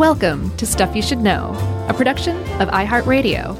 Welcome 0.00 0.56
to 0.56 0.64
Stuff 0.64 0.96
You 0.96 1.02
Should 1.02 1.18
Know, 1.18 1.52
a 1.86 1.92
production 1.92 2.34
of 2.58 2.70
iHeartRadio. 2.70 3.54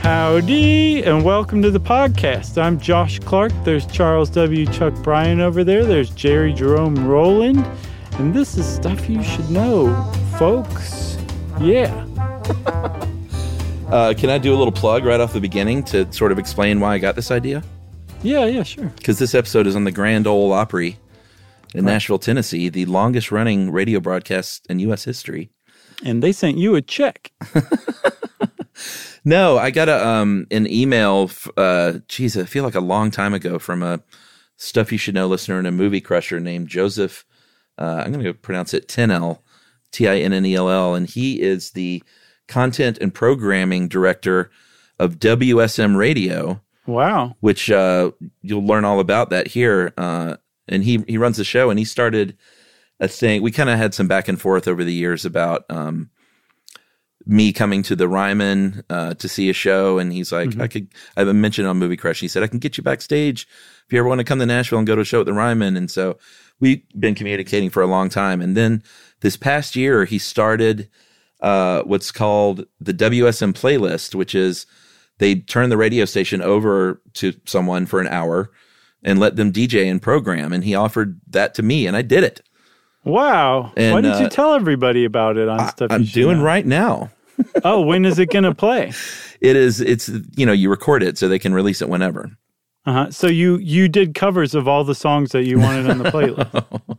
Howdy, 0.00 1.04
and 1.04 1.24
welcome 1.24 1.62
to 1.62 1.70
the 1.70 1.78
podcast. 1.78 2.60
I'm 2.60 2.80
Josh 2.80 3.20
Clark. 3.20 3.52
There's 3.62 3.86
Charles 3.86 4.28
W. 4.30 4.66
Chuck 4.66 4.92
Bryan 5.04 5.40
over 5.40 5.62
there. 5.62 5.84
There's 5.84 6.10
Jerry 6.10 6.52
Jerome 6.52 7.06
Rowland. 7.06 7.64
And 8.14 8.34
this 8.34 8.56
is 8.56 8.66
Stuff 8.66 9.08
You 9.08 9.22
Should 9.22 9.48
Know, 9.52 9.94
folks. 10.36 11.16
Yeah. 11.60 12.08
Uh, 13.84 14.12
can 14.12 14.28
I 14.28 14.38
do 14.38 14.52
a 14.52 14.56
little 14.56 14.72
plug 14.72 15.04
right 15.04 15.20
off 15.20 15.34
the 15.34 15.40
beginning 15.40 15.84
to 15.84 16.10
sort 16.10 16.32
of 16.32 16.38
explain 16.38 16.80
why 16.80 16.94
I 16.94 16.98
got 16.98 17.14
this 17.14 17.30
idea? 17.30 17.62
Yeah, 18.24 18.46
yeah, 18.46 18.62
sure. 18.62 18.86
Because 18.96 19.18
this 19.18 19.34
episode 19.34 19.66
is 19.66 19.76
on 19.76 19.84
the 19.84 19.92
Grand 19.92 20.26
Ole 20.26 20.52
Opry 20.52 20.98
in 21.74 21.84
Nashville, 21.84 22.18
Tennessee, 22.18 22.68
the 22.68 22.86
longest 22.86 23.30
running 23.30 23.70
radio 23.70 24.00
broadcast 24.00 24.66
in 24.70 24.78
U.S. 24.80 25.04
history. 25.04 25.50
And 26.04 26.22
they 26.22 26.32
sent 26.32 26.56
you 26.56 26.74
a 26.74 26.82
check. 26.82 27.32
No, 29.24 29.56
I 29.56 29.70
got 29.70 29.88
a 29.88 30.06
um 30.06 30.46
an 30.50 30.70
email. 30.70 31.30
Uh, 31.56 31.94
geez, 32.08 32.36
I 32.36 32.44
feel 32.44 32.62
like 32.62 32.74
a 32.74 32.80
long 32.80 33.10
time 33.10 33.32
ago 33.32 33.58
from 33.58 33.82
a 33.82 34.00
stuff 34.56 34.92
you 34.92 34.98
should 34.98 35.14
know 35.14 35.26
listener 35.26 35.58
and 35.58 35.66
a 35.66 35.72
movie 35.72 36.00
crusher 36.00 36.40
named 36.40 36.68
Joseph. 36.68 37.24
Uh, 37.78 38.02
I'm 38.04 38.12
going 38.12 38.24
to 38.24 38.34
pronounce 38.34 38.74
it 38.74 38.86
Tinnell, 38.86 39.42
T 39.92 40.06
I 40.06 40.18
N 40.18 40.32
N 40.34 40.44
E 40.44 40.54
L 40.54 40.68
L, 40.68 40.94
and 40.94 41.08
he 41.08 41.40
is 41.40 41.70
the 41.70 42.02
content 42.48 42.98
and 43.00 43.14
programming 43.14 43.88
director 43.88 44.50
of 44.98 45.18
WSM 45.18 45.96
Radio, 45.96 46.60
Wow. 46.86 47.36
which 47.40 47.70
uh, 47.70 48.10
you'll 48.42 48.66
learn 48.66 48.84
all 48.84 49.00
about 49.00 49.30
that 49.30 49.48
here. 49.48 49.92
Uh, 49.96 50.36
and 50.68 50.84
he 50.84 51.04
he 51.06 51.18
runs 51.18 51.36
the 51.36 51.44
show, 51.44 51.70
and 51.70 51.78
he 51.78 51.84
started 51.84 52.36
a 53.00 53.08
thing. 53.08 53.42
We 53.42 53.50
kind 53.50 53.70
of 53.70 53.78
had 53.78 53.94
some 53.94 54.08
back 54.08 54.28
and 54.28 54.40
forth 54.40 54.66
over 54.66 54.84
the 54.84 54.94
years 54.94 55.24
about 55.24 55.64
um, 55.68 56.10
me 57.26 57.52
coming 57.52 57.82
to 57.84 57.96
the 57.96 58.08
Ryman 58.08 58.82
uh, 58.88 59.14
to 59.14 59.28
see 59.28 59.50
a 59.50 59.54
show, 59.54 59.98
and 59.98 60.12
he's 60.12 60.32
like, 60.32 60.58
I 60.58 60.68
could. 60.68 60.88
I 61.16 61.24
mentioned 61.24 61.68
on 61.68 61.78
Movie 61.78 61.96
Crush. 61.96 62.20
He 62.20 62.28
said 62.28 62.42
I 62.42 62.46
can 62.46 62.58
get 62.58 62.76
you 62.78 62.82
backstage 62.82 63.46
if 63.86 63.92
you 63.92 63.98
ever 63.98 64.08
want 64.08 64.20
to 64.20 64.24
come 64.24 64.38
to 64.38 64.46
Nashville 64.46 64.78
and 64.78 64.86
go 64.86 64.94
to 64.94 65.02
a 65.02 65.04
show 65.04 65.20
at 65.20 65.26
the 65.26 65.32
Ryman. 65.32 65.76
And 65.76 65.90
so 65.90 66.18
we've 66.60 66.82
been 66.98 67.14
communicating 67.14 67.70
for 67.70 67.82
a 67.82 67.86
long 67.86 68.08
time. 68.08 68.40
And 68.40 68.56
then 68.56 68.82
this 69.20 69.36
past 69.36 69.76
year, 69.76 70.04
he 70.04 70.18
started 70.18 70.88
uh, 71.40 71.82
what's 71.82 72.10
called 72.10 72.66
the 72.80 72.94
WSM 72.94 73.52
playlist, 73.52 74.14
which 74.14 74.34
is 74.34 74.66
they 75.18 75.36
turn 75.36 75.70
the 75.70 75.76
radio 75.76 76.04
station 76.04 76.42
over 76.42 77.00
to 77.14 77.32
someone 77.46 77.86
for 77.86 78.00
an 78.00 78.08
hour 78.08 78.50
and 79.02 79.18
let 79.18 79.36
them 79.36 79.52
DJ 79.52 79.90
and 79.90 80.00
program. 80.00 80.52
And 80.52 80.64
he 80.64 80.74
offered 80.74 81.20
that 81.28 81.54
to 81.54 81.62
me, 81.62 81.86
and 81.86 81.96
I 81.96 82.02
did 82.02 82.24
it. 82.24 82.40
Wow. 83.04 83.72
Why 83.74 84.00
didn't 84.00 84.20
you 84.20 84.26
uh, 84.26 84.30
tell 84.30 84.54
everybody 84.54 85.04
about 85.04 85.36
it 85.36 85.48
on 85.48 85.68
stuff? 85.68 85.88
I'm 85.90 86.02
You 86.02 86.08
doing 86.08 86.38
Know? 86.38 86.44
right 86.44 86.66
now. 86.66 87.10
Oh, 87.64 87.80
when 87.80 88.04
is 88.04 88.20
it 88.20 88.30
going 88.30 88.44
to 88.44 88.54
play? 88.54 88.92
It 89.40 89.56
is. 89.56 89.80
It's 89.82 90.08
you 90.36 90.46
know 90.46 90.52
you 90.52 90.70
record 90.70 91.02
it 91.02 91.18
so 91.18 91.28
they 91.28 91.38
can 91.38 91.52
release 91.52 91.82
it 91.82 91.88
whenever. 91.90 92.30
Uh-huh. 92.86 93.10
So 93.10 93.26
you 93.26 93.58
you 93.58 93.88
did 93.88 94.14
covers 94.14 94.54
of 94.54 94.66
all 94.66 94.84
the 94.84 94.94
songs 94.94 95.32
that 95.32 95.44
you 95.44 95.58
wanted 95.58 95.90
on 95.90 95.98
the 95.98 96.04
playlist. 96.04 96.98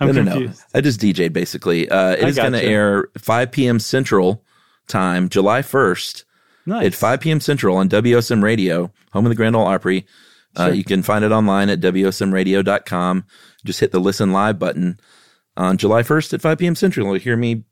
I'm 0.00 0.08
no, 0.08 0.12
no, 0.12 0.22
no. 0.22 0.30
confused. 0.32 0.62
I 0.74 0.82
just 0.82 1.00
DJ 1.00 1.32
basically. 1.32 1.88
Uh, 1.88 2.10
it 2.16 2.24
I 2.24 2.28
is 2.28 2.36
going 2.36 2.52
to 2.52 2.62
air 2.62 3.08
5 3.16 3.50
p.m. 3.52 3.78
Central 3.78 4.44
time, 4.88 5.30
July 5.30 5.62
1st 5.62 6.24
Nice. 6.70 6.86
at 6.86 6.94
5 6.94 7.20
p.m. 7.20 7.40
Central 7.40 7.76
on 7.76 7.88
WSM 7.88 8.42
Radio, 8.42 8.90
home 9.12 9.26
of 9.26 9.30
the 9.30 9.34
Grand 9.36 9.56
Ole 9.56 9.66
Opry. 9.66 10.06
Uh, 10.56 10.66
Sure. 10.66 10.74
you 10.74 10.84
can 10.84 11.02
find 11.02 11.24
it 11.24 11.30
online 11.32 11.68
at 11.68 11.80
WSMRadio.com. 11.80 13.24
Just 13.64 13.80
hit 13.80 13.92
the 13.92 14.00
listen 14.00 14.32
live 14.32 14.58
button 14.58 14.98
on 15.56 15.76
July 15.76 16.02
1st 16.02 16.34
at 16.34 16.40
5 16.42 16.58
p.m. 16.58 16.74
Central. 16.74 17.06
You'll 17.06 17.18
hear 17.20 17.36
me 17.36 17.64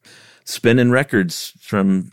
spinning 0.44 0.90
records 0.90 1.52
from 1.60 2.12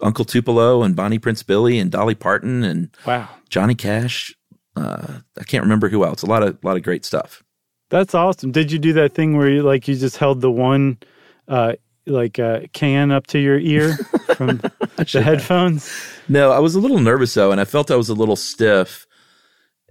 Uncle 0.00 0.24
Tupelo 0.24 0.82
and 0.82 0.94
Bonnie 0.96 1.18
Prince 1.18 1.42
Billy 1.42 1.78
and 1.78 1.90
Dolly 1.90 2.14
Parton 2.14 2.62
and 2.64 2.90
Wow. 3.06 3.28
Johnny 3.48 3.74
Cash. 3.74 4.34
Uh, 4.76 5.18
I 5.38 5.44
can't 5.44 5.62
remember 5.62 5.88
who 5.88 6.04
else. 6.04 6.22
A 6.22 6.26
lot 6.26 6.42
of, 6.42 6.62
lot 6.64 6.76
of 6.76 6.82
great 6.82 7.04
stuff. 7.04 7.42
That's 7.90 8.14
awesome. 8.14 8.50
Did 8.50 8.72
you 8.72 8.78
do 8.78 8.92
that 8.94 9.12
thing 9.14 9.36
where 9.36 9.48
you 9.48 9.62
like 9.62 9.86
you 9.86 9.94
just 9.94 10.16
held 10.16 10.40
the 10.40 10.50
one 10.50 10.98
uh 11.46 11.74
like 12.06 12.38
uh 12.38 12.60
can 12.72 13.10
up 13.12 13.26
to 13.28 13.38
your 13.38 13.58
ear 13.58 13.94
from 14.36 14.60
the 14.96 15.22
headphones? 15.22 15.90
No, 16.28 16.50
I 16.52 16.58
was 16.58 16.74
a 16.74 16.80
little 16.80 16.98
nervous 17.00 17.34
though, 17.34 17.52
and 17.52 17.60
I 17.60 17.64
felt 17.64 17.90
I 17.90 17.96
was 17.96 18.08
a 18.08 18.14
little 18.14 18.36
stiff 18.36 19.06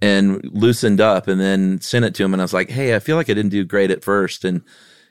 and 0.02 0.40
loosened 0.52 1.00
up, 1.00 1.28
and 1.28 1.40
then 1.40 1.80
sent 1.80 2.04
it 2.04 2.14
to 2.16 2.24
him, 2.24 2.32
and 2.34 2.42
I 2.42 2.44
was 2.44 2.52
like, 2.54 2.70
"Hey, 2.70 2.94
I 2.94 2.98
feel 2.98 3.16
like 3.16 3.30
I 3.30 3.34
didn't 3.34 3.50
do 3.52 3.64
great 3.64 3.90
at 3.90 4.04
first. 4.04 4.44
and 4.44 4.62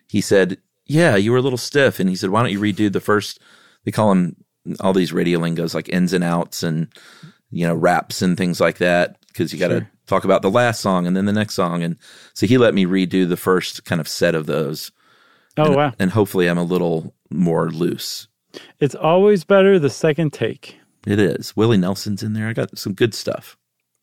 he 0.07 0.19
said, 0.21 0.57
"Yeah, 0.85 1.15
you 1.15 1.31
were 1.31 1.37
a 1.37 1.41
little 1.41 1.57
stiff," 1.57 1.99
and 1.99 2.09
he 2.09 2.15
said, 2.15 2.29
"Why 2.29 2.41
don't 2.43 2.51
you 2.51 2.59
redo 2.59 2.91
the 2.91 2.99
first? 2.99 3.39
They 3.85 3.91
call 3.91 4.09
them 4.09 4.35
all 4.79 4.93
these 4.93 5.13
radio 5.13 5.39
lingos 5.39 5.73
like 5.75 5.89
ins 5.89 6.13
and 6.13 6.23
outs 6.23 6.63
and 6.63 6.87
you 7.51 7.65
know 7.67 7.73
raps 7.75 8.21
and 8.21 8.37
things 8.37 8.59
like 8.61 8.77
that 8.77 9.17
because 9.27 9.51
you 9.53 9.59
got 9.59 9.67
to 9.69 9.79
Sure. 9.79 9.89
talk 10.07 10.23
about 10.25 10.41
the 10.41 10.49
last 10.51 10.79
song 10.81 11.05
and 11.07 11.15
then 11.17 11.25
the 11.25 11.33
next 11.33 11.53
song, 11.55 11.81
and 11.83 11.95
so 12.33 12.45
he 12.45 12.57
let 12.57 12.73
me 12.73 12.85
redo 12.85 13.27
the 13.27 13.37
first 13.37 13.85
kind 13.85 14.01
of 14.01 14.07
set 14.07 14.35
of 14.35 14.45
those, 14.45 14.91
Oh 15.57 15.65
and, 15.67 15.75
wow. 15.75 15.93
and 15.99 16.11
hopefully 16.11 16.47
I'm 16.47 16.57
a 16.57 16.63
little 16.63 17.13
more 17.31 17.71
loose. 17.71 18.27
It's 18.79 18.95
always 18.95 19.43
better 19.43 19.79
the 19.79 19.89
second 19.89 20.33
take. 20.33 20.77
It 21.05 21.19
is 21.19 21.55
Willie 21.55 21.77
Nelson's 21.77 22.23
in 22.23 22.33
there. 22.33 22.47
I 22.47 22.53
got 22.53 22.77
some 22.77 22.93
good 22.93 23.13
stuff. 23.13 23.57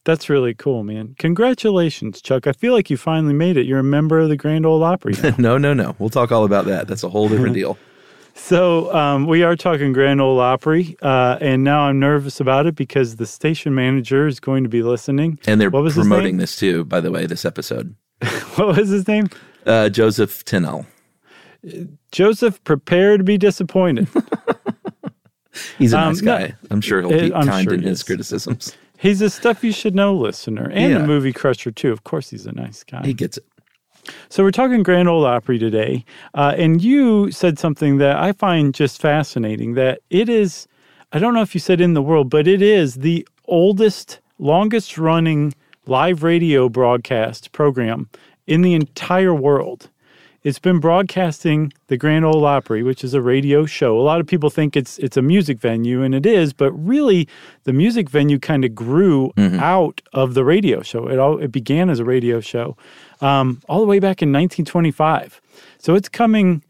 That's 0.04 0.30
really 0.30 0.54
cool, 0.54 0.82
man. 0.82 1.14
Congratulations, 1.18 2.22
Chuck. 2.22 2.46
I 2.46 2.52
feel 2.52 2.72
like 2.72 2.88
you 2.88 2.96
finally 2.96 3.34
made 3.34 3.56
it. 3.56 3.66
You're 3.66 3.80
a 3.80 3.84
member 3.84 4.18
of 4.18 4.28
the 4.30 4.36
Grand 4.36 4.64
Ole 4.64 4.82
Opry 4.82 5.14
no, 5.38 5.58
no, 5.58 5.74
no. 5.74 5.94
We'll 5.98 6.08
talk 6.08 6.32
all 6.32 6.44
about 6.44 6.64
that. 6.66 6.88
That's 6.88 7.02
a 7.02 7.08
whole 7.08 7.28
different 7.28 7.54
deal. 7.60 7.78
So 8.34 8.94
um, 8.94 9.26
we 9.26 9.42
are 9.42 9.56
talking 9.56 9.92
Grand 9.92 10.20
Ole 10.20 10.40
Opry, 10.40 10.96
uh, 11.02 11.36
and 11.40 11.62
now 11.64 11.82
I'm 11.82 11.98
nervous 11.98 12.40
about 12.40 12.66
it 12.66 12.74
because 12.74 13.16
the 13.16 13.26
station 13.26 13.74
manager 13.74 14.26
is 14.26 14.40
going 14.40 14.62
to 14.62 14.70
be 14.70 14.82
listening. 14.82 15.38
And 15.46 15.60
they're 15.60 15.68
What 15.68 15.82
was 15.82 15.94
promoting 15.94 16.38
this 16.38 16.56
too, 16.56 16.84
by 16.84 17.00
the 17.00 17.10
way, 17.10 17.26
this 17.26 17.44
episode. 17.44 17.94
What 18.56 18.76
was 18.76 18.88
his 18.88 19.06
name? 19.06 19.28
Uh, 19.64 19.88
Joseph 19.88 20.44
Tinnell. 20.44 20.86
Joseph. 22.12 22.62
Prepare 22.64 23.16
to 23.16 23.24
be 23.24 23.38
disappointed. 23.38 24.08
He's 25.78 25.92
a 25.92 25.98
Um, 25.98 26.08
nice 26.08 26.22
no, 26.22 26.38
guy. 26.38 26.54
I'm 26.70 26.80
sure 26.80 27.00
he'll 27.00 27.10
be 27.10 27.34
I'm 27.34 27.46
kind 27.46 27.64
sure 27.64 27.74
in 27.74 27.82
his 27.82 28.02
criticisms. 28.02 28.76
He's 28.98 29.20
a 29.22 29.30
stuff 29.30 29.64
you 29.64 29.72
should 29.72 29.94
know 29.94 30.14
listener 30.14 30.70
and 30.72 30.94
a 30.94 31.06
movie 31.06 31.32
crusher 31.32 31.70
too. 31.70 31.90
Of 31.90 32.04
course, 32.04 32.30
he's 32.30 32.46
a 32.46 32.52
nice 32.52 32.84
guy. 32.84 33.02
He 33.04 33.14
gets 33.14 33.38
it. 33.38 33.44
So 34.28 34.42
we're 34.42 34.50
talking 34.50 34.82
Grand 34.82 35.08
Ole 35.08 35.24
Opry 35.26 35.58
today, 35.58 36.04
uh, 36.34 36.54
and 36.56 36.82
you 36.82 37.30
said 37.30 37.58
something 37.58 37.98
that 37.98 38.16
I 38.16 38.32
find 38.32 38.72
just 38.74 39.00
fascinating. 39.00 39.74
That 39.74 40.00
it 40.08 40.28
is, 40.28 40.66
I 41.12 41.18
don't 41.18 41.34
know 41.34 41.42
if 41.42 41.54
you 41.54 41.60
said 41.60 41.80
in 41.80 41.94
the 41.94 42.02
world, 42.02 42.30
but 42.30 42.46
it 42.48 42.62
is 42.62 42.96
the 42.96 43.26
oldest, 43.46 44.20
longest 44.38 44.96
running 44.96 45.52
live 45.86 46.22
radio 46.22 46.68
broadcast 46.68 47.52
program 47.52 48.08
in 48.46 48.62
the 48.62 48.72
entire 48.74 49.34
world. 49.34 49.89
It's 50.42 50.58
been 50.58 50.80
broadcasting 50.80 51.70
the 51.88 51.98
Grand 51.98 52.24
Ole 52.24 52.46
Opry, 52.46 52.82
which 52.82 53.04
is 53.04 53.12
a 53.12 53.20
radio 53.20 53.66
show. 53.66 53.98
A 53.98 54.00
lot 54.00 54.20
of 54.20 54.26
people 54.26 54.48
think 54.48 54.74
it's 54.74 54.98
it's 54.98 55.18
a 55.18 55.22
music 55.22 55.58
venue, 55.58 56.02
and 56.02 56.14
it 56.14 56.24
is, 56.24 56.54
but 56.54 56.72
really, 56.72 57.28
the 57.64 57.74
music 57.74 58.08
venue 58.08 58.38
kind 58.38 58.64
of 58.64 58.74
grew 58.74 59.32
out 59.60 60.00
of 60.14 60.32
the 60.32 60.42
radio 60.42 60.80
show. 60.80 61.08
It 61.08 61.18
all 61.18 61.38
it 61.38 61.52
began 61.52 61.90
as 61.90 61.98
a 61.98 62.04
radio 62.04 62.40
show, 62.40 62.74
um, 63.20 63.60
all 63.68 63.80
the 63.80 63.86
way 63.86 63.98
back 63.98 64.22
in 64.22 64.32
1925. 64.32 65.42
So 65.78 65.94
it's 65.94 66.08
coming 66.08 66.62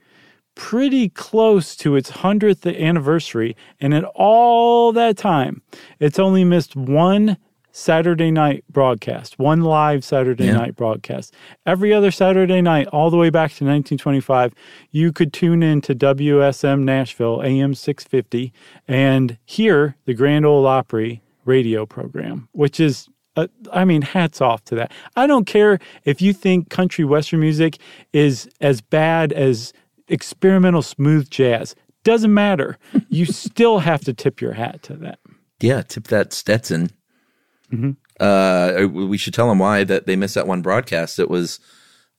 pretty 0.57 1.09
close 1.09 1.77
to 1.77 1.95
its 1.97 2.11
100th 2.11 2.79
anniversary. 2.79 3.57
And 3.81 3.95
in 3.95 4.05
all 4.15 4.93
that 4.93 5.17
time, 5.17 5.63
it's 6.01 6.19
only 6.19 6.45
missed 6.45 6.77
one 6.77 7.37
Saturday 7.73 8.31
night 8.31 8.65
broadcast, 8.71 9.39
one 9.39 9.63
live 9.63 10.05
Saturday 10.05 10.47
Yeah. 10.47 10.55
night 10.55 10.77
broadcast. 10.77 11.35
Every 11.67 11.93
other 11.93 12.11
Saturday 12.11 12.61
night, 12.61 12.87
all 12.89 13.11
the 13.11 13.17
way 13.17 13.31
back 13.31 13.53
to 13.55 13.65
1925, 13.65 14.53
you 14.91 15.13
could 15.13 15.33
tune 15.33 15.63
in 15.63 15.81
to 15.83 15.95
WSM 15.95 16.83
Nashville, 16.85 17.43
AM 17.45 17.75
650, 17.75 18.53
and 18.89 19.39
hear 19.45 19.97
the 20.05 20.15
Grand 20.15 20.45
Ole 20.45 20.67
Opry 20.67 21.23
radio 21.45 21.87
program, 21.87 22.49
which 22.53 22.81
is 22.81 23.09
uh, 23.37 23.47
I 23.73 23.85
mean, 23.85 24.03
hats 24.03 24.41
off 24.41 24.65
to 24.65 24.75
that. 24.75 24.93
I 25.15 25.29
don't 25.29 25.47
care 25.47 25.79
if 26.05 26.21
you 26.21 26.33
think 26.33 26.69
country 26.69 27.05
western 27.05 27.39
music 27.39 27.79
is 28.13 28.49
as 28.61 28.81
bad 28.81 29.33
as 29.33 29.73
experimental 30.09 30.83
smooth 30.83 31.31
jazz. 31.31 31.77
Doesn't 32.03 32.35
matter. 32.35 32.77
you 33.09 33.25
still 33.45 33.79
have 33.79 34.01
to 34.03 34.13
tip 34.13 34.41
your 34.41 34.55
hat 34.55 34.83
to 34.83 34.95
that. 34.97 35.21
Yeah, 35.61 35.83
tip 35.83 36.09
that 36.09 36.33
Stetson. 36.33 36.91
Mm-hmm. 37.73 37.91
Uh, 38.19 38.87
we 38.89 39.17
should 39.17 39.35
tell 39.35 39.49
them 39.49 39.59
why 39.59 39.85
that 39.85 40.07
they 40.07 40.17
missed 40.17 40.35
that 40.35 40.47
one 40.47 40.63
broadcast. 40.63 41.19
It 41.19 41.31
was 41.31 41.59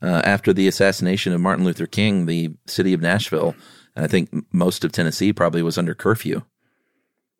uh, 0.02 0.22
after 0.24 0.52
the 0.54 0.68
assassination 0.68 1.34
of 1.34 1.42
Martin 1.42 1.64
Luther 1.66 1.86
King, 1.88 2.26
the 2.26 2.52
city 2.68 2.94
of 2.94 3.02
Nashville, 3.02 3.56
and 3.96 4.06
I 4.06 4.08
think 4.08 4.30
most 4.54 4.84
of 4.84 4.92
Tennessee 4.92 5.32
probably 5.34 5.62
was 5.62 5.78
under 5.78 5.94
curfew. 5.94 6.42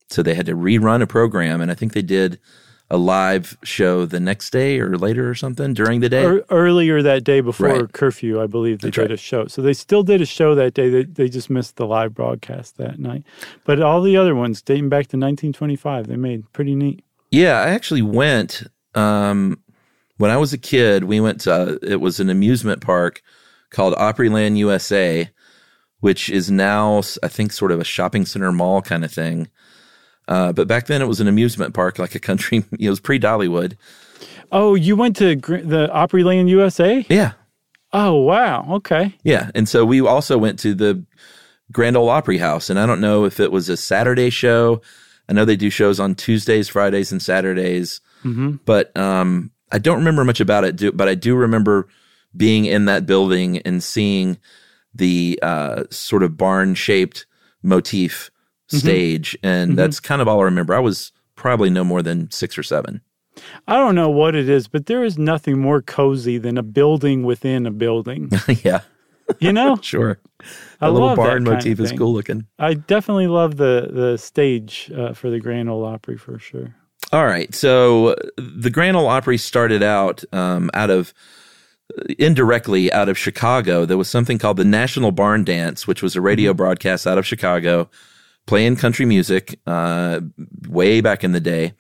So 0.10 0.22
they 0.22 0.36
had 0.36 0.46
to 0.48 0.56
rerun 0.56 1.02
a 1.02 1.08
program, 1.08 1.62
and 1.62 1.72
I 1.72 1.74
think 1.74 1.94
they 1.94 2.02
did 2.02 2.40
a 2.90 2.98
live 2.98 3.58
show 3.64 4.06
the 4.06 4.20
next 4.20 4.50
day 4.50 4.78
or 4.78 4.98
later 4.98 5.30
or 5.30 5.34
something 5.34 5.74
during 5.74 6.02
the 6.02 6.10
day. 6.10 6.24
Ear- 6.24 6.44
earlier 6.50 7.02
that 7.02 7.24
day 7.24 7.40
before 7.40 7.70
Right. 7.70 7.94
curfew, 7.94 8.42
I 8.42 8.48
believe 8.48 8.80
they 8.80 8.90
That's 8.90 8.96
did 8.96 9.02
right. 9.04 9.12
a 9.12 9.18
show. 9.18 9.48
So 9.48 9.62
they 9.62 9.72
still 9.72 10.04
did 10.04 10.20
a 10.20 10.26
show 10.26 10.54
that 10.56 10.74
day. 10.74 10.90
They, 10.90 11.04
they 11.06 11.30
just 11.30 11.50
missed 11.50 11.78
the 11.78 11.88
live 11.88 12.14
broadcast 12.14 12.76
that 12.80 13.00
night. 13.00 13.24
But 13.64 13.82
all 13.82 14.02
the 14.02 14.18
other 14.18 14.36
ones 14.36 14.62
dating 14.62 14.90
back 14.90 15.06
to 15.08 15.16
1925, 15.18 16.08
they 16.08 16.18
made 16.18 16.52
pretty 16.52 16.76
neat. 16.76 17.02
Yeah, 17.32 17.60
I 17.62 17.70
actually 17.70 18.02
went 18.02 18.64
um, 18.94 19.60
when 20.18 20.32
I 20.32 20.38
was 20.38 20.54
a 20.54 20.58
kid. 20.58 21.06
We 21.06 21.20
went 21.20 21.42
to 21.42 21.80
it 21.82 22.02
was 22.02 22.20
an 22.20 22.30
amusement 22.30 22.82
park 22.82 23.22
called 23.70 23.94
Opryland 23.96 24.58
USA, 24.58 25.30
which 26.02 26.30
is 26.30 26.52
now 26.52 27.02
I 27.24 27.28
think 27.30 27.52
sort 27.54 27.72
of 27.72 27.80
a 27.80 27.86
shopping 27.86 28.26
center 28.26 28.52
mall 28.52 28.82
kind 28.82 29.06
of 29.06 29.12
thing. 29.12 29.48
Uh, 30.28 30.52
but 30.54 30.68
back 30.68 30.88
then 30.88 31.02
it 31.02 31.08
was 31.08 31.20
an 31.20 31.28
amusement 31.28 31.74
park, 31.74 31.98
like 32.00 32.16
a 32.16 32.20
country. 32.20 32.64
It 32.80 32.90
was 32.90 33.00
pre 33.00 33.20
Dollywood. 33.20 33.76
Oh, 34.52 34.76
you 34.76 34.96
went 34.96 35.16
to 35.18 35.36
Gr- 35.36 35.58
the 35.58 35.88
Opryland 35.88 36.50
USA? 36.50 37.06
Yeah, 37.10 37.34
Oh, 37.94 38.16
wow. 38.22 38.66
Okay. 38.76 39.16
yeah. 39.24 39.52
And 39.56 39.68
so 39.68 39.84
we 39.86 40.00
also 40.02 40.38
went 40.38 40.60
to 40.60 40.74
the 40.74 41.04
Grand 41.72 41.98
Ole 41.98 42.10
Opry 42.10 42.38
House, 42.38 42.70
and 42.70 42.80
I 42.80 42.86
don't 42.86 43.02
know 43.02 43.26
if 43.26 43.40
it 43.40 43.52
was 43.52 43.70
a 43.70 43.78
Saturday 43.78 44.30
show. 44.30 44.82
I 45.32 45.34
know 45.34 45.46
they 45.46 45.56
do 45.56 45.70
shows 45.70 45.98
on 45.98 46.14
Tuesdays, 46.14 46.68
Fridays, 46.68 47.14
and 47.14 47.22
Saturdays. 47.22 48.02
hmm 48.22 48.56
but 48.66 48.96
um, 48.98 49.52
I 49.72 49.80
don't 49.80 50.00
remember 50.00 50.26
much 50.26 50.42
about 50.42 50.66
it. 50.66 50.76
Do, 50.76 50.92
but 50.92 51.08
I 51.08 51.16
do 51.16 51.36
remember 51.36 51.88
being 52.36 52.66
in 52.66 52.84
that 52.86 53.06
building 53.06 53.60
and 53.60 53.82
seeing 53.82 54.38
the 54.94 55.40
uh, 55.42 55.84
sort 55.90 56.24
of 56.24 56.36
barn 56.36 56.76
shaped 56.76 57.26
motif 57.64 58.30
stage, 58.68 59.38
and 59.42 59.78
that's 59.78 60.02
kind 60.02 60.22
of 60.22 60.28
all 60.28 60.42
I 60.42 60.44
remember. 60.44 60.76
I 60.76 60.80
was 60.80 61.14
probably 61.36 61.70
no 61.70 61.86
more 61.86 62.02
than 62.02 62.30
six 62.30 62.58
or 62.58 62.64
seven. 62.64 63.00
I 63.70 63.76
don't 63.76 63.96
know 63.96 64.10
what 64.10 64.36
it 64.36 64.50
is, 64.50 64.68
but 64.68 64.88
there 64.88 65.06
is 65.06 65.18
nothing 65.18 65.60
more 65.60 65.82
cozy 65.82 66.38
than 66.40 66.58
a 66.58 66.64
building 66.64 67.24
within 67.24 67.66
a 67.66 67.72
building. 67.72 68.30
yeah, 68.64 68.82
You 69.40 69.54
know? 69.54 69.78
sure. 69.82 70.20
I 70.80 70.90
little 70.90 71.10
that 71.10 71.18
barn 71.18 71.44
motif 71.44 71.80
is 71.80 71.92
cool 71.92 72.14
looking. 72.14 72.48
I 72.58 72.74
definitely 72.74 73.28
love 73.28 73.58
the 73.58 73.90
the 73.92 74.18
stage 74.18 74.92
uh, 74.96 75.14
for 75.14 75.30
the 75.30 75.40
Grand 75.40 75.70
Ole 75.70 75.86
Opry 75.86 76.18
for 76.18 76.40
sure. 76.40 76.76
All 77.14 77.26
right. 77.26 77.54
So 77.54 78.16
the 78.38 78.70
Grand 78.70 78.98
Ole 78.98 79.08
Opry 79.08 79.38
started 79.38 79.84
out 79.84 80.24
um, 80.34 80.72
out 80.74 80.90
of 80.90 81.14
indirectly 82.18 82.92
out 82.92 83.10
of 83.10 83.18
Chicago. 83.18 83.86
There 83.86 83.98
was 83.98 84.10
something 84.10 84.38
called 84.38 84.58
the 84.58 84.66
National 84.66 85.12
Barn 85.12 85.44
Dance, 85.44 85.86
which 85.86 86.02
was 86.02 86.16
a 86.16 86.22
radio 86.22 86.54
broadcast 86.54 87.06
out 87.06 87.18
of 87.18 87.26
Chicago, 87.26 87.90
playing 88.48 88.78
country 88.78 89.06
music 89.06 89.60
uh, 89.68 90.22
way 90.68 91.02
back 91.02 91.24
in 91.24 91.32
the 91.32 91.40
day, 91.40 91.74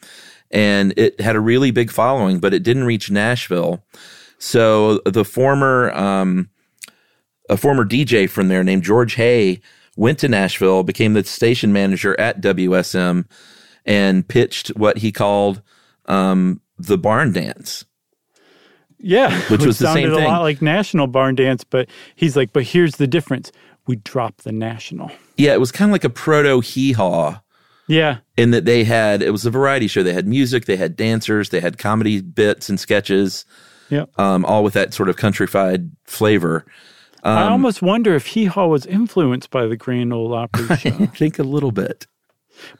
and 0.52 0.94
it 0.98 1.20
had 1.20 1.36
a 1.36 1.40
really 1.40 1.72
big 1.72 1.92
following, 1.92 2.40
but 2.40 2.54
it 2.54 2.62
didn't 2.62 2.84
reach 2.84 3.10
Nashville. 3.10 3.84
So 4.38 5.00
the 5.06 5.24
former 5.24 5.92
um, 5.94 6.50
a 7.52 7.58
former 7.58 7.86
DJ 7.86 8.30
from 8.30 8.48
there 8.48 8.64
named 8.64 8.82
George 8.82 9.16
Hay 9.16 9.60
went 9.98 10.18
to 10.20 10.30
Nashville, 10.30 10.84
became 10.84 11.14
the 11.14 11.24
station 11.24 11.74
manager 11.74 12.18
at 12.20 12.42
WSM, 12.42 13.26
and 13.86 14.28
pitched 14.28 14.70
what 14.70 14.98
he 14.98 15.12
called 15.12 15.62
um, 16.06 16.62
the 16.80 16.98
barn 16.98 17.34
dance. 17.34 17.86
Yeah, 18.98 19.38
Which 19.50 19.66
was 19.66 19.80
the 19.80 19.86
sounded 19.86 20.16
same 20.16 20.24
a 20.24 20.28
lot 20.28 20.42
like 20.42 20.62
National 20.62 21.08
Barn 21.08 21.36
Dance, 21.36 21.64
but 21.64 21.90
he's 22.16 22.38
like, 22.38 22.54
but 22.54 22.64
here's 22.64 22.96
the 22.96 23.08
difference: 23.08 23.52
we 23.88 23.98
dropped 23.98 24.44
the 24.44 24.52
National. 24.52 25.12
Yeah, 25.38 25.54
it 25.54 25.60
was 25.60 25.72
kind 25.72 25.90
of 25.90 25.94
like 25.94 26.04
a 26.04 26.10
proto 26.10 26.62
hee 26.62 26.94
haw 26.94 27.42
Yeah, 27.88 28.18
in 28.38 28.52
that 28.52 28.66
they 28.66 28.84
had 28.84 29.22
it 29.22 29.32
was 29.32 29.46
a 29.46 29.50
variety 29.50 29.88
show. 29.88 30.04
They 30.04 30.14
had 30.14 30.28
music, 30.28 30.66
they 30.66 30.78
had 30.78 30.96
dancers, 30.96 31.50
they 31.50 31.60
had 31.60 31.80
comedy 31.80 32.22
bits 32.22 32.70
and 32.70 32.80
sketches, 32.80 33.44
yeah. 33.90 34.06
um, 34.18 34.46
all 34.46 34.64
with 34.64 34.76
that 34.76 34.94
sort 34.94 35.10
of 35.10 35.18
countrified 35.18 35.90
flavor. 36.06 36.66
I 37.24 37.44
Um, 37.46 37.52
almost 37.54 37.82
wonder 37.82 38.16
if 38.16 38.28
Hee 38.28 38.46
Haw 38.46 38.68
was 38.68 38.86
influenced 38.86 39.50
by 39.52 39.68
the 39.68 39.76
Grand 39.78 40.12
Ole 40.14 40.34
Opry 40.34 40.76
show. 40.78 40.90
I 41.00 41.06
think 41.08 41.40
a 41.40 41.44
little 41.44 41.72
bit. 41.72 42.08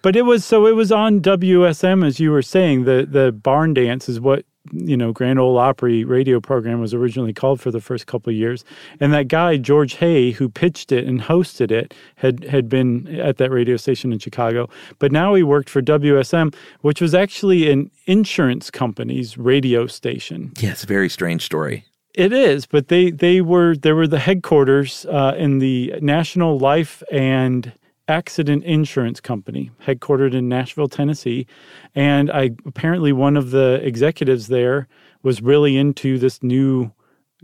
But 0.02 0.16
it 0.16 0.24
was 0.24 0.44
so 0.46 0.68
it 0.68 0.76
was 0.76 0.92
on 0.92 1.22
WSM 1.22 2.06
as 2.06 2.20
you 2.20 2.32
were 2.32 2.42
saying. 2.44 2.84
The 2.86 3.08
the 3.10 3.32
barn 3.32 3.74
dance 3.74 4.08
is 4.10 4.20
what 4.20 4.46
you 4.72 4.96
know 4.96 5.12
Grand 5.12 5.40
Ole 5.40 5.58
Opry 5.58 6.04
radio 6.04 6.40
program 6.40 6.80
was 6.82 6.94
originally 6.94 7.34
called 7.34 7.60
for 7.60 7.72
the 7.72 7.82
first 7.82 8.06
couple 8.06 8.30
of 8.30 8.36
years. 8.38 8.64
And 9.00 9.12
that 9.14 9.28
guy 9.28 9.58
George 9.58 9.96
Hay 9.96 10.32
who 10.32 10.50
pitched 10.50 10.92
it 10.92 11.08
and 11.08 11.20
hosted 11.22 11.72
it 11.72 11.94
had 12.16 12.44
had 12.44 12.70
been 12.70 13.08
at 13.20 13.38
that 13.38 13.50
radio 13.50 13.76
station 13.78 14.12
in 14.14 14.20
Chicago. 14.20 14.70
But 15.00 15.12
now 15.12 15.34
he 15.34 15.42
worked 15.42 15.70
for 15.70 15.82
WSM, 15.82 16.54
which 16.82 17.02
was 17.02 17.16
actually 17.16 17.72
an 17.72 17.90
insurance 18.06 18.70
company's 18.70 19.38
radio 19.38 19.88
station. 19.88 20.52
Yeah, 20.60 20.72
it's 20.72 20.84
a 20.84 20.88
very 20.88 21.10
strange 21.10 21.44
story. 21.44 21.86
It 22.14 22.34
is, 22.34 22.66
but 22.66 22.90
they 22.90 23.12
they 23.12 23.42
were 23.42 23.76
they 23.76 23.94
were 23.94 24.08
the 24.08 24.20
headquarters 24.20 25.06
uh, 25.06 25.34
in 25.38 25.60
the 25.60 25.94
National 26.02 26.60
Life 26.60 27.02
and 27.12 27.72
Accident 28.08 28.66
Insurance 28.66 29.22
Company, 29.22 29.72
headquartered 29.86 30.34
in 30.34 30.50
Nashville, 30.50 30.90
Tennessee, 30.90 31.48
and 31.96 32.30
I 32.30 32.52
apparently 32.66 33.14
one 33.14 33.38
of 33.38 33.52
the 33.52 33.80
executives 33.84 34.48
there 34.48 34.88
was 35.24 35.42
really 35.42 35.78
into 35.78 36.18
this 36.18 36.44
new 36.44 36.92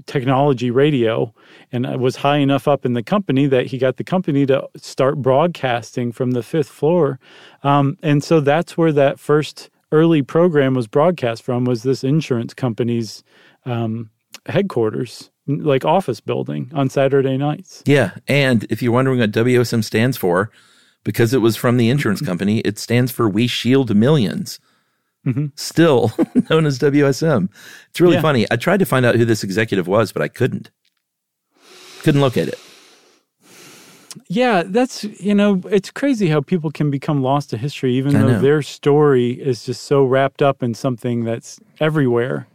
technology 0.06 0.70
radio 0.70 1.34
and 1.72 2.00
was 2.00 2.18
high 2.18 2.38
enough 2.38 2.68
up 2.68 2.86
in 2.86 2.94
the 2.94 3.02
company 3.02 3.48
that 3.48 3.68
he 3.68 3.78
got 3.78 3.98
the 3.98 4.04
company 4.04 4.46
to 4.46 4.68
start 4.76 5.22
broadcasting 5.22 6.12
from 6.12 6.32
the 6.32 6.44
fifth 6.44 6.70
floor. 6.70 7.20
Um, 7.64 7.98
and 8.04 8.24
so 8.24 8.40
that's 8.40 8.78
where 8.78 8.92
that 8.92 9.20
first 9.20 9.70
early 9.92 10.22
program 10.22 10.76
was 10.76 10.88
broadcast 10.88 11.42
from 11.42 11.66
was 11.66 11.84
this 11.84 12.04
insurance 12.04 12.54
company's 12.54 13.24
um, 13.66 14.12
headquarters 14.48 15.30
like 15.48 15.86
office 15.86 16.20
building 16.20 16.70
on 16.74 16.90
saturday 16.90 17.38
nights 17.38 17.82
Yeah, 17.86 18.12
and 18.28 18.66
if 18.70 18.82
you're 18.82 18.92
wondering 18.92 19.20
what 19.20 19.32
WSM 19.32 19.84
stands 19.84 20.18
for, 20.18 20.52
because 21.04 21.34
it 21.34 21.40
was 21.42 21.56
from 21.56 21.78
the 21.78 21.90
insurance 21.90 22.22
company, 22.22 22.60
it 22.62 22.78
stands 22.78 23.12
for 23.12 23.30
We 23.30 23.48
Shield 23.48 23.90
1000000s 23.90 24.60
Mhm. 25.26 25.52
Still 25.56 26.12
known 26.50 26.66
as 26.66 26.80
WSM. 26.80 27.50
It's 27.90 28.00
really 28.00 28.16
Yeah. 28.16 28.22
funny. 28.22 28.46
I 28.50 28.56
tried 28.56 28.80
to 28.80 28.86
find 28.86 29.06
out 29.06 29.16
who 29.16 29.26
this 29.26 29.44
executive 29.44 29.86
was, 29.88 30.14
but 30.14 30.22
I 30.22 30.30
couldn't. 30.30 30.70
Couldn't 32.04 32.22
look 32.22 32.38
at 32.38 32.48
it. 32.48 32.58
Yeah, 34.30 34.64
that's 34.66 35.04
you 35.04 35.36
know, 35.36 35.62
it's 35.70 35.92
crazy 35.92 36.28
how 36.28 36.42
people 36.42 36.72
can 36.72 36.90
become 36.90 37.22
lost 37.22 37.50
to 37.52 37.58
history, 37.58 37.94
even 37.96 38.16
I 38.16 38.20
though 38.20 38.28
know. 38.34 38.42
their 38.42 38.62
story 38.62 39.32
is 39.32 39.66
just 39.66 39.84
so 39.84 40.04
wrapped 40.06 40.42
up 40.42 40.64
in 40.64 40.74
something 40.74 41.24
that's 41.24 41.60
everywhere. 41.80 42.48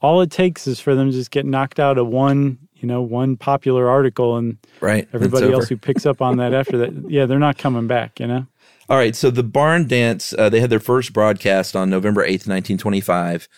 All 0.00 0.20
it 0.20 0.30
takes 0.30 0.66
is 0.66 0.78
for 0.78 0.94
them 0.94 1.10
to 1.10 1.12
just 1.12 1.30
get 1.30 1.44
knocked 1.44 1.80
out 1.80 1.98
of 1.98 2.06
one, 2.06 2.58
you 2.76 2.86
know, 2.86 3.02
one 3.02 3.36
popular 3.36 3.88
article, 3.88 4.36
and 4.36 4.56
Right. 4.80 5.08
Everybody 5.12 5.52
else 5.52 5.68
who 5.68 5.76
picks 5.76 6.06
up 6.06 6.22
on 6.22 6.36
that 6.36 6.54
after 6.54 6.78
that, 6.78 7.10
yeah, 7.10 7.26
they're 7.26 7.38
not 7.38 7.58
coming 7.58 7.86
back. 7.86 8.20
You 8.20 8.28
know, 8.28 8.46
All 8.88 8.96
right. 8.96 9.16
So 9.16 9.30
the 9.30 9.42
barn 9.42 9.88
dance, 9.88 10.32
uh, 10.38 10.48
they 10.48 10.60
had 10.60 10.70
their 10.70 10.80
first 10.80 11.12
broadcast 11.12 11.74
on 11.74 11.90
November 11.90 12.22
8th, 12.22 12.46
1925. 12.46 13.48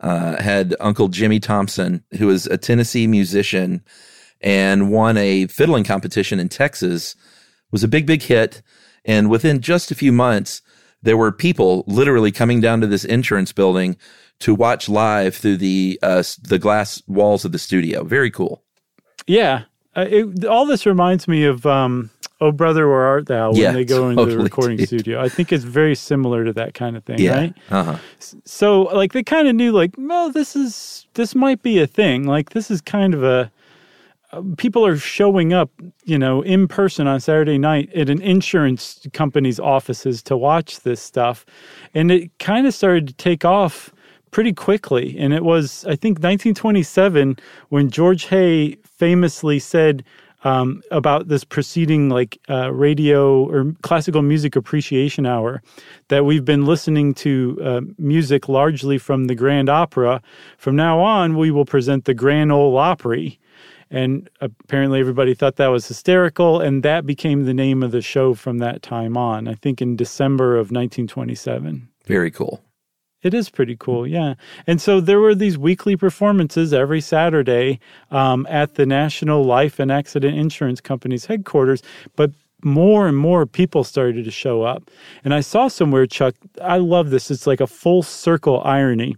Uh, 0.00 0.42
had 0.42 0.74
Uncle 0.80 1.06
Jimmy 1.06 1.38
Thompson, 1.38 2.02
who 2.18 2.26
was 2.26 2.46
a 2.46 2.58
Tennessee 2.58 3.06
musician 3.06 3.84
and 4.40 4.90
won 4.90 5.16
a 5.16 5.46
fiddling 5.46 5.84
competition 5.84 6.40
in 6.40 6.48
Texas, 6.48 7.14
was 7.70 7.84
a 7.84 7.88
big, 7.88 8.04
big 8.04 8.22
hit. 8.22 8.62
And 9.04 9.30
within 9.30 9.60
just 9.60 9.92
a 9.92 9.94
few 9.94 10.10
months, 10.10 10.60
there 11.02 11.16
were 11.16 11.30
people 11.32 11.84
literally 11.86 12.32
coming 12.32 12.60
down 12.60 12.80
to 12.80 12.86
this 12.86 13.04
insurance 13.04 13.52
building 13.52 13.96
to 14.42 14.54
watch 14.54 14.88
live 14.88 15.34
through 15.34 15.56
the 15.58 15.98
uh, 16.02 16.22
the 16.42 16.58
glass 16.58 17.02
walls 17.06 17.44
of 17.44 17.52
the 17.52 17.58
studio. 17.58 18.04
Very 18.04 18.30
cool. 18.30 18.62
yeah. 19.26 19.64
Uh, 19.94 20.06
it, 20.08 20.46
all 20.46 20.64
this 20.64 20.86
reminds 20.86 21.28
me 21.28 21.44
of 21.44 21.66
um, 21.66 22.08
"Oh 22.40 22.50
Brother, 22.50 22.88
Where 22.88 23.02
Art 23.04 23.26
Thou" 23.26 23.50
when 23.52 23.60
Yeah, 23.60 23.72
they 23.72 23.84
go 23.84 24.08
into 24.08 24.24
the 24.24 24.38
recording 24.38 24.78
dude. 24.78 24.86
studio. 24.88 25.20
I 25.20 25.28
think 25.28 25.52
it's 25.52 25.64
very 25.64 25.94
similar 25.94 26.44
to 26.46 26.52
that 26.54 26.72
kind 26.72 26.96
of 26.96 27.04
thing, 27.04 27.18
Yeah. 27.18 27.36
right? 27.36 27.54
Uh-huh. 27.70 27.98
so 28.18 28.84
like 28.84 29.12
they 29.12 29.22
kind 29.22 29.48
of 29.48 29.54
knew 29.54 29.70
like 29.70 29.90
well 29.98 30.30
this 30.32 30.56
is 30.56 31.06
this 31.12 31.34
might 31.34 31.62
be 31.62 31.78
a 31.78 31.86
thing 31.86 32.24
like 32.24 32.50
this 32.50 32.70
is 32.70 32.80
kind 32.80 33.12
of 33.12 33.22
a 33.22 33.50
uh, 34.32 34.40
people 34.56 34.86
are 34.86 34.96
showing 34.96 35.52
up 35.52 35.68
you 36.04 36.18
know 36.18 36.40
in 36.40 36.66
person 36.66 37.06
on 37.06 37.20
saturday 37.20 37.58
night 37.58 37.92
at 37.94 38.08
an 38.08 38.22
insurance 38.22 39.06
company's 39.12 39.60
offices 39.60 40.22
to 40.22 40.34
watch 40.38 40.80
this 40.80 41.02
stuff 41.02 41.44
and 41.92 42.10
it 42.10 42.30
kind 42.38 42.66
of 42.66 42.72
started 42.72 43.06
to 43.08 43.14
take 43.14 43.44
off 43.44 43.92
pretty 44.32 44.52
quickly 44.52 45.16
and 45.18 45.32
it 45.32 45.44
was 45.44 45.84
i 45.84 45.94
think 45.94 46.18
1927 46.18 47.36
when 47.68 47.88
george 47.88 48.24
hay 48.24 48.74
famously 48.84 49.58
said 49.58 50.04
um, 50.44 50.82
about 50.90 51.28
this 51.28 51.44
preceding 51.44 52.08
like 52.08 52.38
uh, 52.48 52.72
radio 52.72 53.44
or 53.48 53.72
classical 53.82 54.22
music 54.22 54.56
appreciation 54.56 55.26
hour 55.26 55.62
that 56.08 56.24
we've 56.24 56.44
been 56.44 56.66
listening 56.66 57.14
to 57.14 57.58
uh, 57.62 57.80
music 57.98 58.48
largely 58.48 58.98
from 58.98 59.26
the 59.26 59.34
Grand 59.34 59.68
Opera. 59.68 60.20
From 60.58 60.76
now 60.76 61.00
on, 61.00 61.36
we 61.36 61.50
will 61.50 61.64
present 61.64 62.04
the 62.04 62.14
Grand 62.14 62.50
Ole 62.50 62.76
Opry. 62.76 63.38
And 63.90 64.28
apparently, 64.40 65.00
everybody 65.00 65.34
thought 65.34 65.56
that 65.56 65.66
was 65.68 65.86
hysterical, 65.86 66.60
and 66.60 66.82
that 66.82 67.04
became 67.04 67.44
the 67.44 67.52
name 67.52 67.82
of 67.82 67.90
the 67.90 68.00
show 68.00 68.32
from 68.32 68.56
that 68.58 68.80
time 68.80 69.18
on. 69.18 69.46
I 69.46 69.54
think 69.54 69.82
in 69.82 69.96
December 69.96 70.54
of 70.54 70.70
1927. 70.70 71.88
Very 72.06 72.30
cool. 72.30 72.62
It 73.22 73.34
is 73.34 73.48
pretty 73.48 73.76
cool, 73.78 74.06
yeah. 74.06 74.34
And 74.66 74.80
so 74.80 75.00
there 75.00 75.20
were 75.20 75.34
these 75.34 75.56
weekly 75.56 75.96
performances 75.96 76.72
every 76.72 77.00
Saturday 77.00 77.78
um, 78.10 78.46
at 78.50 78.74
the 78.74 78.86
National 78.86 79.44
Life 79.44 79.78
and 79.78 79.92
Accident 79.92 80.36
Insurance 80.36 80.80
Company's 80.80 81.26
headquarters, 81.26 81.82
but 82.16 82.32
more 82.64 83.08
and 83.08 83.16
more 83.16 83.46
people 83.46 83.84
started 83.84 84.24
to 84.24 84.30
show 84.30 84.62
up. 84.62 84.90
And 85.24 85.34
I 85.34 85.40
saw 85.40 85.68
somewhere, 85.68 86.06
Chuck, 86.06 86.34
I 86.60 86.78
love 86.78 87.10
this. 87.10 87.30
It's 87.30 87.46
like 87.46 87.60
a 87.60 87.66
full 87.66 88.02
circle 88.02 88.60
irony. 88.64 89.16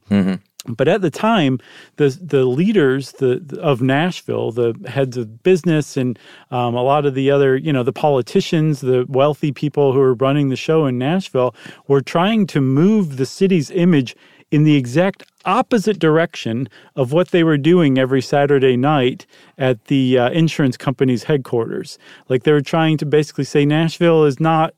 But 0.67 0.89
at 0.89 1.03
the 1.03 1.11
time, 1.11 1.59
the 1.97 2.09
the 2.09 2.45
leaders 2.45 3.13
the, 3.13 3.59
of 3.61 3.83
Nashville, 3.83 4.51
the 4.51 4.75
heads 4.87 5.17
of 5.17 5.43
business, 5.43 5.97
and 5.97 6.19
um, 6.51 6.75
a 6.75 6.83
lot 6.83 7.05
of 7.05 7.15
the 7.15 7.31
other, 7.31 7.57
you 7.57 7.73
know, 7.73 7.83
the 7.83 7.93
politicians, 7.93 8.81
the 8.81 9.05
wealthy 9.09 9.53
people 9.53 9.93
who 9.93 9.99
were 9.99 10.15
running 10.15 10.49
the 10.49 10.57
show 10.57 10.87
in 10.87 10.99
Nashville, 10.99 11.55
were 11.87 12.01
trying 12.01 12.47
to 12.49 12.61
move 12.61 13.17
the 13.19 13.27
city's 13.27 13.71
image 13.71 14.17
in 14.51 14.65
the 14.65 14.77
exact 14.77 15.25
opposite 15.45 15.99
direction 15.99 16.69
of 16.97 17.13
what 17.13 17.33
they 17.33 17.43
were 17.43 17.59
doing 17.59 17.99
every 17.99 18.23
Saturday 18.23 18.77
night 18.77 19.27
at 19.59 19.87
the 19.87 20.19
uh, 20.19 20.31
insurance 20.31 20.77
company's 20.77 21.25
headquarters. 21.25 21.99
Like 22.29 22.45
they 22.45 22.53
were 22.53 22.61
trying 22.61 22.97
to 22.99 23.07
basically 23.07 23.45
say 23.45 23.67
Nashville 23.67 24.25
is 24.25 24.41
not 24.41 24.75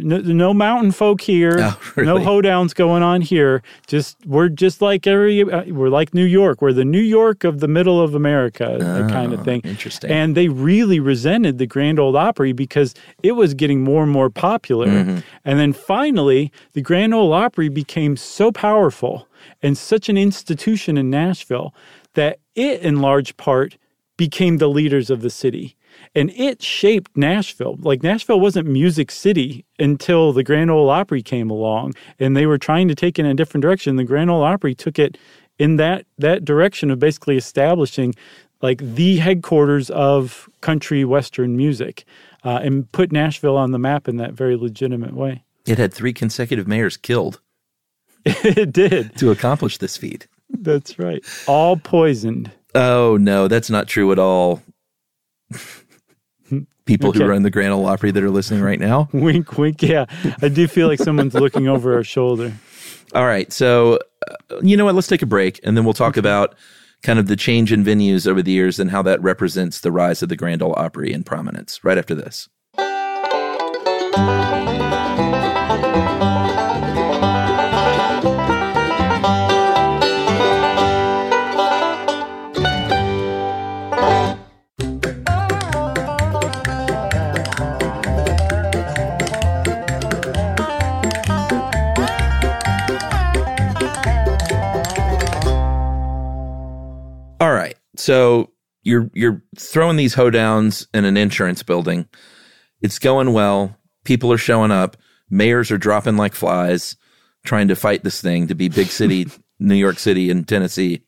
no, 0.00 0.18
no 0.18 0.54
mountain 0.54 0.92
folk 0.92 1.20
here, 1.20 1.56
Oh, 1.60 1.80
no 1.96 2.16
really? 2.16 2.24
hoedowns 2.24 2.74
going 2.74 3.02
on 3.02 3.20
here. 3.20 3.62
Just 3.86 4.16
we're 4.26 4.48
just 4.48 4.82
like 4.82 5.06
every 5.06 5.42
uh, 5.42 5.64
we're 5.66 5.88
like 5.88 6.12
New 6.14 6.24
York. 6.24 6.60
We're 6.62 6.72
the 6.72 6.84
New 6.84 7.00
York 7.00 7.44
of 7.44 7.60
the 7.60 7.68
middle 7.68 8.00
of 8.00 8.14
America, 8.14 8.76
that 8.78 9.10
kind 9.10 9.32
of 9.32 9.44
thing. 9.44 9.60
Interesting. 9.62 10.10
And 10.10 10.36
they 10.36 10.48
really 10.48 11.00
resented 11.00 11.58
the 11.58 11.66
Grand 11.66 11.98
Ole 11.98 12.16
Opry 12.16 12.52
because 12.52 12.94
it 13.22 13.32
was 13.32 13.54
getting 13.54 13.82
more 13.82 14.02
and 14.02 14.12
more 14.12 14.30
popular. 14.30 14.86
Mm-hmm. 14.88 15.18
And 15.44 15.58
then 15.58 15.72
finally, 15.72 16.52
the 16.72 16.82
Grand 16.82 17.14
Ole 17.14 17.32
Opry 17.32 17.68
became 17.68 18.16
so 18.16 18.50
powerful 18.52 19.28
and 19.62 19.76
such 19.78 20.08
an 20.08 20.16
institution 20.18 20.96
in 20.96 21.10
Nashville 21.10 21.74
that 22.14 22.38
it, 22.54 22.80
in 22.82 23.00
large 23.00 23.36
part, 23.36 23.76
became 24.16 24.58
the 24.58 24.68
leaders 24.68 25.08
of 25.10 25.22
the 25.22 25.30
city. 25.30 25.76
And 26.14 26.30
it 26.30 26.62
shaped 26.62 27.16
Nashville. 27.16 27.76
Like 27.80 28.02
Nashville 28.02 28.40
wasn't 28.40 28.66
Music 28.68 29.10
City 29.10 29.64
until 29.78 30.32
the 30.32 30.42
Grand 30.42 30.70
Ole 30.70 30.90
Opry 30.90 31.22
came 31.22 31.50
along, 31.50 31.94
and 32.18 32.36
they 32.36 32.46
were 32.46 32.58
trying 32.58 32.88
to 32.88 32.94
take 32.94 33.18
it 33.18 33.24
in 33.24 33.30
a 33.30 33.34
different 33.34 33.62
direction. 33.62 33.96
The 33.96 34.04
Grand 34.04 34.30
Ole 34.30 34.42
Opry 34.42 34.74
took 34.74 34.98
it 34.98 35.16
in 35.58 35.76
that 35.76 36.06
that 36.18 36.44
direction 36.44 36.90
of 36.90 36.98
basically 36.98 37.36
establishing 37.36 38.14
like 38.62 38.78
the 38.78 39.16
headquarters 39.16 39.88
of 39.90 40.48
country 40.60 41.04
western 41.04 41.56
music, 41.56 42.04
uh, 42.44 42.60
and 42.62 42.90
put 42.92 43.10
Nashville 43.12 43.56
on 43.56 43.70
the 43.70 43.78
map 43.78 44.06
in 44.08 44.16
that 44.16 44.32
very 44.34 44.56
legitimate 44.56 45.14
way. 45.14 45.44
It 45.66 45.78
had 45.78 45.94
three 45.94 46.12
consecutive 46.12 46.66
mayors 46.66 46.96
killed 46.96 47.40
it 48.24 48.72
did. 48.72 49.16
to 49.18 49.30
accomplish 49.30 49.78
this 49.78 49.96
feat. 49.96 50.26
That's 50.50 50.98
right. 50.98 51.24
All 51.46 51.76
poisoned. 51.76 52.50
Oh 52.74 53.16
no, 53.16 53.48
that's 53.48 53.70
not 53.70 53.86
true 53.88 54.12
at 54.12 54.18
all. 54.18 54.62
People 56.90 57.10
Okay. 57.10 57.20
who 57.20 57.26
run 57.26 57.42
the 57.44 57.50
Grand 57.50 57.72
Ole 57.72 57.86
Opry 57.86 58.10
that 58.10 58.20
are 58.22 58.30
listening 58.30 58.62
right 58.62 58.80
now. 58.80 59.08
Wink, 59.12 59.56
wink. 59.56 59.80
Yeah, 59.80 60.06
I 60.42 60.48
do 60.48 60.66
feel 60.66 60.88
like 60.88 60.98
someone's 60.98 61.34
looking 61.34 61.68
over 61.68 61.94
our 61.94 62.02
shoulder. 62.02 62.52
All 63.14 63.26
right, 63.26 63.52
so 63.52 64.00
uh, 64.28 64.56
you 64.60 64.76
know 64.76 64.84
what? 64.84 64.96
Let's 64.96 65.06
take 65.06 65.22
a 65.22 65.26
break, 65.26 65.60
and 65.62 65.76
then 65.76 65.84
we'll 65.84 65.94
talk 65.94 66.16
about 66.16 66.56
kind 67.04 67.18
of 67.20 67.28
the 67.28 67.36
change 67.36 67.72
in 67.72 67.84
venues 67.84 68.26
over 68.26 68.42
the 68.42 68.50
years 68.52 68.80
and 68.80 68.90
how 68.90 69.02
that 69.02 69.22
represents 69.22 69.80
the 69.82 69.92
rise 69.92 70.20
of 70.22 70.28
the 70.30 70.36
Grand 70.36 70.62
Ole 70.62 70.74
Opry 70.76 71.12
in 71.12 71.22
prominence. 71.22 71.84
Right 71.84 71.96
after 71.96 72.14
this. 72.16 72.48
So 98.00 98.50
you're 98.82 99.10
you're 99.14 99.42
throwing 99.56 99.96
these 99.96 100.14
hoedowns 100.14 100.86
in 100.94 101.04
an 101.04 101.16
insurance 101.16 101.62
building. 101.62 102.08
It's 102.80 102.98
going 102.98 103.32
well. 103.32 103.76
People 104.04 104.32
are 104.32 104.38
showing 104.38 104.70
up. 104.70 104.96
Mayors 105.28 105.70
are 105.70 105.78
dropping 105.78 106.16
like 106.16 106.34
flies, 106.34 106.96
trying 107.44 107.68
to 107.68 107.76
fight 107.76 108.02
this 108.02 108.20
thing 108.20 108.48
to 108.48 108.54
be 108.54 108.68
big 108.68 108.88
city, 108.88 109.28
New 109.58 109.74
York 109.74 109.98
City 109.98 110.30
and 110.30 110.48
Tennessee. 110.48 111.02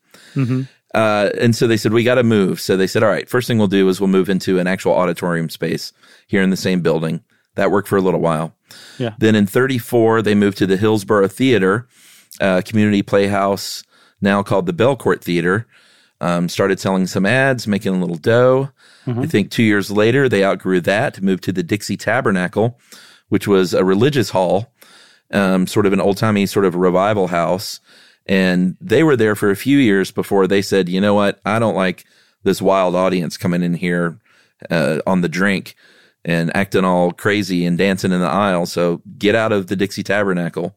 Uh, 0.95 1.31
and 1.41 1.57
so 1.57 1.67
they 1.67 1.79
said, 1.79 1.93
we 1.93 2.05
got 2.05 2.17
to 2.17 2.23
move. 2.23 2.61
So 2.61 2.77
they 2.77 2.87
said, 2.87 3.03
all 3.03 3.09
right, 3.09 3.29
first 3.29 3.49
thing 3.49 3.57
we'll 3.57 3.67
do 3.67 3.89
is 3.89 3.99
we'll 3.99 4.09
move 4.09 4.29
into 4.29 4.59
an 4.59 4.67
actual 4.67 4.93
auditorium 4.93 5.49
space 5.49 5.93
here 6.27 6.43
in 6.43 6.51
the 6.51 6.57
same 6.57 6.83
building. 6.83 7.25
That 7.55 7.71
worked 7.71 7.89
for 7.89 7.97
a 7.97 8.03
little 8.03 8.21
while. 8.21 8.55
Yeah. 8.99 9.15
Then 9.19 9.35
in 9.35 9.47
34, 9.47 10.21
they 10.23 10.35
moved 10.35 10.59
to 10.59 10.67
the 10.67 10.77
Hillsboro 10.77 11.29
Theater, 11.29 11.89
uh, 12.41 12.61
community 12.65 13.03
playhouse, 13.03 13.85
now 14.21 14.43
called 14.43 14.67
the 14.67 14.73
Belcourt 14.75 15.23
Theater. 15.23 15.67
Um, 16.23 16.49
started 16.49 16.79
selling 16.79 17.09
some 17.09 17.27
ads, 17.27 17.67
making 17.67 17.95
a 17.95 17.99
little 17.99 18.17
dough. 18.17 18.71
I 19.23 19.27
think 19.27 19.51
two 19.51 19.65
years 19.65 19.91
later, 19.91 20.29
they 20.29 20.45
outgrew 20.45 20.81
that, 20.83 21.21
moved 21.21 21.43
to 21.45 21.53
the 21.53 21.65
Dixie 21.65 21.97
Tabernacle, 21.97 22.79
which 23.29 23.49
was 23.49 23.75
a 23.75 23.85
religious 23.85 24.31
hall, 24.31 24.73
um, 25.33 25.67
sort 25.67 25.85
of 25.85 25.93
an 25.93 26.01
old 26.01 26.19
timey 26.19 26.47
sort 26.47 26.65
of 26.65 26.77
revival 26.77 27.27
house. 27.27 27.81
And 28.27 28.77
they 28.81 29.03
were 29.03 29.17
there 29.17 29.35
for 29.35 29.51
a 29.51 29.57
few 29.57 29.79
years 29.79 30.13
before 30.13 30.47
they 30.47 30.63
said, 30.63 30.89
you 30.89 31.01
know 31.01 31.15
what? 31.15 31.41
I 31.45 31.59
don't 31.59 31.75
like 31.75 32.05
this 32.45 32.63
wild 32.63 32.95
audience 32.95 33.37
coming 33.37 33.65
in 33.65 33.75
here 33.75 34.21
uh, 34.71 35.01
on 35.05 35.23
the 35.23 35.29
drink 35.29 35.75
and 36.25 36.55
acting 36.57 36.85
all 36.85 37.11
crazy 37.11 37.67
and 37.67 37.77
dancing 37.77 38.13
in 38.13 38.21
the 38.21 38.27
aisle. 38.27 38.67
So 38.67 39.03
get 39.19 39.35
out 39.35 39.51
of 39.51 39.67
the 39.67 39.75
Dixie 39.75 40.05
Tabernacle. 40.05 40.77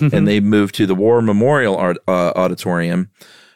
and 0.12 0.26
they 0.26 0.40
moved 0.40 0.74
to 0.74 0.86
the 0.86 0.94
War 0.94 1.22
Memorial 1.22 1.76
Art, 1.76 1.98
uh, 2.08 2.32
Auditorium, 2.34 3.10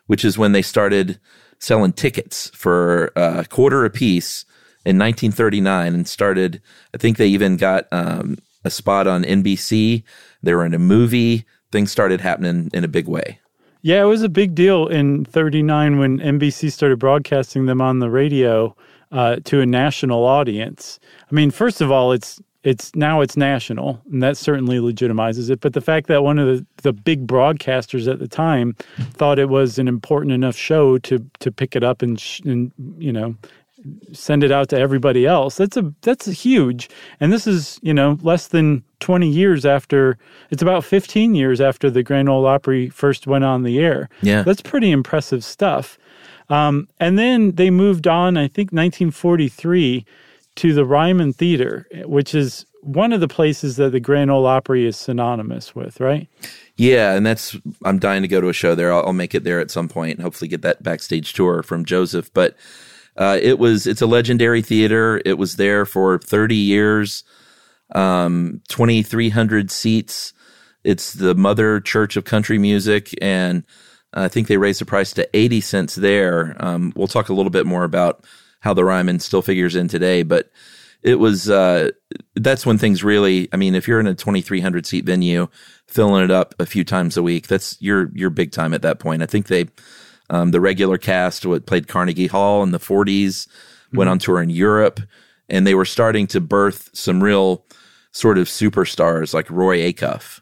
which 0.09 0.25
is 0.25 0.37
when 0.37 0.53
they 0.53 0.63
started 0.63 1.21
selling 1.61 1.93
tickets 1.93 2.51
for 2.55 3.13
uh, 3.17 3.43
a 3.43 3.45
quarter 3.45 3.85
a 3.85 3.91
piece 3.91 4.45
in 4.85 4.99
1939 4.99 5.95
and 5.95 6.09
started, 6.09 6.61
I 6.93 6.99
think 6.99 7.17
they 7.17 7.29
even 7.29 7.57
got 7.57 7.87
um, 7.93 8.39
a 8.65 8.71
spot 8.71 9.07
on 9.07 9.23
NBC. 9.23 10.03
They 10.43 10.55
were 10.55 10.67
in 10.67 10.75
a 10.75 10.79
movie. 10.79 11.45
Things 11.71 11.93
started 11.93 12.21
happening 12.21 12.71
in 12.73 12.85
a 12.85 12.89
big 12.89 13.07
way. 13.07 13.39
Yeah, 13.83 14.03
it 14.03 14.07
was 14.07 14.23
a 14.23 14.29
big 14.29 14.55
deal 14.55 14.89
in 14.89 15.25
39 15.25 15.99
when 15.99 16.19
NBC 16.19 16.73
started 16.73 16.99
broadcasting 16.99 17.67
them 17.67 17.81
on 17.81 18.01
the 18.01 18.11
radio 18.11 18.75
uh, 19.13 19.37
to 19.45 19.61
a 19.61 19.67
national 19.67 20.25
audience. 20.25 20.99
I 21.31 21.35
mean, 21.35 21.51
first 21.51 21.81
of 21.81 21.91
all, 21.93 22.13
it's 22.13 22.41
it's 22.69 22.95
now 22.95 23.23
it's 23.23 23.35
national, 23.35 23.99
and 24.13 24.23
that 24.23 24.37
certainly 24.37 24.77
legitimizes 24.77 25.49
it. 25.49 25.61
But 25.61 25.73
the 25.73 25.81
fact 25.81 26.07
that 26.09 26.23
one 26.23 26.39
of 26.39 26.47
the, 26.47 26.67
the 26.83 26.93
big 26.93 27.27
broadcasters 27.27 28.11
at 28.13 28.19
the 28.19 28.29
time 28.29 28.75
thought 29.15 29.39
it 29.39 29.49
was 29.49 29.79
an 29.79 29.89
important 29.89 30.33
enough 30.33 30.55
show 30.55 30.99
to 30.99 31.25
to 31.39 31.51
pick 31.51 31.75
it 31.75 31.83
up 31.83 32.03
and, 32.03 32.21
sh- 32.21 32.41
and 32.41 32.71
you 32.99 33.11
know 33.11 33.37
send 34.13 34.45
it 34.45 34.53
out 34.53 34.69
to 34.69 34.79
everybody 34.79 35.25
else. 35.25 35.57
That's 35.57 35.79
a 35.79 35.95
that's 36.03 36.27
huge. 36.27 36.91
And 37.21 37.33
this 37.33 37.47
is, 37.47 37.79
you 37.81 37.95
know, 37.95 38.19
less 38.21 38.49
than 38.49 38.83
20 39.01 39.31
years 39.31 39.65
after 39.65 40.19
it's 40.51 40.61
about 40.61 40.85
15 40.85 41.35
years 41.35 41.63
after 41.63 41.91
the 41.91 42.03
Grand 42.03 42.29
Ole 42.29 42.47
Opry 42.47 42.91
first 42.91 43.27
went 43.27 43.45
on 43.45 43.63
the 43.63 43.79
air. 43.79 44.11
Yeah. 44.21 44.43
That's 44.43 44.61
pretty 44.61 44.91
impressive 44.91 45.43
stuff. 45.43 45.97
Um, 46.51 46.89
and 47.01 47.19
then 47.19 47.53
they 47.53 47.71
moved 47.71 48.07
on, 48.07 48.37
I 48.37 48.49
think 48.49 48.73
1943 48.73 50.05
to 50.59 50.75
the 50.75 50.85
Ryman 50.85 51.33
Theater, 51.33 51.87
which 52.05 52.35
is 52.35 52.67
one 52.83 53.13
of 53.13 53.21
the 53.21 53.29
places 53.29 53.77
that 53.77 53.93
the 53.93 54.01
Grand 54.01 54.31
Ole 54.31 54.47
Opry 54.47 54.87
is 54.87 54.97
synonymous 54.97 55.75
with, 55.75 56.01
right? 56.01 56.29
Yeah, 56.77 57.15
and 57.15 57.25
that's 57.25 57.57
I'm 57.85 57.99
dying 57.99 58.23
to 58.23 58.29
go 58.29 58.41
to 58.41 58.49
a 58.49 58.53
show 58.53 58.75
there. 58.75 58.93
I'll, 58.93 59.07
I'll 59.07 59.13
make 59.13 59.35
it 59.35 59.45
there 59.45 59.61
at 59.61 59.71
some 59.71 59.89
and 59.95 60.21
Hopefully, 60.21 60.49
get 60.49 60.63
that 60.63 60.83
backstage 60.83 61.33
tour 61.33 61.63
from 61.63 61.85
Joseph. 61.85 62.33
But 62.35 62.57
uh, 63.17 63.39
it 63.41 63.59
was 63.61 63.87
it's 63.87 64.03
a 64.03 64.07
legendary 64.07 64.63
theater. 64.63 65.23
It 65.25 65.39
was 65.39 65.57
there 65.57 65.87
for 65.87 66.19
30 66.19 66.57
years, 66.57 67.23
um, 67.95 68.61
2,300 68.69 69.71
seats. 69.71 70.33
It's 70.83 71.13
the 71.13 71.35
mother 71.35 71.81
church 71.81 72.17
of 72.17 72.25
country 72.25 72.59
music, 72.59 73.15
and 73.23 73.63
I 74.13 74.27
think 74.27 74.49
they 74.49 74.57
raised 74.57 74.81
the 74.81 74.87
price 74.87 75.13
to 75.15 75.29
80 75.37 75.61
cents 75.61 75.95
there. 75.95 76.57
Um, 76.59 76.93
we'll 76.97 77.09
talk 77.09 77.29
a 77.29 77.35
little 77.35 77.51
bit 77.51 77.67
more 77.67 77.85
about 77.85 78.25
how 78.61 78.75
the 78.75 78.85
Ryman 78.85 79.21
still 79.21 79.43
figures 79.43 79.77
in 79.77 79.89
today, 79.89 80.23
but 80.23 80.51
it 81.03 81.17
was 81.17 81.49
uh, 81.49 81.91
that's 82.35 82.67
when 82.67 82.79
things 82.79 83.05
really. 83.05 83.49
I 83.53 83.57
mean, 83.57 83.75
if 83.75 83.87
you're 83.87 84.01
in 84.01 84.07
a 84.07 84.15
2,300 84.15 84.85
seat 84.87 85.05
venue, 85.05 85.49
filling 85.87 86.25
it 86.25 86.31
up 86.31 86.55
a 86.59 86.67
few 86.67 86.85
times 86.85 87.17
a 87.17 87.23
week, 87.23 87.47
that's 87.47 87.77
you're 87.81 88.11
you're 88.15 88.31
big 88.31 88.53
time 88.53 88.75
at 88.75 88.83
that 88.83 88.99
point. 88.99 89.23
I 89.23 89.27
think 89.27 89.47
they 89.47 89.67
um, 90.31 90.51
the 90.51 90.61
regular 90.61 90.99
cast 90.99 91.47
what 91.47 91.67
played 91.67 91.89
Carnegie 91.89 92.27
Hall 92.27 92.63
in 92.63 92.73
the 92.73 92.79
40s, 92.79 93.49
went 93.93 94.11
on 94.11 94.19
tour 94.19 94.43
in 94.43 94.51
Europe, 94.51 95.01
and 95.49 95.67
they 95.67 95.75
were 95.75 95.85
starting 95.85 96.27
to 96.29 96.41
birth 96.41 96.91
some 96.93 97.23
real 97.23 97.65
sort 98.13 98.39
of 98.39 98.49
superstars 98.49 99.33
like 99.33 99.49
Roy 99.51 99.79
Acuff. 99.79 100.41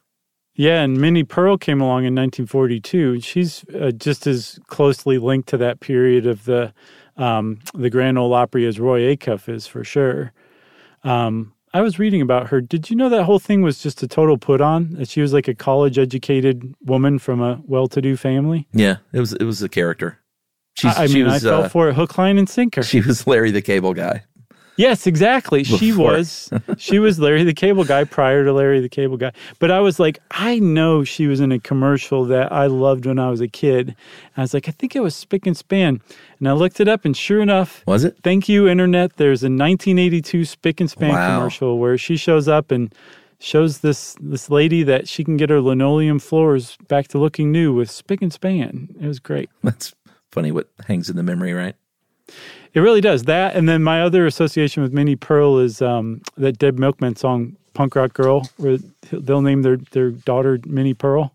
Yeah, 0.54 0.80
and 0.80 0.98
Minnie 0.98 1.22
Pearl 1.22 1.58
came 1.58 1.82
along 1.82 2.06
in 2.06 2.14
1942. 2.14 3.20
She's 3.20 3.62
uh, 3.78 3.90
just 3.90 4.26
as 4.26 4.58
closely 4.68 5.18
linked 5.18 5.50
to 5.50 5.58
that 5.58 5.80
period 5.80 6.26
of 6.26 6.46
the 6.46 6.72
um, 7.16 7.60
the 7.74 7.90
Grand 7.90 8.18
Ole 8.18 8.34
Opry 8.34 8.66
as 8.66 8.78
Roy 8.78 9.14
Acuff 9.14 9.48
is 9.48 9.66
for 9.66 9.84
sure. 9.84 10.32
Um, 11.04 11.52
I 11.72 11.82
was 11.82 11.98
reading 11.98 12.22
about 12.22 12.48
her. 12.48 12.60
Did 12.60 12.88
you 12.88 12.96
know 12.96 13.08
that 13.08 13.24
whole 13.24 13.38
thing 13.38 13.60
was 13.60 13.82
just 13.82 14.02
a 14.02 14.08
total 14.08 14.38
put 14.38 14.60
on? 14.60 14.92
That 14.92 15.08
she 15.08 15.20
was 15.20 15.32
like 15.32 15.46
a 15.46 15.54
college 15.54 15.98
educated 15.98 16.74
woman 16.84 17.18
from 17.18 17.42
a 17.42 17.60
well 17.64 17.86
to 17.88 18.00
do 18.00 18.16
family? 18.16 18.66
Yeah, 18.72 18.96
it 19.12 19.20
was 19.20 19.34
it 19.34 19.44
was 19.44 19.62
a 19.62 19.68
character. 19.68 20.18
She's, 20.74 20.96
I, 20.96 21.02
I 21.02 21.06
she 21.06 21.16
mean, 21.16 21.24
was, 21.26 21.44
I 21.44 21.48
fell 21.50 21.62
uh, 21.64 21.68
for 21.68 21.88
it 21.88 21.94
hook, 21.94 22.16
line, 22.18 22.38
and 22.38 22.48
sinker. 22.48 22.82
She 22.82 23.00
was 23.00 23.26
Larry 23.26 23.50
the 23.50 23.62
Cable 23.62 23.94
Guy. 23.94 24.24
Yes, 24.76 25.06
exactly. 25.06 25.64
She 25.64 25.92
was 25.92 26.50
she 26.76 26.98
was 26.98 27.18
Larry 27.18 27.44
the 27.44 27.54
Cable 27.54 27.84
Guy 27.84 28.04
prior 28.04 28.44
to 28.44 28.52
Larry 28.52 28.80
the 28.80 28.88
Cable 28.88 29.16
Guy. 29.16 29.32
But 29.58 29.70
I 29.70 29.80
was 29.80 29.98
like, 29.98 30.18
I 30.30 30.58
know 30.58 31.02
she 31.04 31.26
was 31.26 31.40
in 31.40 31.50
a 31.52 31.58
commercial 31.58 32.24
that 32.26 32.52
I 32.52 32.66
loved 32.66 33.06
when 33.06 33.18
I 33.18 33.30
was 33.30 33.40
a 33.40 33.48
kid. 33.48 33.88
And 33.88 33.96
I 34.36 34.40
was 34.42 34.52
like, 34.54 34.68
I 34.68 34.72
think 34.72 34.94
it 34.94 35.00
was 35.00 35.14
Spick 35.14 35.46
and 35.46 35.56
Span. 35.56 36.00
And 36.38 36.48
I 36.48 36.52
looked 36.52 36.78
it 36.80 36.88
up 36.88 37.04
and 37.04 37.16
sure 37.16 37.40
enough, 37.40 37.82
Was 37.86 38.04
it? 38.04 38.16
thank 38.22 38.48
you 38.48 38.68
internet, 38.68 39.16
there's 39.16 39.42
a 39.42 39.46
1982 39.46 40.44
Spick 40.44 40.80
and 40.80 40.90
Span 40.90 41.14
Wow. 41.14 41.36
commercial 41.36 41.78
where 41.78 41.96
she 41.96 42.16
shows 42.16 42.46
up 42.48 42.70
and 42.70 42.94
shows 43.38 43.78
this 43.80 44.16
this 44.20 44.48
lady 44.50 44.82
that 44.82 45.06
she 45.08 45.22
can 45.22 45.36
get 45.36 45.50
her 45.50 45.60
linoleum 45.60 46.18
floors 46.18 46.76
back 46.88 47.06
to 47.08 47.18
looking 47.18 47.52
new 47.52 47.72
with 47.74 47.90
Spick 47.90 48.22
and 48.22 48.32
Span. 48.32 48.88
It 49.00 49.06
was 49.06 49.20
great. 49.20 49.48
That's 49.62 49.94
funny 50.32 50.52
what 50.52 50.68
hangs 50.86 51.08
in 51.10 51.16
the 51.16 51.22
memory, 51.22 51.52
right? 51.54 51.76
It 52.74 52.80
really 52.80 53.00
does 53.00 53.24
that. 53.24 53.56
And 53.56 53.68
then 53.68 53.82
my 53.82 54.02
other 54.02 54.26
association 54.26 54.82
with 54.82 54.92
Minnie 54.92 55.16
Pearl 55.16 55.58
is 55.58 55.80
um, 55.80 56.20
that 56.36 56.58
Dead 56.58 56.78
Milkman 56.78 57.16
song, 57.16 57.56
Punk 57.74 57.94
Rock 57.96 58.12
Girl, 58.12 58.48
where 58.56 58.78
they'll 59.10 59.42
name 59.42 59.62
their, 59.62 59.76
their 59.76 60.10
daughter 60.10 60.58
Minnie 60.66 60.94
Pearl. 60.94 61.32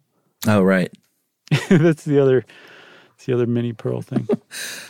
Oh, 0.48 0.62
right. 0.62 0.91
that's 1.69 2.03
the 2.03 2.19
other, 2.19 2.45
that's 3.10 3.25
the 3.25 3.33
other 3.33 3.48
Minnie 3.48 3.74
Pearl 3.74 4.01
thing. 4.01 4.27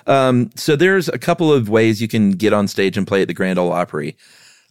Um, 0.08 0.50
so 0.56 0.76
there's 0.76 1.08
a 1.10 1.20
couple 1.20 1.54
of 1.54 1.70
ways 1.70 2.02
you 2.02 2.08
can 2.08 2.32
get 2.32 2.54
on 2.54 2.68
stage 2.68 2.98
and 2.98 3.06
play 3.06 3.22
at 3.22 3.28
the 3.28 3.36
Grand 3.36 3.60
Ole 3.60 3.72
Opry. 3.72 4.18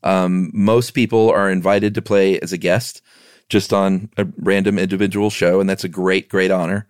Um, 0.03 0.51
most 0.53 0.91
people 0.91 1.31
are 1.31 1.49
invited 1.49 1.95
to 1.95 2.03
play 2.03 2.41
as 2.41 2.53
a 2.53 2.59
guest, 2.59 3.01
just 3.49 3.73
on 3.73 4.11
a 4.17 4.27
random 4.39 4.77
individual 4.77 5.31
show, 5.31 5.61
and 5.61 5.71
that's 5.71 5.85
a 5.85 5.89
great, 5.89 6.29
great 6.29 6.51
honor. 6.51 6.89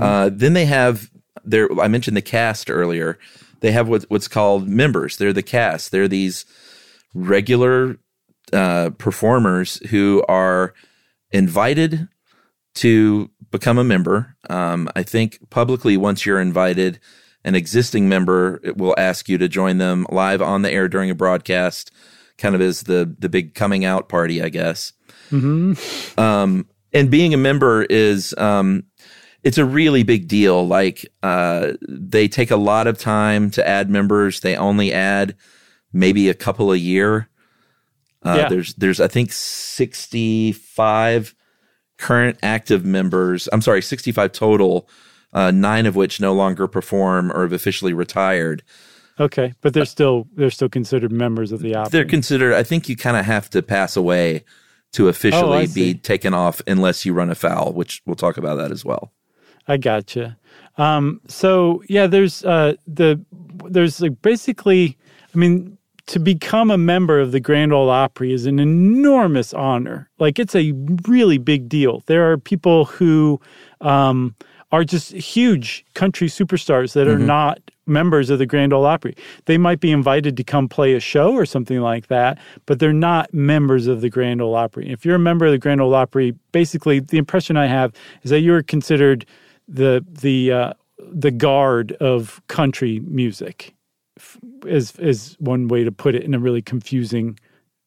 Uh, 0.00 0.30
then 0.32 0.52
they 0.52 0.64
have 0.64 1.10
their. 1.44 1.68
I 1.80 1.88
mentioned 1.88 2.16
the 2.16 2.22
cast 2.22 2.70
earlier. 2.70 3.18
They 3.60 3.72
have 3.72 3.88
what, 3.88 4.04
what's 4.08 4.28
called 4.28 4.68
members. 4.68 5.16
They're 5.16 5.32
the 5.32 5.42
cast. 5.42 5.90
They're 5.90 6.08
these 6.08 6.44
regular 7.14 7.96
uh, 8.52 8.90
performers 8.98 9.76
who 9.88 10.24
are 10.28 10.74
invited 11.30 12.08
to 12.74 13.30
become 13.50 13.78
a 13.78 13.84
member. 13.84 14.36
Um, 14.50 14.88
I 14.94 15.02
think 15.02 15.38
publicly, 15.50 15.96
once 15.96 16.26
you're 16.26 16.40
invited, 16.40 17.00
an 17.44 17.54
existing 17.54 18.08
member 18.08 18.60
will 18.76 18.94
ask 18.98 19.28
you 19.28 19.38
to 19.38 19.48
join 19.48 19.78
them 19.78 20.06
live 20.10 20.42
on 20.42 20.62
the 20.62 20.70
air 20.70 20.88
during 20.88 21.10
a 21.10 21.14
broadcast, 21.14 21.90
kind 22.38 22.54
of 22.54 22.60
as 22.60 22.82
the 22.82 23.14
the 23.18 23.28
big 23.28 23.54
coming 23.54 23.84
out 23.84 24.08
party, 24.08 24.42
I 24.42 24.48
guess. 24.48 24.92
Um, 26.18 26.66
and 26.92 27.10
being 27.10 27.34
a 27.34 27.38
member 27.38 27.84
is 27.84 28.34
um, 28.38 28.84
it's 29.46 29.58
a 29.58 29.64
really 29.64 30.02
big 30.02 30.26
deal. 30.28 30.66
Like 30.66 31.06
uh, 31.22 31.72
they 31.88 32.26
take 32.28 32.50
a 32.50 32.56
lot 32.56 32.86
of 32.88 32.98
time 32.98 33.50
to 33.52 33.66
add 33.66 33.88
members. 33.88 34.40
They 34.40 34.56
only 34.56 34.92
add 34.92 35.36
maybe 35.92 36.28
a 36.28 36.34
couple 36.34 36.72
a 36.72 36.76
year. 36.76 37.28
Uh, 38.24 38.34
Yeah. 38.38 38.48
There's 38.48 38.74
there's 38.74 39.00
I 39.00 39.08
think 39.08 39.32
65 39.32 41.34
current 41.98 42.38
active 42.42 42.84
members. 42.84 43.48
I'm 43.52 43.62
sorry, 43.62 43.82
65 43.82 44.32
total. 44.32 44.88
Uh, 45.32 45.50
nine 45.50 45.86
of 45.86 45.96
which 45.96 46.20
no 46.20 46.32
longer 46.32 46.66
perform 46.66 47.30
or 47.32 47.42
have 47.42 47.52
officially 47.52 47.92
retired. 47.92 48.62
Okay, 49.20 49.52
but 49.60 49.74
they're 49.74 49.84
still 49.84 50.26
they're 50.34 50.50
still 50.50 50.68
considered 50.68 51.12
members 51.12 51.52
of 51.52 51.60
the 51.60 51.74
Opry. 51.74 51.90
They're 51.90 52.04
considered. 52.04 52.54
I 52.54 52.62
think 52.62 52.88
you 52.88 52.96
kind 52.96 53.16
of 53.16 53.24
have 53.26 53.50
to 53.50 53.62
pass 53.62 53.96
away 53.96 54.44
to 54.92 55.08
officially 55.08 55.64
Oh, 55.64 55.74
be 55.74 55.94
taken 55.94 56.32
off 56.34 56.62
unless 56.66 57.04
you 57.04 57.12
run 57.12 57.30
afoul, 57.30 57.72
which 57.72 58.02
we'll 58.06 58.16
talk 58.16 58.36
about 58.38 58.56
that 58.56 58.72
as 58.72 58.84
well. 58.84 59.12
I 59.68 59.76
gotcha. 59.76 60.36
Um, 60.78 61.20
so 61.26 61.82
yeah, 61.88 62.06
there's 62.06 62.44
uh, 62.44 62.74
the 62.86 63.20
there's 63.68 64.00
like 64.00 64.20
basically, 64.22 64.96
I 65.34 65.38
mean, 65.38 65.76
to 66.06 66.20
become 66.20 66.70
a 66.70 66.78
member 66.78 67.20
of 67.20 67.32
the 67.32 67.40
Grand 67.40 67.72
Ole 67.72 67.90
Opry 67.90 68.32
is 68.32 68.46
an 68.46 68.58
enormous 68.58 69.52
honor. 69.52 70.08
Like 70.18 70.38
it's 70.38 70.54
a 70.54 70.72
really 71.08 71.38
big 71.38 71.68
deal. 71.68 72.02
There 72.06 72.30
are 72.30 72.38
people 72.38 72.84
who 72.84 73.40
um, 73.80 74.36
are 74.70 74.84
just 74.84 75.12
huge 75.12 75.84
country 75.94 76.28
superstars 76.28 76.92
that 76.92 77.08
are 77.08 77.18
not 77.18 77.60
members 77.86 78.30
of 78.30 78.38
the 78.38 78.46
Grand 78.46 78.72
Ole 78.72 78.84
Opry. 78.84 79.16
They 79.46 79.58
might 79.58 79.80
be 79.80 79.92
invited 79.92 80.36
to 80.36 80.44
come 80.44 80.68
play 80.68 80.94
a 80.94 81.00
show 81.00 81.32
or 81.32 81.46
something 81.46 81.80
like 81.80 82.08
that, 82.08 82.38
but 82.66 82.78
they're 82.78 82.92
not 82.92 83.32
members 83.32 83.86
of 83.86 84.00
the 84.00 84.10
Grand 84.10 84.42
Ole 84.42 84.54
Opry. 84.54 84.90
If 84.90 85.04
you're 85.04 85.14
a 85.14 85.20
member 85.20 85.46
of 85.46 85.52
the 85.52 85.58
Grand 85.58 85.80
Ole 85.80 85.94
Opry, 85.94 86.34
basically 86.52 87.00
the 87.00 87.18
impression 87.18 87.56
I 87.56 87.66
have 87.66 87.92
is 88.22 88.30
that 88.30 88.40
you're 88.40 88.62
considered 88.62 89.24
the 89.68 90.04
the 90.08 90.52
uh, 90.52 90.72
the 90.98 91.30
guard 91.30 91.92
of 91.92 92.40
country 92.48 93.00
music. 93.00 93.74
Is 94.64 94.96
is 94.96 95.36
one 95.38 95.68
way 95.68 95.84
to 95.84 95.92
put 95.92 96.14
it 96.14 96.22
in 96.22 96.34
a 96.34 96.38
really 96.38 96.62
confusing 96.62 97.38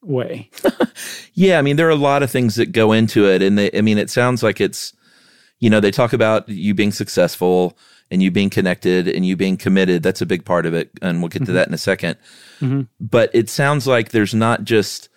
way. 0.01 0.49
Yeah, 1.39 1.57
I 1.57 1.61
mean, 1.61 1.77
there 1.77 1.87
are 1.87 1.91
a 1.91 1.95
lot 1.95 2.21
of 2.21 2.29
things 2.29 2.55
that 2.55 2.73
go 2.73 2.91
into 2.91 3.25
it, 3.25 3.41
and 3.41 3.57
they, 3.57 3.71
I 3.73 3.79
mean, 3.79 3.97
it 3.97 4.09
sounds 4.09 4.43
like 4.43 4.59
it's, 4.59 4.91
you 5.59 5.69
know, 5.69 5.79
they 5.79 5.89
talk 5.89 6.11
about 6.11 6.49
you 6.49 6.73
being 6.73 6.91
successful 6.91 7.77
and 8.11 8.21
you 8.21 8.29
being 8.29 8.49
connected 8.49 9.07
and 9.07 9.25
you 9.25 9.37
being 9.37 9.55
committed. 9.55 10.03
That's 10.03 10.19
a 10.19 10.25
big 10.25 10.43
part 10.43 10.65
of 10.65 10.73
it, 10.73 10.91
and 11.01 11.21
we'll 11.21 11.29
get 11.29 11.45
to 11.45 11.53
that 11.53 11.69
in 11.69 11.73
a 11.73 11.77
2nd 11.77 12.17
But 12.99 13.29
it 13.33 13.49
sounds 13.49 13.87
like 13.87 14.09
there's 14.09 14.33
not 14.33 14.65
just 14.65 15.07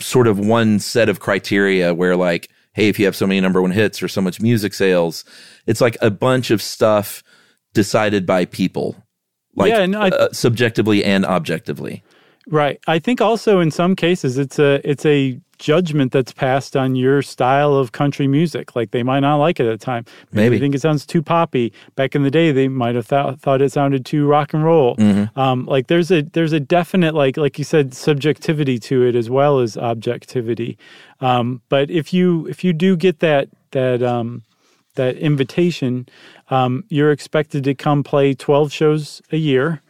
sort 0.00 0.26
of 0.26 0.36
one 0.36 0.80
set 0.80 1.08
of 1.08 1.20
criteria 1.20 1.94
where, 1.94 2.16
like, 2.16 2.48
hey, 2.78 2.88
if 2.88 2.96
you 2.96 3.04
have 3.06 3.16
so 3.16 3.26
many 3.26 3.40
number 3.40 3.60
one 3.60 3.72
hits 3.72 4.00
or 4.00 4.06
so 4.06 4.20
much 4.20 4.40
music 4.40 4.72
sales, 4.72 5.24
it's 5.66 5.80
like 5.80 5.96
a 6.00 6.12
bunch 6.12 6.52
of 6.52 6.62
stuff 6.62 7.24
decided 7.74 8.24
by 8.24 8.44
people, 8.44 8.94
like 9.56 9.70
Yeah, 9.70 9.80
and 9.80 9.96
I- 9.96 10.10
uh, 10.10 10.28
subjectively 10.32 11.04
and 11.04 11.26
objectively. 11.26 12.04
Right. 12.46 12.78
I 12.86 13.00
think 13.00 13.20
also 13.20 13.58
in 13.58 13.72
some 13.72 13.96
cases 13.96 14.38
it's 14.38 14.60
a 14.60 14.80
it's 14.88 15.04
a 15.04 15.40
judgment 15.58 16.12
that's 16.12 16.32
passed 16.32 16.76
on 16.76 16.94
your 16.94 17.22
style 17.22 17.74
of 17.74 17.92
country 17.92 18.26
music. 18.26 18.74
Like 18.76 18.90
they 18.90 19.02
might 19.02 19.20
not 19.20 19.36
like 19.36 19.60
it 19.60 19.66
at 19.66 19.78
the 19.78 19.84
time. 19.84 20.04
Maybe. 20.32 20.56
they 20.56 20.60
think 20.60 20.74
it 20.74 20.80
sounds 20.80 21.04
too 21.06 21.22
poppy. 21.22 21.72
Back 21.94 22.14
in 22.14 22.22
the 22.22 22.30
day, 22.30 22.52
they 22.52 22.68
might 22.68 22.94
have 22.94 23.06
thought 23.06 23.40
thought 23.40 23.62
it 23.62 23.72
sounded 23.72 24.04
too 24.06 24.26
rock 24.26 24.54
and 24.54 24.64
roll. 24.64 24.96
Um, 25.36 25.66
like 25.66 25.88
there's 25.88 26.10
a 26.10 26.22
there's 26.22 26.52
a 26.52 26.60
definite 26.60 27.14
like 27.14 27.36
like 27.36 27.58
you 27.58 27.64
said 27.64 27.94
subjectivity 27.94 28.78
to 28.80 29.04
it 29.04 29.14
as 29.14 29.28
well 29.28 29.60
as 29.60 29.76
objectivity. 29.76 30.78
Um, 31.20 31.62
but 31.68 31.90
if 31.90 32.12
you 32.12 32.46
if 32.46 32.64
you 32.64 32.72
do 32.72 32.96
get 32.96 33.20
that 33.20 33.48
that 33.72 34.02
um, 34.02 34.42
that 34.94 35.16
invitation, 35.16 36.08
um, 36.50 36.84
you're 36.88 37.12
expected 37.12 37.64
to 37.64 37.74
come 37.74 38.02
play 38.02 38.34
12 38.34 38.72
shows 38.72 39.22
a 39.30 39.36
year 39.36 39.82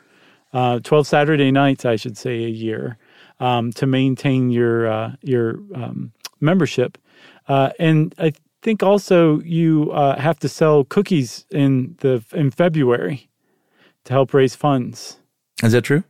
uh, 0.52 0.80
12 0.80 1.06
Saturday 1.06 1.50
nights, 1.50 1.84
I 1.84 1.96
should 1.96 2.16
say, 2.16 2.44
a 2.44 2.48
year 2.48 2.96
um, 3.40 3.72
to 3.72 3.86
maintain 3.86 4.50
your 4.50 4.86
uh, 4.86 5.12
your 5.22 5.60
um, 5.74 6.12
membership. 6.40 6.98
Uh, 7.46 7.70
and 7.78 8.14
I 8.18 8.32
think 8.62 8.82
also 8.82 9.40
you 9.40 9.90
uh, 9.92 10.18
have 10.18 10.38
to 10.40 10.48
sell 10.48 10.84
cookies 10.84 11.46
in 11.50 11.96
the 12.00 12.24
in 12.32 12.50
February 12.50 13.28
to 14.04 14.12
help 14.12 14.34
raise 14.34 14.54
funds. 14.54 15.18
Is 15.62 15.72
that 15.72 15.82
true? 15.82 16.04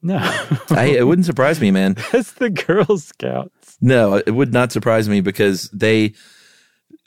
No, 0.00 0.18
I, 0.70 0.94
it 0.96 1.06
wouldn't 1.06 1.26
surprise 1.26 1.60
me, 1.60 1.70
man. 1.70 1.94
that's 2.12 2.32
the 2.32 2.50
Girl 2.50 2.98
Scouts. 2.98 3.76
No, 3.80 4.14
it 4.14 4.30
would 4.30 4.52
not 4.52 4.70
surprise 4.72 5.08
me 5.08 5.20
because 5.20 5.68
they 5.70 6.14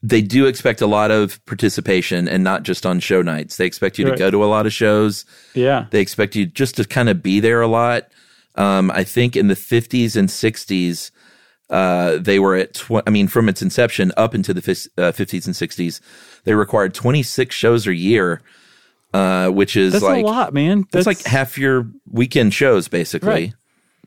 they 0.03 0.21
do 0.21 0.47
expect 0.47 0.81
a 0.81 0.87
lot 0.87 1.11
of 1.11 1.43
participation 1.45 2.27
and 2.27 2.43
not 2.43 2.63
just 2.63 2.85
on 2.85 2.99
show 2.99 3.21
nights. 3.21 3.57
They 3.57 3.65
expect 3.65 3.99
you 3.99 4.05
to 4.05 4.15
go 4.15 4.31
to 4.31 4.43
a 4.43 4.47
lot 4.47 4.65
of 4.65 4.73
shows. 4.73 5.25
Yeah, 5.53 5.85
They 5.91 6.01
expect 6.01 6.35
you 6.35 6.47
just 6.47 6.75
to 6.77 6.85
kind 6.85 7.07
of 7.07 7.21
be 7.21 7.39
there 7.39 7.61
a 7.61 7.67
lot. 7.67 8.07
Um, 8.55 8.91
I 8.91 9.03
think 9.03 9.35
in 9.35 9.47
the 9.47 9.55
50s 9.55 10.15
and 10.15 10.29
60s, 10.29 11.11
uh, 11.69 12.17
they 12.17 12.37
were 12.39 12.55
at, 12.55 12.73
tw- 12.73 13.03
I 13.07 13.09
mean, 13.09 13.27
from 13.27 13.47
its 13.47 13.61
inception 13.61 14.11
up 14.17 14.35
into 14.35 14.53
the 14.53 14.61
fis- 14.61 14.89
uh, 14.97 15.11
50s 15.11 15.45
and 15.45 15.55
60s, 15.55 16.01
they 16.43 16.53
required 16.53 16.93
26 16.93 17.55
shows 17.55 17.87
a 17.87 17.95
year, 17.95 18.41
uh, 19.13 19.49
which 19.49 19.77
is 19.77 19.93
that's 19.93 20.03
like, 20.03 20.23
a 20.23 20.27
lot, 20.27 20.53
man. 20.53 20.85
that's 20.91 21.07
like 21.07 21.23
half 21.23 21.57
your 21.57 21.87
weekend 22.09 22.53
shows, 22.53 22.87
basically. 22.87 23.29
Right. 23.29 23.53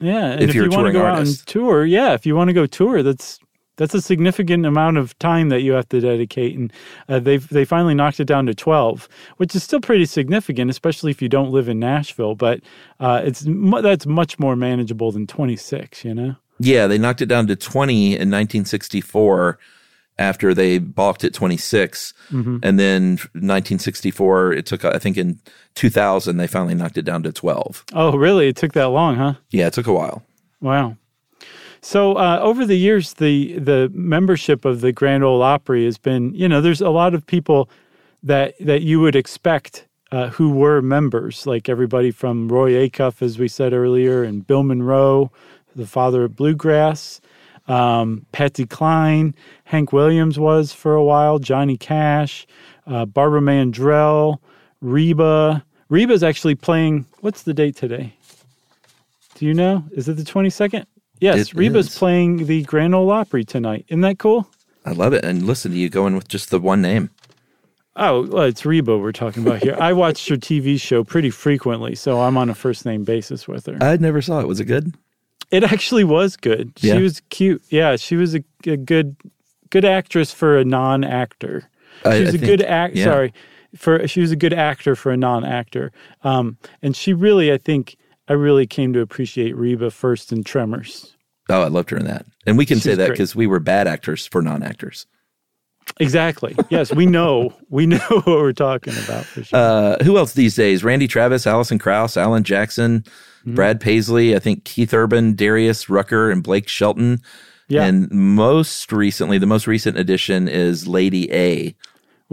Yeah, 0.01 0.33
and 0.33 0.43
if 0.43 0.51
if, 0.51 0.55
you're 0.55 0.65
you 0.65 0.71
want 0.71 0.87
to 0.87 0.93
touring 0.93 0.95
go 0.95 1.07
out 1.07 1.19
artist. 1.19 1.41
and 1.41 1.47
tour, 1.47 1.85
yeah, 1.85 2.13
if 2.15 2.27
you 2.27 2.35
want 2.35 2.49
to 2.49 2.55
go 2.55 2.67
tour, 2.67 3.03
that's 3.03 3.39
that's 3.77 3.95
a 3.95 4.01
significant 4.03 4.65
amount 4.67 4.97
of 4.99 5.19
time 5.19 5.49
that 5.49 5.63
you 5.63 5.73
have 5.73 5.89
to 5.91 6.01
dedicate, 6.01 6.57
and 6.57 6.73
uh, 7.09 7.19
they've 7.19 7.49
they 7.49 7.65
finally 7.65 7.95
knocked 7.95 8.21
it 8.21 8.27
down 8.27 8.47
to 8.47 8.55
twelve, 8.55 9.09
which 9.39 9.55
is 9.55 9.63
still 9.63 9.81
pretty 9.81 10.07
significant, 10.07 10.71
especially 10.71 11.11
if 11.11 11.21
you 11.21 11.29
don't 11.29 11.51
live 11.51 11.69
in 11.69 11.79
Nashville. 11.79 12.35
But 12.35 12.61
uh, 13.01 13.23
it's 13.25 13.45
that's 13.83 14.07
much 14.07 14.39
more 14.39 14.57
manageable 14.57 15.11
than 15.13 15.27
twenty 15.27 15.57
six. 15.57 16.05
You 16.05 16.15
know. 16.15 16.37
Yeah, 16.61 16.87
they 16.87 16.99
knocked 16.99 17.21
it 17.21 17.27
down 17.27 17.49
to 17.49 17.57
20 17.57 18.05
in 18.13 18.31
1964. 18.31 19.59
after 20.19 20.55
they 20.55 20.79
balked 20.79 21.25
at 21.25 21.35
26. 21.35 22.15
And 22.31 22.79
then 22.79 23.19
1964, 23.33 24.53
it 24.53 24.65
took, 24.67 24.85
I 24.85 24.99
think 25.01 25.17
in 25.17 25.41
2000, 25.75 26.37
they 26.37 26.47
finally 26.47 26.75
knocked 26.75 26.97
it 26.97 27.03
down 27.05 27.25
to 27.25 27.33
12. 27.33 27.85
Oh, 27.93 28.17
really? 28.17 28.47
It 28.47 28.55
took 28.57 28.73
that 28.75 28.91
long, 28.91 29.17
huh? 29.17 29.35
Yeah, 29.51 29.67
it 29.67 29.73
took 29.73 29.89
a 29.89 29.93
while. 29.93 30.23
Wow. 30.61 30.97
So 31.85 32.15
uh, 32.15 32.39
over 32.41 32.65
the 32.65 32.77
years, 32.77 33.13
the 33.13 33.59
the 33.59 33.91
membership 33.93 34.65
of 34.65 34.81
the 34.81 34.91
Grand 34.91 35.23
Ole 35.23 35.43
Opry 35.43 35.85
has 35.85 35.99
been, 35.99 36.35
you 36.35 36.49
know, 36.49 36.63
there's 36.63 36.81
a 36.81 36.89
lot 36.89 37.13
of 37.13 37.27
people 37.27 37.69
that 38.23 38.55
that 38.59 38.81
you 38.81 39.01
would 39.01 39.15
expect 39.15 39.87
uh, 40.11 40.29
who 40.29 40.49
were 40.49 40.81
members, 40.81 41.47
like 41.47 41.69
everybody 41.69 42.11
from 42.11 42.49
Roy 42.49 42.73
Acuff, 42.73 43.21
as 43.21 43.39
we 43.39 43.49
said 43.49 43.75
earlier, 43.75 44.23
and 44.23 44.47
Bill 44.47 44.63
Monroe, 44.63 45.31
the 45.77 45.87
father 45.87 46.25
of 46.25 46.35
bluegrass, 46.35 47.21
um, 47.69 48.25
Patsy 48.33 48.65
Cline, 48.65 49.35
Hank 49.65 49.93
Williams 49.93 50.39
was 50.39 50.73
for 50.73 50.95
a 50.95 51.05
while, 51.05 51.39
Johnny 51.39 51.77
Cash, 51.77 52.47
uh, 52.87 53.05
Barbara 53.05 53.43
Mandrell, 53.43 54.39
Reba. 54.81 55.63
Reba's 55.91 56.23
actually 56.23 56.55
playing. 56.55 57.05
What's 57.21 57.43
the 57.43 57.53
date 57.53 57.77
today? 57.77 58.15
Do 59.35 59.45
you 59.45 59.53
know? 59.53 59.85
Is 59.93 60.09
it 60.09 60.17
the 60.17 60.25
twenty 60.25 60.49
second? 60.49 60.87
Yes, 61.25 61.49
It 61.49 61.55
Reba's 61.55 61.89
is. 61.89 61.99
playing 61.99 62.47
the 62.47 62.63
Grand 62.65 62.95
Ole 62.95 63.11
Opry 63.11 63.45
tonight. 63.45 63.85
Isn't 63.89 64.03
that 64.03 64.19
cool? 64.19 64.49
I 64.85 64.93
love 64.93 65.13
it. 65.15 65.25
And 65.25 65.47
listen 65.47 65.73
to 65.73 65.79
you 65.79 65.89
going 65.89 66.15
with 66.15 66.29
just 66.29 66.51
the 66.51 66.59
one 66.61 66.83
name. 66.83 67.11
Oh, 67.97 68.27
well, 68.27 68.43
it's 68.45 68.67
Reba 68.67 68.99
we're 68.99 69.13
talking 69.13 69.47
about 69.47 69.63
here. 69.63 69.77
I 69.81 69.93
watched 69.93 70.29
her 70.29 70.37
TV 70.37 70.81
show 70.81 71.05
pretty 71.05 71.31
frequently, 71.31 71.95
so 71.95 72.21
I'm 72.21 72.37
on 72.37 72.51
a 72.51 72.55
first 72.55 72.85
name 72.85 73.05
basis 73.05 73.47
with 73.47 73.67
her. 73.67 73.79
I 73.81 73.97
never 73.97 74.21
saw 74.21 74.41
it. 74.41 74.49
Was 74.49 74.59
it 74.61 74.65
good? 74.65 74.95
It 75.53 75.63
actually 75.63 76.03
was 76.05 76.37
good. 76.37 76.73
She 76.77 76.89
Yeah. 76.89 76.99
was 76.99 77.23
cute. 77.31 77.63
Yeah, 77.71 77.95
she 77.97 78.17
was 78.17 78.35
a, 78.35 78.43
a 78.67 78.77
good 78.77 79.17
good 79.71 79.85
actress 79.85 80.33
for 80.33 80.59
a 80.59 80.65
non 80.65 81.05
actor. 81.05 81.71
She 82.03 82.09
was 82.09 82.15
I 82.15 82.23
a 82.23 82.33
think- 82.33 82.45
good 82.45 82.63
act. 82.63 82.97
yeah. 82.97 83.05
Sorry, 83.05 83.33
for 83.77 84.07
she 84.09 84.21
was 84.21 84.33
a 84.33 84.37
good 84.37 84.53
actor 84.53 84.97
for 84.97 85.13
a 85.13 85.17
non 85.17 85.45
actor. 85.45 85.93
Um, 86.23 86.57
and 86.83 86.97
she 86.97 87.13
really, 87.13 87.53
I 87.53 87.59
think, 87.59 87.97
I 88.29 88.33
really 88.33 88.67
came 88.67 88.93
to 88.95 89.01
appreciate 89.01 89.57
Reba 89.57 89.91
first 89.93 90.33
in 90.33 90.43
Tremors. 90.43 91.14
Oh, 91.49 91.63
I 91.63 91.69
loved 91.69 91.91
her 91.91 91.97
in 91.97 92.07
that. 92.07 92.25
And 92.47 92.57
we 92.57 92.67
can 92.67 92.79
say 92.81 92.95
that 92.95 93.11
because 93.11 93.35
we 93.37 93.47
were 93.47 93.61
bad 93.61 93.87
actors 93.87 94.27
for 94.27 94.41
non 94.43 94.63
actors. 94.63 95.07
Exactly. 96.01 96.57
Yes, 96.71 96.93
we 96.95 97.07
know. 97.07 97.55
We 97.69 97.87
know 97.87 97.99
what 98.09 98.27
we're 98.27 98.53
talking 98.53 98.95
about 99.05 99.25
for 99.25 99.43
sure. 99.43 99.59
Uh, 99.59 100.05
who 100.05 100.17
else 100.17 100.33
these 100.35 100.55
days? 100.55 100.85
Randy 100.85 101.09
Travis, 101.09 101.47
Alison 101.47 101.79
Krauss, 101.79 102.17
Alan 102.17 102.45
Jackson, 102.45 103.05
Mm-hmm. 103.45 103.57
Brad 103.57 103.79
Paisley, 103.79 104.35
I 104.35 104.39
think 104.39 104.65
Keith 104.65 104.95
Urban, 104.95 105.35
Darius 105.35 105.91
Rucker, 105.91 106.31
and 106.31 106.43
Blake 106.43 106.67
Shelton. 106.67 107.21
Yeah. 107.69 107.85
And 107.85 108.11
most 108.11 108.91
recently, 108.91 109.37
the 109.37 109.45
most 109.45 109.67
recent 109.67 109.99
addition 109.99 110.49
is 110.49 110.89
Lady 110.89 111.31
A. 111.31 111.77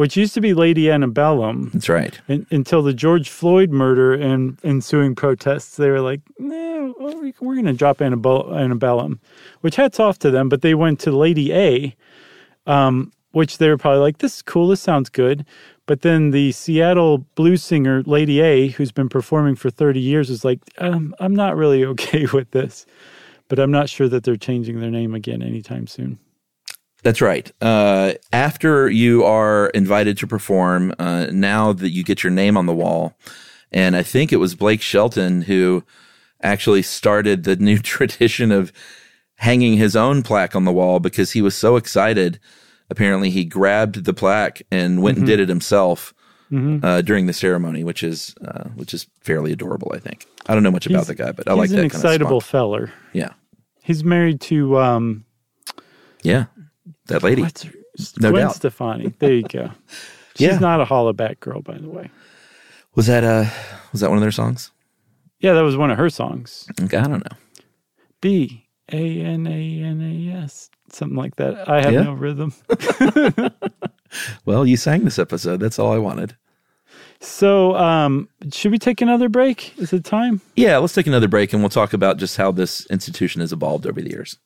Which 0.02 0.18
used 0.18 0.34
to 0.34 0.42
be 0.42 0.56
Lady 0.56 0.90
Antebellum. 0.90 1.70
That's 1.74 1.88
right. 1.88 2.20
un- 2.28 2.48
until 2.50 2.82
the 2.82 2.92
George 2.94 3.30
Floyd 3.30 3.70
murder 3.70 4.14
and 4.16 4.58
ensuing 4.64 5.14
protests, 5.14 5.78
they 5.78 5.92
were 5.92 6.02
like, 6.02 6.22
no, 6.40 6.96
we- 7.00 7.36
we're 7.40 7.54
going 7.54 7.66
to 7.68 7.74
drop 7.74 8.02
Antebellum, 8.02 9.20
which 9.60 9.76
hats 9.76 10.00
off 10.00 10.18
to 10.20 10.32
them. 10.32 10.50
But 10.50 10.64
they 10.64 10.74
went 10.74 11.00
to 11.02 11.12
Lady 11.12 11.54
A, 11.54 11.96
um, 12.66 13.12
which 13.34 13.60
they 13.60 13.70
were 13.70 13.78
probably 13.78 14.00
like, 14.02 14.18
this 14.18 14.38
is 14.38 14.42
cool, 14.42 14.70
this 14.70 14.82
sounds 14.82 15.08
good. 15.10 15.46
But 15.86 16.02
then 16.02 16.32
the 16.32 16.52
Seattle 16.52 17.20
blues 17.36 17.62
singer 17.62 18.02
Lady 18.08 18.40
A, 18.42 18.70
who's 18.70 18.92
been 18.92 19.08
performing 19.08 19.56
for 19.56 19.70
30 19.70 20.00
years, 20.00 20.32
was 20.32 20.44
like, 20.44 20.62
um, 20.80 21.14
I'm 21.20 21.36
not 21.36 21.56
really 21.56 21.86
okay 21.94 22.26
with 22.34 22.50
this. 22.50 22.88
But 23.50 23.60
I'm 23.60 23.70
not 23.70 23.88
sure 23.88 24.10
that 24.10 24.24
they're 24.24 24.36
changing 24.36 24.80
their 24.80 24.90
name 24.90 25.14
again 25.14 25.44
anytime 25.44 25.86
soon. 25.86 26.18
That's 27.04 27.22
right. 27.22 27.52
Uh, 27.62 28.14
after 28.32 28.90
you 28.90 29.24
are 29.24 29.68
invited 29.70 30.18
to 30.20 30.28
perform, 30.28 30.94
uh, 31.00 31.28
now 31.32 31.74
that 31.74 31.90
you 31.90 32.04
get 32.04 32.24
your 32.24 32.32
name 32.32 32.58
on 32.58 32.68
the 32.68 32.76
wall, 32.76 33.18
and 33.72 33.96
I 33.96 34.04
think 34.04 34.32
it 34.32 34.38
was 34.38 34.56
Blake 34.56 34.82
Shelton 34.82 35.44
who 35.44 35.84
actually 36.44 36.82
started 36.82 37.44
the 37.44 37.56
new 37.56 37.78
tradition 37.80 38.52
of 38.52 38.72
hanging 39.36 39.78
his 39.78 39.96
own 39.96 40.22
plaque 40.22 40.56
on 40.56 40.66
the 40.66 40.72
wall 40.72 41.00
because 41.00 41.32
he 41.32 41.42
was 41.42 41.56
so 41.56 41.76
excited. 41.76 42.40
Apparently, 42.90 43.30
he 43.30 43.46
grabbed 43.46 44.06
the 44.06 44.14
plaque 44.14 44.62
and 44.70 45.02
went 45.02 45.18
and 45.18 45.26
did 45.26 45.40
it 45.40 45.50
himself 45.50 46.14
uh, 46.84 47.02
during 47.02 47.26
the 47.28 47.34
ceremony, 47.34 47.84
which 47.84 48.04
is 48.04 48.36
uh, 48.46 48.66
which 48.76 48.94
is 48.94 49.08
fairly 49.22 49.54
adorable. 49.54 49.92
I 49.96 50.00
think. 50.00 50.26
I 50.48 50.54
don't 50.54 50.64
know 50.64 50.72
much 50.72 50.86
about 50.86 51.08
the 51.08 51.16
guy, 51.16 51.32
but 51.32 51.48
I 51.48 51.52
He's 51.52 51.60
like 51.60 51.70
an 51.70 51.76
that 51.78 51.86
excitable 51.86 52.30
kind 52.30 52.42
of 52.42 52.46
feller. 52.46 52.94
Yeah, 53.14 53.34
He's 53.82 54.04
married 54.04 54.42
to 54.42 54.78
um, 54.78 55.26
yeah, 56.24 56.46
that 57.08 57.24
lady. 57.24 57.42
What's 57.42 57.64
her? 57.64 57.74
No 58.20 58.32
Gwen 58.32 58.44
doubt. 58.44 58.56
Stefani. 58.56 59.14
There 59.20 59.34
you 59.34 59.44
go. 59.44 59.72
She's 60.36 60.48
Yeah. 60.48 60.60
not 60.60 60.80
a 60.82 60.86
hollaback 60.86 61.40
girl, 61.42 61.62
by 61.62 61.78
the 61.78 61.90
way. 61.90 62.10
Was 62.96 63.08
that 63.08 63.24
uh 63.24 63.46
was 63.92 64.02
that 64.02 64.10
one 64.10 64.18
of 64.18 64.22
their 64.22 64.32
songs? 64.32 64.72
Yeah, 65.40 65.54
that 65.54 65.62
was 65.64 65.76
one 65.78 65.92
of 65.92 65.98
her 65.98 66.10
songs. 66.10 66.68
Okay, 66.82 66.98
I 66.98 67.04
don't 67.08 67.24
know. 67.24 67.38
B 68.22 68.66
A 68.92 69.22
N 69.22 69.48
A 69.48 69.84
N 69.84 70.02
A 70.02 70.44
S, 70.44 70.70
something 70.90 71.18
like 71.18 71.36
that. 71.38 71.68
I 71.70 71.82
have 71.82 71.94
Yeah? 71.94 72.04
no 72.04 72.14
rhythm. 72.14 72.54
Well, 74.46 74.68
you 74.68 74.76
sang 74.76 75.06
this 75.06 75.18
episode. 75.18 75.62
That's 75.62 75.80
all 75.80 75.94
I 75.94 75.98
wanted. 75.98 76.36
So, 77.22 77.76
um, 77.78 78.28
should 78.52 78.72
we 78.74 78.78
take 78.78 79.00
another 79.00 79.30
break? 79.30 79.74
Is 79.80 79.94
it 79.94 80.04
time? 80.04 80.42
Yeah, 80.58 80.78
let's 80.80 80.94
take 80.94 81.08
another 81.08 81.30
break 81.30 81.54
and 81.54 81.62
we'll 81.62 81.70
talk 81.70 81.94
about 81.94 82.18
just 82.18 82.36
how 82.36 82.52
this 82.52 82.86
institution 82.88 83.40
has 83.40 83.54
evolved 83.54 83.88
over 83.88 84.02
the 84.02 84.10
years. 84.10 84.38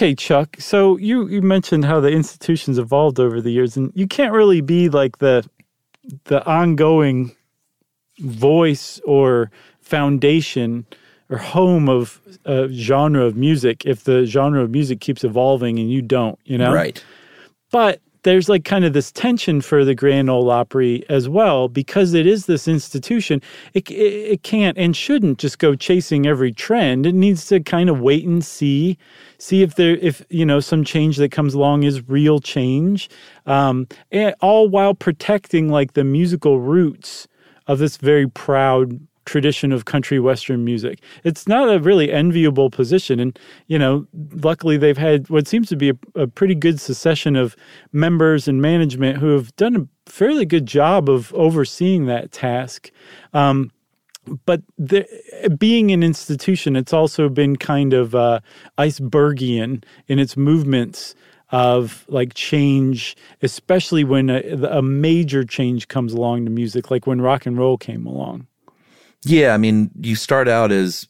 Okay, 0.00 0.14
Chuck. 0.14 0.56
So 0.58 0.96
you 0.96 1.28
you 1.28 1.42
mentioned 1.42 1.84
how 1.84 2.00
the 2.00 2.08
institution's 2.08 2.78
evolved 2.78 3.20
over 3.20 3.38
the 3.38 3.50
years, 3.50 3.76
and 3.76 3.92
you 3.94 4.06
can't 4.06 4.32
really 4.32 4.62
be 4.62 4.88
like 4.88 5.18
the 5.18 5.46
the 6.24 6.42
ongoing 6.46 7.36
voice 8.18 8.98
or 9.04 9.50
foundation 9.78 10.86
or 11.28 11.36
home 11.36 11.90
of 11.90 12.18
a 12.46 12.68
genre 12.68 13.26
of 13.26 13.36
music 13.36 13.84
if 13.84 14.04
the 14.04 14.24
genre 14.24 14.62
of 14.62 14.70
music 14.70 15.00
keeps 15.00 15.22
evolving 15.22 15.78
and 15.78 15.92
you 15.92 16.00
don't. 16.00 16.38
You 16.46 16.56
know, 16.56 16.72
Right. 16.72 17.04
But 17.70 18.00
there's 18.22 18.48
like 18.48 18.64
kind 18.64 18.84
of 18.84 18.92
this 18.92 19.10
tension 19.12 19.60
for 19.60 19.84
the 19.84 19.94
Grand 19.94 20.28
Ole 20.28 20.50
Opry 20.50 21.04
as 21.08 21.28
well 21.28 21.68
because 21.68 22.14
it 22.14 22.26
is 22.26 22.46
this 22.46 22.68
institution. 22.68 23.40
It, 23.74 23.90
it, 23.90 23.94
it 23.94 24.42
can't 24.42 24.76
and 24.78 24.96
shouldn't 24.96 25.38
just 25.38 25.58
go 25.58 25.74
chasing 25.74 26.26
every 26.26 26.52
trend. 26.52 27.06
It 27.06 27.14
needs 27.14 27.46
to 27.46 27.60
kind 27.60 27.88
of 27.88 28.00
wait 28.00 28.26
and 28.26 28.44
see, 28.44 28.98
see 29.38 29.62
if 29.62 29.74
there, 29.76 29.96
if 29.96 30.24
you 30.30 30.44
know, 30.44 30.60
some 30.60 30.84
change 30.84 31.16
that 31.16 31.32
comes 31.32 31.54
along 31.54 31.84
is 31.84 32.08
real 32.08 32.40
change, 32.40 33.08
um, 33.46 33.86
and 34.10 34.34
all 34.40 34.68
while 34.68 34.94
protecting 34.94 35.68
like 35.68 35.94
the 35.94 36.04
musical 36.04 36.60
roots 36.60 37.26
of 37.66 37.78
this 37.78 37.96
very 37.96 38.28
proud 38.28 39.00
tradition 39.30 39.70
of 39.70 39.84
country 39.84 40.18
western 40.18 40.64
music. 40.64 41.00
It's 41.22 41.46
not 41.46 41.72
a 41.72 41.78
really 41.78 42.10
enviable 42.10 42.68
position 42.68 43.20
and 43.20 43.38
you 43.68 43.78
know 43.78 44.08
luckily 44.42 44.76
they've 44.76 44.98
had 44.98 45.30
what 45.30 45.46
seems 45.46 45.68
to 45.68 45.76
be 45.76 45.90
a, 45.90 45.96
a 46.16 46.26
pretty 46.26 46.56
good 46.56 46.80
succession 46.80 47.36
of 47.36 47.54
members 47.92 48.48
and 48.48 48.60
management 48.60 49.18
who 49.18 49.28
have 49.28 49.54
done 49.54 49.76
a 49.76 50.10
fairly 50.10 50.44
good 50.44 50.66
job 50.66 51.08
of 51.08 51.32
overseeing 51.34 52.06
that 52.06 52.32
task. 52.32 52.90
Um, 53.32 53.70
but 54.46 54.62
the, 54.76 55.06
being 55.56 55.92
an 55.92 56.02
institution, 56.02 56.74
it's 56.74 56.92
also 56.92 57.28
been 57.28 57.54
kind 57.54 57.94
of 57.94 58.16
uh, 58.16 58.40
icebergian 58.78 59.84
in 60.08 60.18
its 60.18 60.36
movements 60.36 61.14
of 61.52 62.04
like 62.08 62.34
change, 62.34 63.16
especially 63.42 64.02
when 64.02 64.28
a, 64.28 64.40
a 64.70 64.82
major 64.82 65.44
change 65.44 65.86
comes 65.86 66.12
along 66.12 66.44
to 66.46 66.50
music, 66.50 66.90
like 66.90 67.06
when 67.06 67.20
rock 67.20 67.46
and 67.46 67.56
roll 67.56 67.78
came 67.78 68.06
along. 68.06 68.48
Yeah, 69.24 69.52
I 69.52 69.58
mean, 69.58 69.90
you 70.00 70.16
start 70.16 70.48
out 70.48 70.72
as 70.72 71.06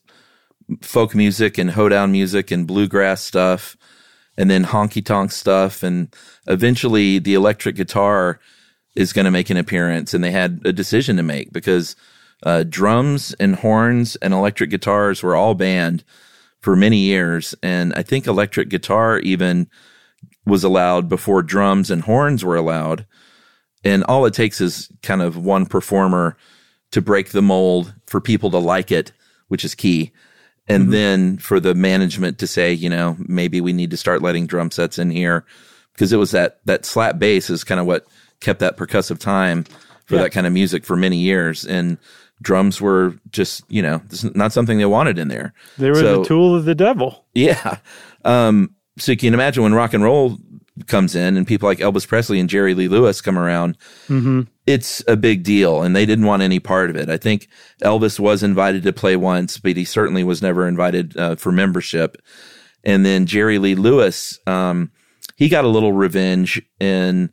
folk 0.83 1.14
music 1.14 1.59
and 1.59 1.70
hoedown 1.70 2.12
music 2.12 2.51
and 2.51 2.66
bluegrass 2.66 3.23
stuff, 3.23 3.77
and 4.37 4.51
then 4.51 4.64
honky 4.64 5.05
tonk 5.05 5.33
stuff, 5.33 5.83
and 5.83 6.14
eventually 6.46 7.18
the 7.18 7.35
electric 7.35 7.77
guitar 7.77 8.40
is 8.96 9.12
going 9.12 9.25
to 9.25 9.31
make 9.31 9.51
an 9.51 9.57
appearance. 9.57 10.14
And 10.14 10.25
they 10.25 10.31
had 10.31 10.61
a 10.64 10.73
decision 10.73 11.16
to 11.16 11.23
make 11.23 11.53
because 11.53 11.94
uh, 12.42 12.64
drums 12.68 13.35
and 13.38 13.57
horns 13.57 14.16
and 14.16 14.35
electric 14.35 14.70
guitars 14.70 15.23
were 15.23 15.37
all 15.37 15.55
banned 15.55 16.05
for 16.61 16.77
many 16.77 16.99
years, 16.99 17.55
and 17.62 17.94
I 17.94 18.03
think 18.03 18.27
electric 18.27 18.68
guitar 18.68 19.18
even 19.20 19.68
was 20.46 20.64
allowed 20.64 21.09
before 21.09 21.42
drums 21.42 21.90
and 21.90 22.03
horns 22.03 22.44
were 22.44 22.57
allowed. 22.57 23.07
And 23.85 24.05
all 24.05 24.27
it 24.27 24.35
takes 24.35 24.61
is 24.61 24.90
kind 25.03 25.23
of 25.23 25.37
one 25.37 25.64
performer 25.64 26.37
to 26.92 27.00
break 27.03 27.31
the 27.31 27.42
mold 27.42 27.94
for 28.07 28.20
people 28.20 28.50
to 28.50 28.59
like 28.59 28.90
it, 28.90 29.12
which 29.48 29.64
is 29.64 29.74
key. 29.74 30.12
And 30.68 30.85
Mm-hmm. 30.85 30.92
then 30.92 31.38
for 31.38 31.59
the 31.61 31.74
management 31.74 32.38
to 32.38 32.46
say, 32.46 32.72
you 32.72 32.88
know, 32.90 33.16
maybe 33.18 33.61
we 33.61 33.72
need 33.72 33.90
to 33.90 33.96
start 33.96 34.22
letting 34.22 34.46
drum 34.46 34.70
sets 34.70 34.98
in 34.98 35.11
here 35.11 35.44
because 35.94 36.12
it 36.12 36.16
was 36.18 36.31
that, 36.31 36.61
that 36.66 36.85
slap 36.85 37.18
bass 37.18 37.50
is 37.50 37.64
kind 37.64 37.81
of 37.81 37.87
what 37.87 38.07
kept 38.40 38.61
that 38.61 38.76
percussive 38.76 39.18
time 39.18 39.64
for 40.07 40.16
Yeah. 40.16 40.22
that 40.22 40.31
kind 40.31 40.46
of 40.46 40.53
music 40.53 40.85
for 40.85 40.96
many 40.96 41.16
years. 41.18 41.64
And 41.66 41.98
drums 42.42 42.81
were 42.81 43.14
just, 43.31 43.64
you 43.68 43.83
know, 43.83 44.00
not 44.35 44.53
something 44.53 44.79
they 44.79 44.87
wanted 44.87 45.18
in 45.18 45.29
there. 45.29 45.53
They 45.79 45.90
were 45.90 45.96
So- 45.96 46.18
the 46.20 46.24
tool 46.29 46.55
of 46.55 46.64
the 46.64 46.74
devil. 46.74 47.24
yeah. 47.35 47.79
Um, 48.24 48.74
so 48.98 49.12
you 49.12 49.16
can 49.18 49.35
imagine 49.35 49.62
when 49.62 49.72
rock 49.74 49.94
and 49.94 50.05
roll 50.05 50.38
comes 50.87 51.14
in 51.14 51.37
and 51.37 51.46
people 51.46 51.68
like 51.68 51.78
Elvis 51.78 52.06
Presley 52.09 52.40
and 52.40 52.48
Jerry 52.48 52.74
Lee 52.74 52.88
Lewis 52.88 53.20
come 53.20 53.38
around, 53.38 53.76
it's 54.66 55.02
a 55.09 55.16
big 55.16 55.42
deal 55.42 55.83
and 55.83 55.94
they 55.94 56.06
didn't 56.06 56.26
want 56.26 56.42
any 56.42 56.61
part 56.61 56.90
of 56.90 56.96
it. 56.96 57.11
I 57.11 57.16
think 57.16 57.48
Elvis 57.83 58.18
was 58.18 58.42
invited 58.42 58.83
to 58.85 58.92
play 58.92 59.16
once, 59.16 59.59
but 59.59 59.76
he 59.76 59.85
certainly 59.85 60.24
was 60.24 60.42
never 60.42 60.66
invited 60.66 61.16
uh, 61.16 61.37
for 61.37 61.52
membership. 61.52 62.16
And 62.85 63.04
then 63.04 63.26
Jerry 63.26 63.59
Lee 63.59 63.74
Lewis, 63.74 64.38
um, 64.46 64.90
he 65.37 65.48
got 65.48 65.64
a 65.64 65.68
little 65.68 65.92
revenge 65.92 66.62
in 66.78 67.30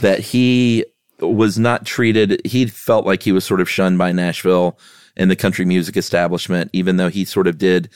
that 0.00 0.20
he 0.20 0.84
was 1.20 1.58
not 1.58 1.86
treated, 1.86 2.40
he 2.44 2.66
felt 2.66 3.06
like 3.06 3.22
he 3.22 3.32
was 3.32 3.44
sort 3.44 3.60
of 3.60 3.70
shunned 3.70 3.98
by 3.98 4.12
Nashville 4.12 4.78
and 5.16 5.30
the 5.30 5.36
country 5.36 5.64
music 5.64 5.96
establishment, 5.96 6.70
even 6.72 6.96
though 6.96 7.10
he 7.10 7.24
sort 7.24 7.46
of 7.46 7.58
did 7.58 7.90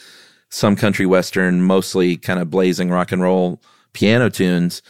some 0.49 0.77
country 0.77 1.07
western, 1.07 1.63
mostly 1.63 2.17
kind 2.17 2.39
of 2.39 2.51
blazing 2.51 2.91
rock 2.91 3.11
and 3.11 3.23
roll 3.23 3.61
piano 3.97 4.31
tunes. 4.31 4.83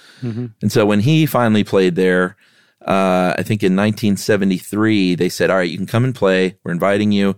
And 0.61 0.71
so 0.73 0.85
when 0.85 1.01
he 1.01 1.25
finally 1.25 1.65
played 1.65 1.95
there, 1.95 2.37
uh, 2.83 3.35
I 3.39 3.43
think 3.43 3.63
in 3.63 3.75
1973, 3.75 5.15
they 5.15 5.29
said, 5.29 5.51
All 5.51 5.57
right, 5.57 5.71
you 5.71 5.79
can 5.79 5.87
come 5.87 6.05
and 6.05 6.15
play. 6.15 6.59
We're 6.63 6.73
inviting 6.73 7.13
you, 7.13 7.37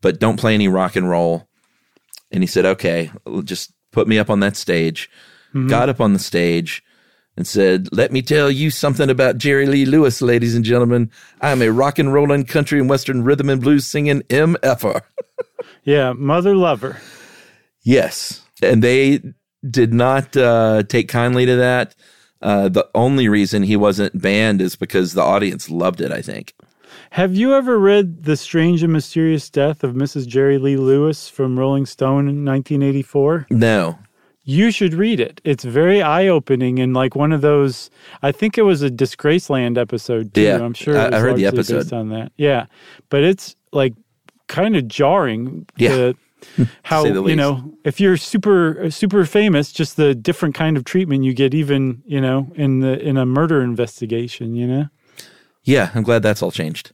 but 0.00 0.20
don't 0.20 0.38
play 0.38 0.54
any 0.54 0.68
rock 0.68 0.94
and 0.96 1.08
roll. 1.10 1.48
And 2.30 2.42
he 2.42 2.46
said, 2.46 2.64
Okay, 2.64 3.10
just 3.44 3.72
put 3.90 4.06
me 4.06 4.18
up 4.18 4.30
on 4.30 4.40
that 4.40 4.56
stage. 4.56 5.10
Got 5.68 5.88
up 5.88 6.00
on 6.00 6.12
the 6.12 6.18
stage 6.18 6.84
and 7.36 7.46
said, 7.46 7.88
Let 7.90 8.12
me 8.12 8.22
tell 8.22 8.50
you 8.50 8.70
something 8.70 9.10
about 9.10 9.38
Jerry 9.38 9.66
Lee 9.66 9.86
Lewis, 9.86 10.22
ladies 10.22 10.54
and 10.54 10.64
gentlemen. 10.64 11.10
I'm 11.40 11.62
a 11.62 11.70
rock 11.70 11.98
and 11.98 12.12
roll 12.12 12.30
and 12.32 12.46
country 12.46 12.78
and 12.78 12.88
western 12.88 13.24
rhythm 13.24 13.48
and 13.48 13.60
blues 13.60 13.86
singing 13.86 14.22
MFer. 14.28 15.00
Yeah, 15.84 16.12
mother 16.12 16.54
lover. 16.54 17.00
Yes. 17.82 18.42
And 18.62 18.82
they 18.82 19.22
did 19.68 19.92
not 19.92 20.36
uh, 20.36 20.82
take 20.88 21.08
kindly 21.08 21.46
to 21.46 21.56
that. 21.56 21.94
Uh, 22.40 22.68
the 22.68 22.88
only 22.94 23.28
reason 23.28 23.62
he 23.64 23.76
wasn't 23.76 24.20
banned 24.20 24.60
is 24.60 24.76
because 24.76 25.12
the 25.14 25.22
audience 25.22 25.68
loved 25.70 26.00
it, 26.00 26.12
I 26.12 26.22
think. 26.22 26.54
Have 27.10 27.34
you 27.34 27.54
ever 27.54 27.78
read 27.78 28.24
The 28.24 28.36
Strange 28.36 28.82
and 28.82 28.92
Mysterious 28.92 29.48
Death 29.50 29.82
of 29.82 29.94
Mrs. 29.94 30.26
Jerry 30.26 30.58
Lee 30.58 30.76
Lewis 30.76 31.28
from 31.28 31.58
Rolling 31.58 31.86
Stone 31.86 32.28
in 32.28 32.44
1984? 32.44 33.46
No. 33.50 33.98
You 34.44 34.70
should 34.70 34.94
read 34.94 35.18
it. 35.20 35.40
It's 35.44 35.64
very 35.64 36.00
eye 36.00 36.26
opening 36.28 36.78
and 36.78 36.94
like 36.94 37.14
one 37.16 37.32
of 37.32 37.40
those. 37.40 37.90
I 38.22 38.32
think 38.32 38.56
it 38.56 38.62
was 38.62 38.82
a 38.82 38.88
Disgraceland 38.90 39.76
episode 39.76 40.32
too. 40.32 40.42
Yeah, 40.42 40.62
I'm 40.62 40.72
sure 40.74 40.96
I- 40.96 41.06
it 41.06 41.10
was 41.10 41.14
I 41.14 41.20
heard 41.20 41.36
the 41.36 41.46
episode. 41.46 41.78
based 41.80 41.92
on 41.92 42.08
that. 42.10 42.32
Yeah, 42.36 42.66
but 43.10 43.24
it's 43.24 43.56
like 43.72 43.94
kind 44.46 44.76
of 44.76 44.86
jarring. 44.88 45.66
Yeah. 45.76 45.96
to- 45.96 46.16
how 46.82 47.04
you 47.04 47.36
know 47.36 47.74
if 47.84 48.00
you're 48.00 48.16
super 48.16 48.90
super 48.90 49.24
famous, 49.24 49.72
just 49.72 49.96
the 49.96 50.14
different 50.14 50.54
kind 50.54 50.76
of 50.76 50.84
treatment 50.84 51.24
you 51.24 51.34
get, 51.34 51.54
even 51.54 52.02
you 52.06 52.20
know 52.20 52.50
in 52.54 52.80
the 52.80 52.98
in 53.00 53.16
a 53.16 53.26
murder 53.26 53.62
investigation. 53.62 54.54
You 54.54 54.66
know. 54.66 54.88
Yeah, 55.64 55.90
I'm 55.94 56.02
glad 56.02 56.22
that's 56.22 56.42
all 56.42 56.50
changed. 56.50 56.92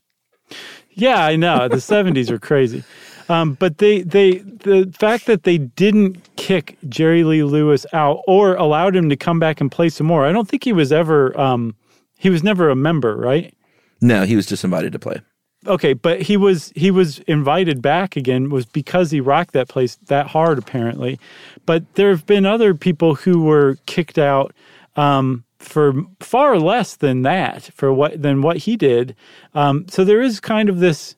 Yeah, 0.91 1.25
I 1.25 1.37
know. 1.37 1.69
The 1.69 1.77
70s 1.77 2.31
were 2.31 2.39
crazy. 2.39 2.83
Um, 3.29 3.55
but 3.55 3.79
they, 3.79 4.03
they, 4.03 4.39
the 4.39 4.93
fact 4.99 5.27
that 5.27 5.45
they 5.45 5.59
didn't 5.59 6.29
kick 6.37 6.77
Jerry 6.89 7.25
Lee 7.25 7.43
Lewis 7.43 7.87
out 7.93 8.23
or 8.27 8.55
allowed 8.57 8.95
him 8.95 9.09
to 9.09 9.17
come 9.17 9.39
back 9.39 9.61
and 9.61 9.71
play 9.71 9.89
some 9.89 10.07
more, 10.07 10.27
I 10.27 10.33
don't 10.33 10.49
think 10.49 10.65
he 10.65 10.73
was 10.73 10.93
ever, 10.93 11.39
um, 11.41 11.75
he 12.19 12.31
was 12.31 12.43
never 12.43 12.69
a 12.69 12.77
member, 12.77 13.17
right? 13.17 13.55
No, 14.01 14.25
he 14.25 14.37
was 14.37 14.47
just 14.47 14.65
invited 14.65 14.93
to 14.93 14.99
play. 14.99 15.21
Okay, 15.67 15.95
but 15.95 16.23
he 16.23 16.37
was 16.37 16.73
he 16.77 16.91
was 16.91 17.21
invited 17.21 17.81
back 17.81 18.17
again 18.17 18.51
was 18.51 18.67
because 18.67 19.11
he 19.11 19.21
rocked 19.21 19.53
that 19.53 19.69
place 19.69 19.97
that 20.07 20.27
hard 20.29 20.59
apparently. 20.59 21.19
But 21.67 21.95
there 21.95 22.11
have 22.11 22.27
been 22.27 22.45
other 22.45 22.75
people 22.75 23.15
who 23.15 23.43
were 23.43 23.79
kicked 23.87 24.19
out 24.19 24.53
um, 24.97 25.45
for 25.59 25.95
far 26.21 26.59
less 26.59 26.97
than 26.97 27.23
that 27.23 27.65
for 27.75 27.93
what 27.93 28.21
than 28.21 28.43
what 28.43 28.59
he 28.59 28.77
did. 28.77 29.17
Um, 29.55 29.87
so 29.89 30.05
there 30.05 30.21
is 30.21 30.41
kind 30.41 30.69
of 30.69 30.81
this 30.81 31.17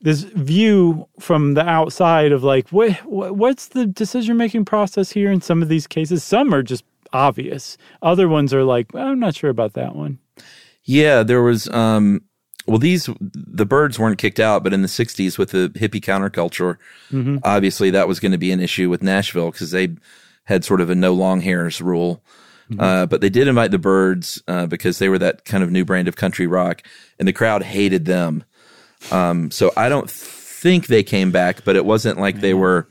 this 0.00 0.22
view 0.22 1.06
from 1.20 1.54
the 1.54 1.66
outside 1.66 2.32
of 2.32 2.42
like 2.42 2.68
what, 2.70 2.92
what 3.04 3.36
what's 3.36 3.68
the 3.68 3.86
decision 3.86 4.36
making 4.36 4.64
process 4.64 5.12
here 5.12 5.30
in 5.30 5.40
some 5.40 5.62
of 5.62 5.68
these 5.68 5.86
cases. 5.86 6.24
Some 6.24 6.52
are 6.52 6.62
just 6.62 6.84
obvious. 7.12 7.76
Other 8.00 8.28
ones 8.28 8.52
are 8.52 8.64
like 8.64 8.94
I'm 8.94 9.20
not 9.20 9.34
sure 9.34 9.50
about 9.50 9.74
that 9.74 9.94
one. 9.94 10.18
Yeah, 10.84 11.22
there 11.22 11.42
was 11.42 11.68
um 11.68 12.22
well 12.66 12.78
these 12.78 13.08
the 13.20 13.66
Byrds 13.66 13.98
weren't 13.98 14.18
kicked 14.18 14.40
out, 14.40 14.62
but 14.64 14.72
in 14.72 14.82
the 14.82 14.88
60s 14.88 15.38
with 15.38 15.50
the 15.50 15.68
hippie 15.74 16.00
counterculture, 16.00 16.76
obviously 17.44 17.90
that 17.90 18.08
was 18.08 18.20
going 18.20 18.32
to 18.32 18.38
be 18.38 18.52
an 18.52 18.60
issue 18.60 18.88
with 18.88 19.02
Nashville 19.02 19.50
because 19.50 19.70
they 19.70 19.96
had 20.44 20.64
sort 20.64 20.80
of 20.80 20.90
a 20.90 20.94
no 20.94 21.12
long 21.12 21.40
hairs 21.40 21.80
rule. 21.80 22.22
Uh, 22.78 23.04
but 23.04 23.20
they 23.20 23.28
did 23.28 23.48
invite 23.48 23.70
the 23.70 23.78
Byrds 23.78 24.42
uh, 24.48 24.66
because 24.66 24.98
they 24.98 25.10
were 25.10 25.18
that 25.18 25.44
kind 25.44 25.62
of 25.62 25.70
new 25.70 25.84
brand 25.84 26.08
of 26.08 26.16
country 26.16 26.46
rock, 26.46 26.82
and 27.18 27.28
the 27.28 27.32
crowd 27.32 27.62
hated 27.62 28.06
them. 28.06 28.44
Um, 29.10 29.50
so 29.50 29.72
I 29.76 29.90
don't 29.90 30.08
think 30.10 30.86
they 30.86 31.02
came 31.02 31.30
back, 31.32 31.64
but 31.64 31.76
it 31.76 31.84
wasn't 31.84 32.18
like 32.18 32.40
they 32.40 32.54
were 32.54 32.88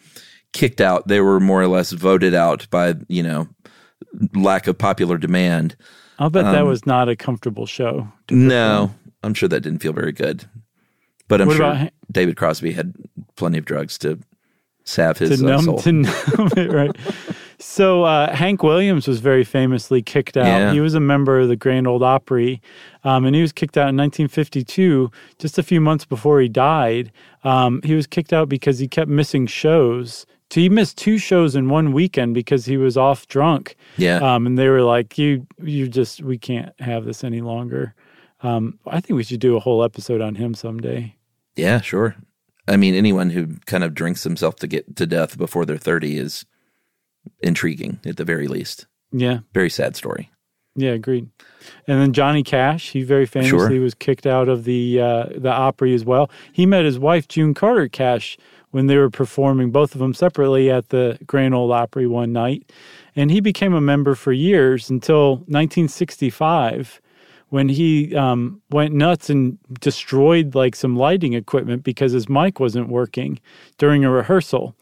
kicked 0.54 0.82
out. 0.82 1.08
They 1.08 1.20
were 1.20 1.40
more 1.40 1.62
or 1.64 1.68
less 1.68 1.94
voted 1.94 2.36
out 2.36 2.68
by 2.70 2.94
you 3.08 3.24
know 3.24 3.48
lack 4.36 4.68
of 4.68 4.78
popular 4.78 5.18
demand. 5.18 5.76
I'll 6.20 6.30
bet 6.30 6.44
that 6.44 6.62
Um, 6.62 6.68
was 6.68 6.86
not 6.86 7.10
a 7.10 7.16
comfortable 7.16 7.66
show. 7.66 8.08
to 8.28 8.36
No, 8.36 8.94
I'm 9.24 9.34
sure 9.34 9.50
that 9.50 9.62
didn't 9.62 9.80
feel 9.80 9.94
very 9.94 10.12
good. 10.12 10.46
But 11.28 11.42
I'm 11.42 11.48
What 11.48 11.58
sure 11.58 11.66
about 11.72 11.92
David 12.12 12.36
Crosby 12.36 12.74
had 12.74 12.94
plenty 13.36 13.58
of 13.58 13.66
drugs 13.66 13.98
to 14.00 14.20
salve 14.84 15.18
his 15.20 15.40
to 15.40 15.46
uh, 15.46 15.50
numb 15.50 15.66
soul. 15.66 15.78
to 15.80 15.92
numb 15.94 16.50
it, 16.58 16.72
right? 16.72 16.96
So 17.60 18.04
uh, 18.04 18.36
Hank 18.36 18.64
Williams 18.64 19.08
was 19.08 19.20
very 19.20 19.44
famously 19.44 20.02
kicked 20.02 20.36
out. 20.36 20.46
Yeah. 20.48 20.74
He 20.74 20.80
was 20.82 20.96
a 20.96 21.00
member 21.00 21.40
of 21.40 21.48
the 21.48 21.56
Grand 21.56 21.88
Ole 21.88 22.04
Opry, 22.04 22.60
um, 23.04 23.24
and 23.26 23.36
he 23.36 23.42
was 23.42 23.52
kicked 23.52 23.78
out 23.78 23.90
in 23.90 23.98
1952, 23.98 25.12
just 25.38 25.58
a 25.60 25.64
few 25.64 25.80
months 25.80 26.04
before 26.04 26.42
he 26.42 26.50
died. 26.50 27.12
Um, 27.44 27.82
he 27.84 27.94
was 27.94 28.08
kicked 28.08 28.34
out 28.34 28.50
because 28.50 28.80
he 28.80 28.88
kept 28.88 29.10
missing 29.10 29.46
shows. 29.46 30.26
So 30.50 30.60
he 30.60 30.68
missed 30.70 30.98
two 30.98 31.18
shows 31.18 31.56
in 31.56 31.70
one 31.70 31.94
weekend 31.94 32.34
because 32.34 32.66
he 32.66 32.76
was 32.76 32.98
off 32.98 33.28
drunk. 33.28 33.76
yeah, 33.96 34.18
Um, 34.18 34.46
and 34.48 34.58
they 34.58 34.68
were 34.68 34.82
like, 34.82 35.18
"You, 35.18 35.48
you 35.62 35.88
just, 35.88 36.22
we 36.24 36.38
can't 36.38 36.74
have 36.82 37.06
this 37.06 37.24
any 37.24 37.40
longer." 37.42 37.94
Um, 38.44 38.80
I 38.88 39.00
think 39.02 39.16
we 39.18 39.24
should 39.24 39.40
do 39.40 39.56
a 39.56 39.60
whole 39.60 39.84
episode 39.84 40.22
on 40.22 40.36
him 40.36 40.54
someday. 40.54 41.16
yeah, 41.56 41.82
sure. 41.82 42.16
I 42.68 42.78
mean, 42.78 42.94
anyone 42.96 43.32
who 43.32 43.56
kind 43.66 43.84
of 43.84 43.94
drinks 43.94 44.24
themselves 44.24 44.58
to 44.62 44.68
get 44.68 44.96
to 44.96 45.06
death 45.08 45.38
before 45.38 45.66
they're 45.66 45.78
30 45.78 46.18
is 46.18 46.46
intriguing 47.42 48.00
at 48.06 48.18
the 48.18 48.24
very 48.24 48.48
least. 48.48 48.86
Yeah. 49.12 49.40
Very 49.54 49.70
sad 49.70 49.96
story. 49.96 50.30
Yeah, 50.76 50.92
agreed. 50.92 51.28
And 51.88 52.00
then 52.00 52.14
Johnny 52.14 52.44
Cash, 52.44 52.92
he 52.92 53.04
very 53.04 53.26
famously 53.26 53.50
Sure. 53.76 53.82
was 53.82 53.94
kicked 53.94 54.26
out 54.26 54.48
of 54.48 54.64
the 54.64 55.02
uh, 55.02 55.26
the 55.36 55.52
Opry 55.52 55.94
as 55.94 56.06
well. 56.06 56.32
He 56.54 56.66
met 56.66 56.86
his 56.86 56.98
wife 56.98 57.28
June 57.28 57.54
Carter 57.54 57.90
Cash 57.90 58.38
when 58.70 58.88
they 58.88 58.96
were 58.98 59.10
performing 59.10 59.72
both 59.72 59.94
of 59.94 60.00
them 60.00 60.14
separately 60.14 60.72
at 60.72 60.90
the 60.90 61.20
Grand 61.28 61.54
Ole 61.54 61.74
Opry 61.74 62.08
one 62.08 62.32
night, 62.32 62.72
and 63.18 63.30
he 63.32 63.42
became 63.42 63.74
a 63.74 63.82
member 63.82 64.16
for 64.16 64.32
years 64.32 64.90
until 64.90 65.38
1965 65.48 67.02
when 67.52 67.68
he 67.68 68.16
um, 68.16 68.62
went 68.72 68.94
nuts 68.94 69.30
and 69.30 69.58
destroyed 69.82 70.56
like 70.56 70.74
some 70.76 70.96
lighting 70.96 71.34
equipment 71.34 71.84
because 71.84 72.14
his 72.14 72.28
mic 72.30 72.60
wasn't 72.60 72.88
working 72.88 73.40
during 73.78 74.06
a 74.06 74.10
rehearsal, 74.10 74.74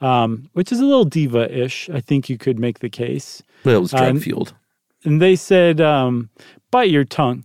um, 0.00 0.48
which 0.54 0.72
is 0.72 0.80
a 0.80 0.84
little 0.86 1.04
diva-ish. 1.04 1.90
I 1.90 2.00
think 2.00 2.30
you 2.30 2.38
could 2.38 2.58
make 2.58 2.78
the 2.78 2.88
case 2.88 3.42
But 3.62 3.74
it 3.74 3.78
was 3.78 3.90
drug 3.90 4.20
fueled. 4.20 4.54
and 5.04 5.20
they 5.20 5.36
said, 5.36 5.80
um, 5.80 6.30
"Bite 6.70 6.90
your 6.90 7.04
tongue," 7.04 7.44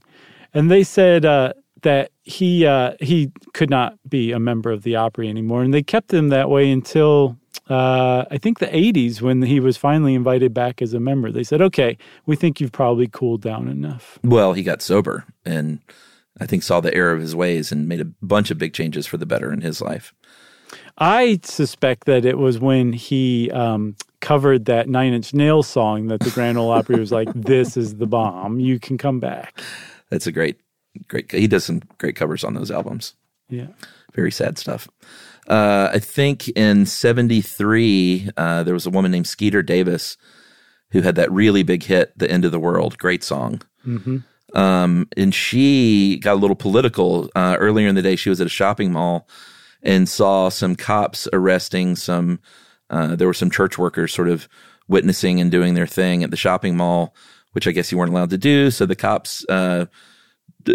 and 0.53 0.71
they 0.71 0.83
said 0.83 1.25
uh, 1.25 1.53
that 1.81 2.11
he 2.23 2.65
uh, 2.65 2.93
he 3.01 3.31
could 3.53 3.69
not 3.69 3.97
be 4.07 4.31
a 4.31 4.39
member 4.39 4.71
of 4.71 4.83
the 4.83 4.95
Opry 4.95 5.27
anymore, 5.29 5.61
and 5.61 5.73
they 5.73 5.83
kept 5.83 6.13
him 6.13 6.29
that 6.29 6.49
way 6.49 6.71
until 6.71 7.37
uh, 7.69 8.25
I 8.29 8.37
think 8.37 8.59
the 8.59 8.67
'80s 8.67 9.21
when 9.21 9.41
he 9.41 9.59
was 9.59 9.77
finally 9.77 10.15
invited 10.15 10.53
back 10.53 10.81
as 10.81 10.93
a 10.93 10.99
member. 10.99 11.31
They 11.31 11.43
said, 11.43 11.61
"Okay, 11.61 11.97
we 12.25 12.35
think 12.35 12.59
you've 12.59 12.71
probably 12.71 13.07
cooled 13.07 13.41
down 13.41 13.67
enough." 13.67 14.19
well, 14.23 14.53
he 14.53 14.63
got 14.63 14.81
sober 14.81 15.25
and 15.45 15.79
I 16.39 16.45
think 16.45 16.63
saw 16.63 16.79
the 16.79 16.93
error 16.93 17.11
of 17.11 17.21
his 17.21 17.35
ways 17.35 17.71
and 17.71 17.87
made 17.87 18.01
a 18.01 18.05
bunch 18.05 18.51
of 18.51 18.57
big 18.57 18.73
changes 18.73 19.05
for 19.05 19.17
the 19.17 19.25
better 19.25 19.51
in 19.51 19.61
his 19.61 19.81
life. 19.81 20.13
I 20.97 21.39
suspect 21.43 22.05
that 22.05 22.25
it 22.25 22.37
was 22.37 22.59
when 22.59 22.93
he 22.93 23.49
um, 23.51 23.95
covered 24.21 24.65
that 24.65 24.87
Nine 24.87 25.13
Inch 25.13 25.33
Nails 25.33 25.67
song 25.67 26.07
that 26.07 26.19
the 26.19 26.29
Grand 26.29 26.57
Ole 26.57 26.71
Opry 26.71 26.99
was 26.99 27.11
like, 27.11 27.29
"This 27.33 27.77
is 27.77 27.95
the 27.95 28.07
bomb. 28.07 28.59
You 28.59 28.79
can 28.79 28.97
come 28.97 29.19
back." 29.19 29.59
That's 30.09 30.27
a 30.27 30.31
great, 30.31 30.59
great. 31.07 31.31
He 31.31 31.47
does 31.47 31.63
some 31.63 31.81
great 31.97 32.15
covers 32.15 32.43
on 32.43 32.53
those 32.53 32.71
albums. 32.71 33.15
Yeah. 33.49 33.67
Very 34.13 34.31
sad 34.31 34.57
stuff. 34.57 34.87
Uh, 35.49 35.89
I 35.93 35.99
think 35.99 36.47
in 36.49 36.85
73, 36.85 38.29
uh, 38.37 38.63
there 38.63 38.73
was 38.73 38.85
a 38.85 38.91
woman 38.91 39.11
named 39.11 39.27
Skeeter 39.27 39.63
Davis 39.63 40.15
who 40.91 41.01
had 41.01 41.15
that 41.15 41.31
really 41.31 41.63
big 41.63 41.83
hit, 41.83 42.17
The 42.17 42.29
End 42.29 42.45
of 42.45 42.51
the 42.51 42.59
World. 42.59 42.97
Great 42.97 43.23
song. 43.23 43.61
Um, 44.53 45.07
and 45.15 45.33
she 45.33 46.17
got 46.17 46.33
a 46.33 46.39
little 46.39 46.55
political. 46.55 47.29
Uh, 47.35 47.55
earlier 47.59 47.87
in 47.87 47.95
the 47.95 48.01
day, 48.01 48.15
she 48.15 48.29
was 48.29 48.41
at 48.41 48.47
a 48.47 48.49
shopping 48.49 48.91
mall 48.91 49.27
and 49.83 50.09
saw 50.09 50.49
some 50.49 50.75
cops 50.75 51.27
arresting 51.31 51.95
some, 51.95 52.39
uh, 52.89 53.15
there 53.15 53.27
were 53.27 53.33
some 53.33 53.51
church 53.51 53.77
workers 53.77 54.13
sort 54.13 54.27
of 54.29 54.49
witnessing 54.87 55.39
and 55.39 55.51
doing 55.51 55.75
their 55.75 55.87
thing 55.87 56.23
at 56.23 56.31
the 56.31 56.37
shopping 56.37 56.75
mall, 56.75 57.15
which 57.53 57.67
I 57.67 57.71
guess 57.71 57.91
you 57.91 57.97
weren't 57.97 58.11
allowed 58.11 58.31
to 58.31 58.37
do. 58.37 58.71
So 58.71 58.85
the 58.85 58.95
cops, 58.95 59.45
uh, 59.47 59.85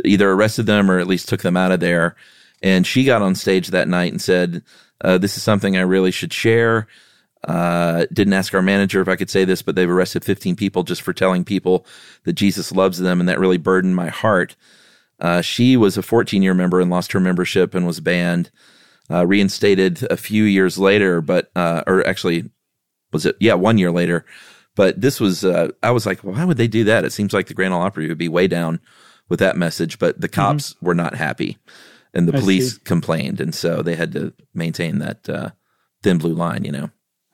either 0.04 0.30
arrested 0.30 0.66
them 0.66 0.90
or 0.90 0.98
at 0.98 1.06
least 1.06 1.28
took 1.28 1.42
them 1.42 1.56
out 1.56 1.72
of 1.72 1.80
there. 1.80 2.16
And 2.64 2.86
she 2.86 3.04
got 3.04 3.20
on 3.20 3.34
stage 3.34 3.68
that 3.68 3.88
night 3.88 4.10
and 4.10 4.22
said, 4.22 4.62
uh, 5.02 5.18
This 5.18 5.36
is 5.36 5.42
something 5.42 5.76
I 5.76 5.82
really 5.82 6.10
should 6.10 6.32
share. 6.32 6.88
Uh, 7.46 8.06
didn't 8.10 8.32
ask 8.32 8.54
our 8.54 8.62
manager 8.62 9.02
if 9.02 9.08
I 9.08 9.16
could 9.16 9.28
say 9.28 9.44
this, 9.44 9.60
but 9.60 9.74
they've 9.74 9.88
arrested 9.88 10.24
15 10.24 10.56
people 10.56 10.82
just 10.82 11.02
for 11.02 11.12
telling 11.12 11.44
people 11.44 11.86
that 12.24 12.32
Jesus 12.32 12.72
loves 12.72 12.98
them. 12.98 13.20
And 13.20 13.28
that 13.28 13.38
really 13.38 13.58
burdened 13.58 13.94
my 13.94 14.08
heart. 14.08 14.56
Uh, 15.20 15.42
she 15.42 15.76
was 15.76 15.98
a 15.98 16.02
14 16.02 16.42
year 16.42 16.54
member 16.54 16.80
and 16.80 16.90
lost 16.90 17.12
her 17.12 17.20
membership 17.20 17.74
and 17.74 17.86
was 17.86 18.00
banned, 18.00 18.50
uh, 19.10 19.26
reinstated 19.26 20.02
a 20.10 20.16
few 20.16 20.44
years 20.44 20.78
later, 20.78 21.20
but, 21.20 21.50
uh, 21.54 21.82
or 21.86 22.04
actually, 22.06 22.50
was 23.12 23.26
it? 23.26 23.36
Yeah, 23.40 23.54
one 23.54 23.76
year 23.76 23.92
later. 23.92 24.24
But 24.74 25.02
this 25.02 25.20
was, 25.20 25.44
uh, 25.44 25.68
I 25.82 25.90
was 25.90 26.06
like, 26.06 26.20
why 26.20 26.46
would 26.46 26.56
they 26.56 26.66
do 26.66 26.84
that? 26.84 27.04
It 27.04 27.12
seems 27.12 27.34
like 27.34 27.46
the 27.46 27.54
Grand 27.54 27.74
Ole 27.74 27.82
Opry 27.82 28.08
would 28.08 28.18
be 28.18 28.28
way 28.28 28.48
down 28.48 28.80
with 29.28 29.38
that 29.40 29.56
message, 29.58 29.98
but 29.98 30.18
the 30.18 30.28
cops 30.28 30.74
were 30.80 30.94
not 30.94 31.14
happy 31.14 31.58
and 32.14 32.26
the 32.28 32.32
Mm-hmm. 32.32 32.36
I 32.38 32.40
police 32.40 32.74
see. 32.74 32.80
complained. 32.84 33.40
And 33.40 33.54
so 33.54 33.82
they 33.82 33.94
had 33.96 34.12
to 34.12 34.32
maintain 34.54 34.98
that, 35.00 35.28
uh, 35.28 35.50
thin 36.02 36.18
blue 36.18 36.34
line, 36.34 36.64
you 36.64 36.72
know, 36.72 36.90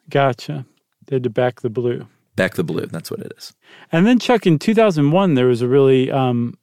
Gotcha. 0.08 0.66
They 1.06 1.16
had 1.16 1.22
to 1.24 1.30
back 1.30 1.60
the 1.60 1.70
blue. 1.70 2.06
back 2.36 2.54
the 2.54 2.64
blue. 2.64 2.86
That's 2.86 3.10
what 3.10 3.20
it 3.20 3.32
is. 3.36 3.52
And 3.92 4.06
then, 4.06 4.18
Chuck, 4.18 4.46
in 4.46 4.58
2001, 4.58 5.34
there 5.34 5.46
was 5.46 5.62
a 5.62 5.68
really, 5.68 6.10
um, 6.10 6.56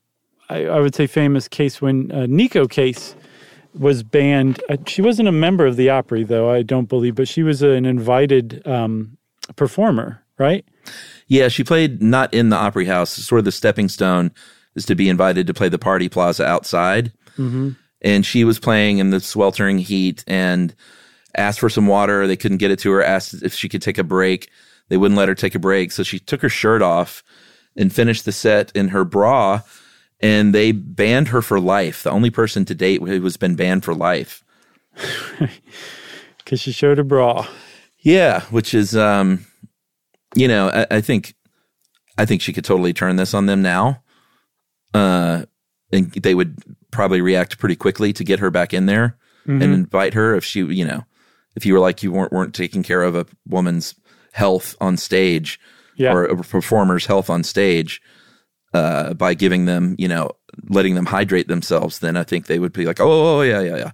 I, 0.49 0.65
I 0.65 0.79
would 0.79 0.95
say, 0.95 1.07
famous 1.07 1.47
case 1.47 1.81
when 1.81 2.11
uh, 2.11 2.25
Neko 2.27 2.69
Case 2.69 3.15
was 3.77 4.03
banned. 4.03 4.61
Uh, 4.69 4.77
she 4.87 5.01
wasn't 5.01 5.27
a 5.27 5.31
member 5.33 5.65
of 5.65 5.75
the 5.75 5.89
Opry, 5.89 6.23
though, 6.23 6.49
I 6.49 6.61
don't 6.63 6.89
believe, 6.89 7.15
but 7.15 7.27
she 7.27 7.43
was 7.43 7.61
an 7.61 7.85
invited 7.85 8.65
um, 8.67 9.17
performer, 9.55 10.23
right? 10.37 10.65
Yeah, 11.27 11.47
she 11.49 11.63
played 11.63 12.01
not 12.01 12.33
in 12.33 12.49
the 12.49 12.55
Opry 12.57 12.85
House. 12.85 13.11
Sort 13.11 13.39
of 13.39 13.45
the 13.45 13.51
stepping 13.51 13.87
stone 13.89 14.31
is 14.75 14.85
to 14.85 14.95
be 14.95 15.09
invited 15.09 15.45
to 15.47 15.53
play 15.53 15.69
the 15.69 15.77
Party 15.79 16.09
Plaza 16.09 16.45
outside. 16.45 17.11
And 18.01 18.25
she 18.25 18.43
was 18.43 18.59
playing 18.59 18.99
in 18.99 19.09
the 19.09 19.19
sweltering 19.19 19.79
heat 19.79 20.23
and 20.27 20.75
asked 21.35 21.59
for 21.59 21.69
some 21.69 21.87
water. 21.87 22.27
They 22.27 22.37
couldn't 22.37 22.57
get 22.57 22.71
it 22.71 22.79
to 22.79 22.91
her. 22.91 23.03
Asked 23.03 23.41
if 23.43 23.53
she 23.53 23.69
could 23.69 23.81
take 23.81 23.97
a 23.97 24.03
break. 24.03 24.49
They 24.89 24.97
wouldn't 24.97 25.17
let 25.17 25.29
her 25.29 25.35
take 25.35 25.55
a 25.55 25.59
break. 25.59 25.91
So 25.91 26.03
she 26.03 26.19
took 26.19 26.41
her 26.41 26.49
shirt 26.49 26.81
off 26.81 27.23
and 27.75 27.93
finished 27.93 28.25
the 28.25 28.31
set 28.31 28.71
in 28.75 28.89
her 28.89 29.03
bra. 29.03 29.61
And 30.19 30.53
they 30.53 30.71
banned 30.71 31.29
her 31.29 31.41
for 31.41 31.59
life. 31.59 32.03
The 32.03 32.11
only 32.11 32.29
person 32.29 32.65
to 32.65 32.75
date 32.75 33.01
who 33.01 33.23
has 33.23 33.37
been 33.37 33.55
banned 33.55 33.83
for 33.83 33.93
life. 33.93 34.43
Because 36.47 36.61
she 36.61 36.71
showed 36.71 36.97
her 36.97 37.03
bra. 37.03 37.45
Yeah, 37.99 38.39
which 38.51 38.73
is, 38.73 38.95
um, 38.95 39.45
you 40.33 40.47
know, 40.47 40.69
I, 40.69 40.87
I 40.91 41.01
think, 41.01 41.35
I 42.17 42.25
think 42.25 42.41
she 42.41 42.53
could 42.53 42.63
totally 42.63 42.93
turn 42.93 43.17
this 43.17 43.33
on 43.33 43.47
them 43.47 43.61
now, 43.61 44.01
uh, 44.93 45.43
and 45.91 46.09
they 46.13 46.33
would 46.33 46.57
probably 46.91 47.21
react 47.21 47.57
pretty 47.59 47.75
quickly 47.75 48.13
to 48.13 48.23
get 48.23 48.39
her 48.39 48.49
back 48.51 48.73
in 48.73 48.85
there 48.85 49.17
and 49.45 49.63
invite 49.63 50.13
her 50.13 50.35
if 50.35 50.43
she, 50.43 50.59
you 50.65 50.85
know, 50.85 51.05
if 51.55 51.65
you 51.65 51.73
were 51.73 51.79
like 51.79 52.03
you 52.03 52.11
weren't 52.11 52.33
weren't 52.33 52.53
taking 52.53 52.83
care 52.83 53.01
of 53.01 53.15
a 53.15 53.25
woman's 53.47 53.95
health 54.33 54.75
on 54.81 54.97
stage 54.97 55.57
Yeah. 55.95 56.11
or 56.13 56.25
a 56.25 56.35
performer's 56.43 57.05
health 57.05 57.29
on 57.29 57.43
stage 57.43 58.01
uh, 58.73 59.13
by 59.13 59.33
giving 59.33 59.63
them, 59.65 59.95
you 59.97 60.07
know, 60.09 60.31
letting 60.69 60.95
them 60.95 61.05
hydrate 61.05 61.47
themselves, 61.47 61.99
then 61.99 62.17
I 62.17 62.23
think 62.23 62.47
they 62.47 62.59
would 62.59 62.73
be 62.73 62.85
like, 62.85 62.99
oh, 62.99 63.37
oh 63.39 63.41
yeah, 63.41 63.61
yeah, 63.61 63.77
yeah, 63.77 63.91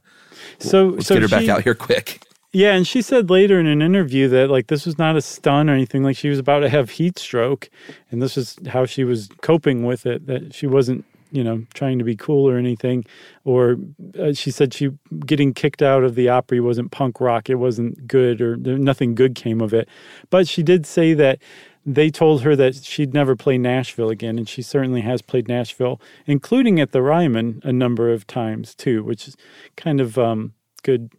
So, 0.60 0.88
let's 0.88 1.06
so 1.08 1.15
get 1.15 1.21
her 1.21 1.27
back 1.29 1.47
out 1.47 1.62
here 1.63 1.75
quick. 1.75 2.23
Yeah, 2.51 2.73
and 2.73 2.88
she 2.88 3.01
said 3.01 3.29
later 3.29 3.60
in 3.60 3.67
an 3.67 3.82
interview 3.82 4.27
that 4.29 4.49
like 4.49 4.67
this 4.67 4.86
was 4.86 4.97
not 4.97 5.15
a 5.15 5.21
stun 5.21 5.69
or 5.69 5.73
anything. 5.73 6.03
Like 6.03 6.17
she 6.17 6.29
was 6.29 6.39
about 6.39 6.60
to 6.60 6.69
have 6.69 6.89
heat 6.91 7.17
stroke, 7.19 7.69
and 8.12 8.21
this 8.21 8.36
was 8.36 8.58
how 8.67 8.86
she 8.86 9.03
was 9.03 9.29
coping 9.41 9.86
with 9.86 10.06
it. 10.06 10.25
That 10.27 10.53
she 10.53 10.67
wasn't, 10.67 11.06
you 11.34 11.43
know, 11.43 11.65
trying 11.74 11.98
to 11.98 12.06
be 12.06 12.15
cool 12.15 12.48
or 12.48 12.58
anything. 12.58 13.04
Or 13.43 13.78
uh, 14.17 14.34
she 14.34 14.52
said 14.52 14.74
she 14.74 14.91
getting 15.26 15.54
kicked 15.54 15.82
out 15.82 16.04
of 16.04 16.15
the 16.15 16.30
Opry 16.30 16.60
wasn't 16.60 16.91
punk 16.91 17.19
rock. 17.19 17.50
It 17.50 17.56
wasn't 17.56 18.08
good, 18.08 18.39
or 18.39 18.56
nothing 18.56 19.15
good 19.15 19.34
came 19.36 19.60
of 19.60 19.74
it. 19.74 19.89
But 20.30 20.48
she 20.48 20.62
did 20.62 20.86
say 20.86 21.13
that 21.15 21.39
they 21.86 22.10
told 22.10 22.43
her 22.43 22.56
that 22.56 22.76
she'd 22.76 23.13
never 23.13 23.36
play 23.36 23.58
Nashville 23.58 24.10
again, 24.10 24.38
and 24.38 24.48
she 24.48 24.62
certainly 24.62 25.02
has 25.02 25.22
played 25.22 25.48
Nashville, 25.48 26.00
including 26.26 26.80
at 26.80 26.91
the 26.91 27.02
Ryman 27.02 27.62
a 27.63 27.74
number 27.74 28.13
of 28.13 28.28
times 28.28 28.76
too, 28.76 29.04
which 29.04 29.28
is 29.28 29.36
kind 29.76 30.00
of 30.00 30.17
um, 30.17 30.54
good, 30.84 31.12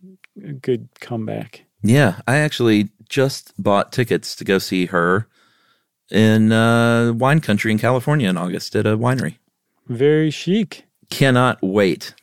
good 0.63 0.89
comeback. 1.01 1.65
Yeah, 1.83 2.21
I 2.27 2.37
actually 2.37 2.91
just 3.09 3.53
bought 3.63 3.93
tickets 3.93 4.35
to 4.37 4.45
go 4.45 4.59
see 4.59 4.87
her 4.87 5.29
in 6.11 6.53
uh, 6.53 7.13
wine 7.13 7.41
country 7.41 7.73
in 7.73 7.79
California 7.79 8.29
in 8.29 8.37
August 8.39 8.77
at 8.77 8.87
a 8.87 8.97
winery. 8.97 9.37
Very 9.89 10.31
chic. 10.31 10.85
Cannot 11.11 11.59
wait. 11.63 12.15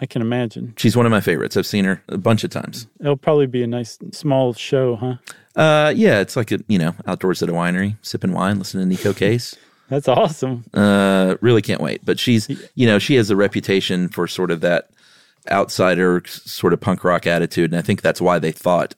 I 0.00 0.06
can 0.06 0.22
imagine. 0.22 0.74
She's 0.76 0.96
one 0.96 1.06
of 1.06 1.10
my 1.10 1.20
favorites. 1.20 1.56
I've 1.56 1.66
seen 1.66 1.84
her 1.84 2.02
a 2.08 2.18
bunch 2.18 2.44
of 2.44 2.50
times. 2.50 2.86
It'll 3.00 3.16
probably 3.16 3.46
be 3.46 3.62
a 3.64 3.66
nice 3.66 3.98
small 4.12 4.52
show, 4.54 4.94
huh? 4.96 5.14
Uh, 5.60 5.92
yeah, 5.96 6.20
it's 6.20 6.36
like 6.36 6.52
a 6.52 6.60
you 6.68 6.78
know 6.78 6.94
outdoors 7.06 7.42
at 7.42 7.48
a 7.48 7.52
winery, 7.52 7.96
sipping 8.02 8.32
wine, 8.32 8.58
listening 8.58 8.88
to 8.88 8.96
Neko 8.96 9.16
Case. 9.16 9.56
That's 9.88 10.06
awesome. 10.06 10.64
Uh, 10.74 11.36
really 11.40 11.62
can't 11.62 11.80
wait. 11.80 12.04
But 12.04 12.20
she's 12.20 12.48
you 12.76 12.86
know 12.86 12.98
she 13.00 13.16
has 13.16 13.30
a 13.30 13.36
reputation 13.36 14.08
for 14.08 14.28
sort 14.28 14.50
of 14.52 14.60
that 14.60 14.90
outsider 15.50 16.22
sort 16.26 16.72
of 16.72 16.80
punk 16.80 17.02
rock 17.04 17.26
attitude, 17.26 17.72
and 17.72 17.78
I 17.78 17.82
think 17.82 18.02
that's 18.02 18.20
why 18.20 18.38
they 18.38 18.52
thought. 18.52 18.94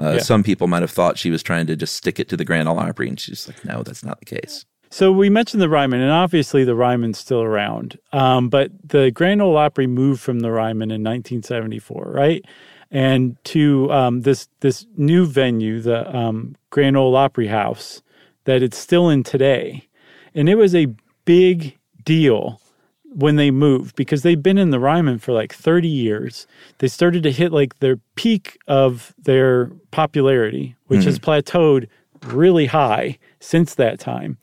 Uh, 0.00 0.12
Yeah. 0.14 0.18
Some 0.20 0.42
people 0.44 0.66
might 0.68 0.82
have 0.82 0.92
thought 0.92 1.18
she 1.18 1.30
was 1.30 1.42
trying 1.42 1.66
to 1.66 1.76
just 1.76 1.94
stick 1.96 2.18
it 2.20 2.28
to 2.30 2.36
the 2.36 2.44
Grand 2.44 2.68
Ole 2.68 2.78
Opry, 2.78 3.08
and 3.08 3.18
she's 3.20 3.46
like, 3.48 3.64
"No, 3.64 3.82
that's 3.82 4.04
not 4.04 4.18
the 4.20 4.24
case." 4.26 4.64
So 4.90 5.12
we 5.12 5.28
mentioned 5.28 5.60
the 5.60 5.68
Ryman, 5.68 6.00
and 6.00 6.10
obviously 6.10 6.64
the 6.64 6.74
Ryman's 6.74 7.18
still 7.18 7.42
around. 7.42 7.98
Um, 8.12 8.48
but 8.48 8.70
the 8.82 9.10
Grand 9.10 9.42
Ole 9.42 9.56
Opry 9.56 9.86
moved 9.86 10.20
from 10.20 10.40
the 10.40 10.50
Ryman 10.50 10.90
in 10.90 11.02
1974, 11.02 12.10
right? 12.14 12.44
And 12.90 13.36
to 13.44 13.92
um, 13.92 14.22
this 14.22 14.48
this 14.60 14.86
new 14.96 15.26
venue, 15.26 15.80
the 15.80 16.16
um, 16.16 16.56
Grand 16.70 16.96
Ole 16.96 17.16
Opry 17.16 17.48
House, 17.48 18.02
that 18.44 18.62
it's 18.62 18.78
still 18.78 19.10
in 19.10 19.22
today. 19.22 19.86
And 20.34 20.48
it 20.48 20.54
was 20.54 20.74
a 20.74 20.94
big 21.26 21.76
deal 22.04 22.60
when 23.04 23.36
they 23.36 23.50
moved 23.50 23.96
because 23.96 24.22
they've 24.22 24.42
been 24.42 24.58
in 24.58 24.70
the 24.70 24.80
Ryman 24.80 25.18
for 25.18 25.32
like 25.32 25.52
30 25.52 25.88
years. 25.88 26.46
They 26.78 26.88
started 26.88 27.22
to 27.24 27.32
hit 27.32 27.52
like 27.52 27.78
their 27.80 27.96
peak 28.14 28.58
of 28.66 29.14
their 29.18 29.66
popularity, 29.90 30.76
which 30.86 31.04
has 31.04 31.18
plateaued 31.18 31.88
really 32.24 32.66
high 32.66 33.18
since 33.40 33.74
that 33.74 33.98
time. 33.98 34.38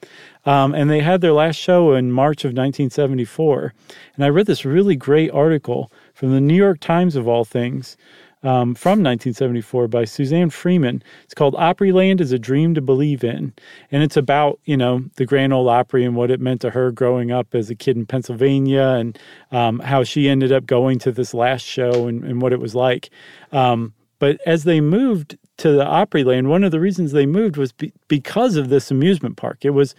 Um, 0.46 0.74
and 0.74 0.90
they 0.90 1.02
had 1.02 1.22
their 1.22 1.34
last 1.34 1.56
show 1.56 1.94
in 1.94 2.12
March 2.12 2.46
of 2.46 2.50
1974. 2.50 3.74
And 4.16 4.26
I 4.26 4.30
read 4.30 4.46
this 4.46 4.66
really 4.66 4.96
great 4.96 5.32
article 5.32 5.92
from 6.14 6.32
the 6.32 6.42
New 6.42 6.56
York 6.56 6.80
Times, 6.80 7.16
of 7.16 7.28
all 7.28 7.46
things, 7.46 7.98
um, 8.44 8.76
from 8.76 9.02
1974 9.02 9.88
by 9.88 10.06
Suzanne 10.06 10.52
Freeman. 10.52 11.02
It's 11.24 11.34
called 11.34 11.56
Opryland 11.56 12.22
is 12.22 12.32
a 12.32 12.38
Dream 12.38 12.76
to 12.76 12.82
Believe 12.82 13.24
in. 13.24 13.54
And 13.92 14.04
it's 14.04 14.18
about, 14.18 14.60
you 14.66 14.78
know, 14.78 15.04
the 15.16 15.26
Grand 15.26 15.52
Ole 15.52 15.68
Opry 15.68 16.06
and 16.06 16.16
what 16.16 16.30
it 16.30 16.40
meant 16.40 16.62
to 16.62 16.70
her 16.70 16.92
growing 16.92 17.32
up 17.32 17.56
as 17.56 17.72
a 17.72 17.76
kid 17.76 17.98
in 17.98 18.06
Pennsylvania 18.06 18.96
and 19.00 19.18
um, 19.52 19.80
how 19.80 20.04
she 20.04 20.30
ended 20.30 20.52
up 20.52 20.68
going 20.68 21.00
to 21.00 21.12
this 21.12 21.34
last 21.34 21.64
show 21.64 22.08
and, 22.08 22.24
and 22.24 22.40
what 22.42 22.54
it 22.54 22.60
was 22.60 22.76
like. 22.76 23.10
Um, 23.52 23.94
but 24.20 24.40
as 24.46 24.64
they 24.64 24.80
moved 24.80 25.38
to 25.58 25.72
the 25.72 25.86
Opryland, 25.86 26.48
one 26.48 26.64
of 26.64 26.72
the 26.72 26.80
reasons 26.80 27.12
they 27.12 27.26
moved 27.26 27.58
was 27.58 27.72
be- 27.72 27.94
because 28.08 28.56
of 28.56 28.70
this 28.70 28.92
amusement 28.92 29.38
park. 29.38 29.64
It 29.64 29.72
was 29.72 29.96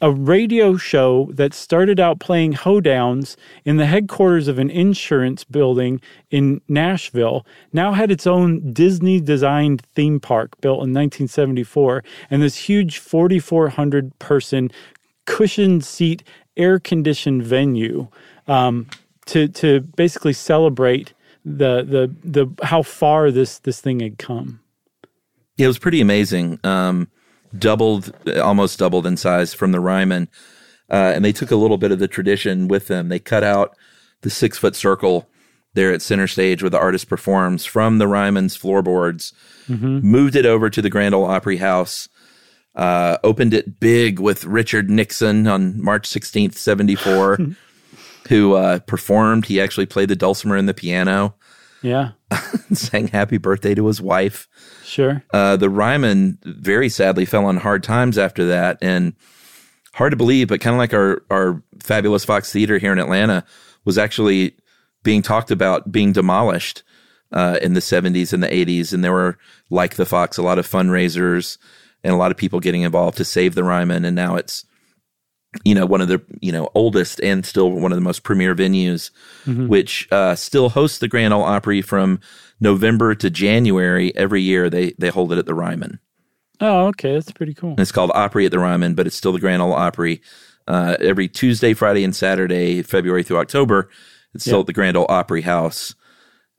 a 0.00 0.10
radio 0.10 0.76
show 0.76 1.30
that 1.32 1.54
started 1.54 1.98
out 1.98 2.20
playing 2.20 2.52
hoedowns 2.52 3.36
in 3.64 3.78
the 3.78 3.86
headquarters 3.86 4.46
of 4.46 4.58
an 4.58 4.68
insurance 4.68 5.42
building 5.44 6.00
in 6.30 6.60
Nashville, 6.68 7.46
now 7.72 7.92
had 7.92 8.10
its 8.10 8.26
own 8.26 8.72
Disney 8.72 9.20
designed 9.20 9.82
theme 9.94 10.20
park 10.20 10.60
built 10.60 10.76
in 10.76 10.92
1974, 10.92 12.04
and 12.30 12.42
this 12.42 12.56
huge 12.56 12.98
4,400 12.98 14.18
person 14.18 14.70
cushioned 15.24 15.84
seat, 15.84 16.22
air 16.56 16.78
conditioned 16.78 17.42
venue 17.42 18.08
um, 18.48 18.86
to, 19.24 19.48
to 19.48 19.80
basically 19.96 20.32
celebrate 20.32 21.14
the, 21.44 21.82
the, 21.82 22.14
the, 22.22 22.66
how 22.66 22.82
far 22.82 23.30
this, 23.30 23.60
this 23.60 23.80
thing 23.80 24.00
had 24.00 24.18
come. 24.18 24.60
Yeah, 25.56 25.64
it 25.64 25.68
was 25.68 25.78
pretty 25.78 26.00
amazing. 26.00 26.60
Um, 26.64 27.08
doubled, 27.56 28.12
almost 28.42 28.78
doubled 28.78 29.06
in 29.06 29.16
size 29.16 29.54
from 29.54 29.72
the 29.72 29.80
Ryman. 29.80 30.28
Uh, 30.90 31.12
and 31.14 31.24
they 31.24 31.32
took 31.32 31.50
a 31.50 31.56
little 31.56 31.78
bit 31.78 31.90
of 31.92 31.98
the 31.98 32.08
tradition 32.08 32.68
with 32.68 32.86
them. 32.86 33.08
They 33.08 33.18
cut 33.18 33.42
out 33.42 33.76
the 34.20 34.30
six 34.30 34.58
foot 34.58 34.76
circle 34.76 35.28
there 35.74 35.92
at 35.92 36.02
center 36.02 36.26
stage 36.26 36.62
where 36.62 36.70
the 36.70 36.78
artist 36.78 37.08
performs 37.08 37.64
from 37.64 37.98
the 37.98 38.08
Ryman's 38.08 38.56
floorboards, 38.56 39.32
moved 40.02 40.36
it 40.36 40.46
over 40.46 40.70
to 40.70 40.80
the 40.80 40.90
Grand 40.90 41.14
Ole 41.14 41.24
Opry 41.26 41.56
House, 41.56 42.08
uh, 42.74 43.18
opened 43.24 43.52
it 43.52 43.78
big 43.80 44.18
with 44.18 44.44
Richard 44.44 44.88
Nixon 44.90 45.46
on 45.46 45.82
March 45.82 46.08
16th, 46.08 46.54
74, 46.54 47.38
who 48.28 48.54
uh, 48.54 48.78
performed. 48.80 49.46
He 49.46 49.60
actually 49.60 49.86
played 49.86 50.08
the 50.08 50.16
dulcimer 50.16 50.56
and 50.56 50.68
the 50.68 50.74
piano, 50.74 51.34
Yeah, 51.86 52.12
sang 52.72 53.06
happy 53.08 53.38
birthday 53.38 53.74
to 53.76 53.86
his 53.86 54.00
wife. 54.00 54.48
sure. 54.84 55.22
Uh, 55.32 55.56
the 55.56 55.70
Ryman 55.70 56.38
very 56.44 56.88
sadly 56.88 57.24
fell 57.24 57.44
on 57.44 57.58
hard 57.58 57.84
times 57.84 58.18
after 58.18 58.46
that, 58.46 58.78
and 58.82 59.14
hard 59.94 60.10
to 60.10 60.16
believe, 60.16 60.48
but 60.48 60.60
kind 60.60 60.74
of 60.74 60.78
like 60.78 60.92
our 60.92 61.22
our 61.30 61.62
fabulous 61.80 62.24
Fox 62.24 62.52
Theater 62.52 62.78
here 62.78 62.92
in 62.92 62.98
Atlanta 62.98 63.44
was 63.84 63.98
actually 63.98 64.56
being 65.04 65.22
talked 65.22 65.52
about 65.52 65.92
being 65.92 66.12
demolished 66.12 66.82
uh, 67.30 67.58
in 67.62 67.74
the 67.74 67.80
70s 67.80 68.32
and 68.32 68.42
the 68.42 68.48
80s, 68.48 68.92
and 68.92 69.04
there 69.04 69.12
were 69.12 69.38
like 69.70 69.94
the 69.94 70.06
Fox 70.06 70.38
a 70.38 70.42
lot 70.42 70.58
of 70.58 70.66
fundraisers 70.66 71.56
and 72.02 72.12
a 72.12 72.16
lot 72.16 72.32
of 72.32 72.36
people 72.36 72.58
getting 72.58 72.82
involved 72.82 73.16
to 73.18 73.24
save 73.24 73.54
the 73.54 73.62
Ryman, 73.62 74.04
and 74.04 74.16
now 74.16 74.34
it's 74.34 74.64
you 75.64 75.74
know 75.74 75.86
one 75.86 76.00
of 76.00 76.08
the 76.08 76.20
you 76.40 76.52
know 76.52 76.68
oldest 76.74 77.20
and 77.20 77.44
still 77.46 77.70
one 77.70 77.92
of 77.92 77.96
the 77.96 78.02
most 78.02 78.22
premier 78.22 78.54
venues, 78.54 79.10
which 79.46 80.08
uh, 80.12 80.34
still 80.34 80.68
hosts 80.70 80.98
the 80.98 81.08
Grand 81.08 81.32
Ole 81.34 81.42
Opry 81.42 81.82
from 81.82 82.20
November 82.60 83.14
to 83.14 83.30
January 83.30 84.14
every 84.16 84.42
year. 84.42 84.68
They 84.70 84.92
they 84.98 85.08
hold 85.08 85.32
it 85.32 85.38
at 85.38 85.46
the 85.46 85.54
Ryman. 85.54 85.98
Oh, 86.60 86.86
okay, 86.86 87.12
that's 87.14 87.32
pretty 87.32 87.52
cool. 87.54 87.70
And 87.72 87.80
it's 87.80 87.92
called 87.92 88.10
Opry 88.14 88.46
at 88.46 88.50
the 88.52 88.58
Ryman, 88.58 88.94
but 88.94 89.06
it's 89.06 89.16
still 89.16 89.32
the 89.32 89.40
Grand 89.40 89.60
Ole 89.62 89.74
Opry. 89.74 90.22
Uh, 90.68 90.96
every 91.00 91.28
Tuesday, 91.28 91.74
Friday, 91.74 92.02
and 92.02 92.16
Saturday, 92.16 92.82
February 92.82 93.22
through 93.22 93.38
October, 93.38 93.88
it's 94.34 94.42
still 94.44 94.56
Yeah. 94.56 94.60
at 94.60 94.66
the 94.66 94.72
Grand 94.72 94.96
Ole 94.96 95.06
Opry 95.08 95.42
House. 95.42 95.94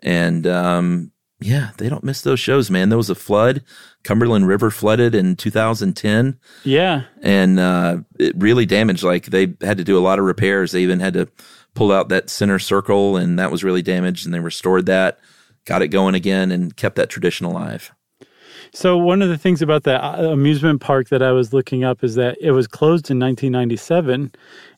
And 0.01 0.45
um, 0.47 1.11
yeah, 1.39 1.71
they 1.77 1.87
don't 1.89 2.03
miss 2.03 2.21
those 2.21 2.39
shows, 2.39 2.71
man. 2.71 2.89
There 2.89 2.97
was 2.97 3.09
a 3.09 3.15
flood. 3.15 3.63
Cumberland 4.03 4.47
River 4.47 4.71
flooded 4.71 5.13
in 5.13 5.35
2010, 5.35 6.39
Yeah, 6.63 7.03
and 7.21 7.59
uh, 7.59 7.97
it 8.17 8.33
really 8.37 8.65
damaged. 8.65 9.03
Like 9.03 9.25
they 9.27 9.53
had 9.61 9.77
to 9.77 9.83
do 9.83 9.97
a 9.97 10.01
lot 10.01 10.19
of 10.19 10.25
repairs. 10.25 10.71
They 10.71 10.81
even 10.81 10.99
had 10.99 11.13
to 11.13 11.27
pull 11.73 11.91
out 11.91 12.09
that 12.09 12.29
center 12.29 12.57
circle, 12.57 13.17
and 13.17 13.37
that 13.37 13.51
was 13.51 13.63
really 13.63 13.81
damaged. 13.81 14.25
And 14.25 14.33
they 14.33 14.39
restored 14.39 14.85
that, 14.87 15.19
got 15.65 15.81
it 15.81 15.89
going 15.89 16.15
again, 16.15 16.51
and 16.51 16.75
kept 16.75 16.95
that 16.95 17.09
tradition 17.09 17.45
alive. 17.45 17.93
So 18.73 18.97
one 18.97 19.21
of 19.21 19.29
the 19.29 19.37
things 19.37 19.61
about 19.61 19.83
that 19.83 20.01
uh, 20.01 20.29
amusement 20.29 20.81
park 20.81 21.09
that 21.09 21.21
I 21.21 21.31
was 21.31 21.53
looking 21.53 21.83
up 21.83 22.03
is 22.03 22.15
that 22.15 22.37
it 22.41 22.51
was 22.51 22.67
closed 22.67 23.09
in 23.09 23.19
1997, 23.19 24.31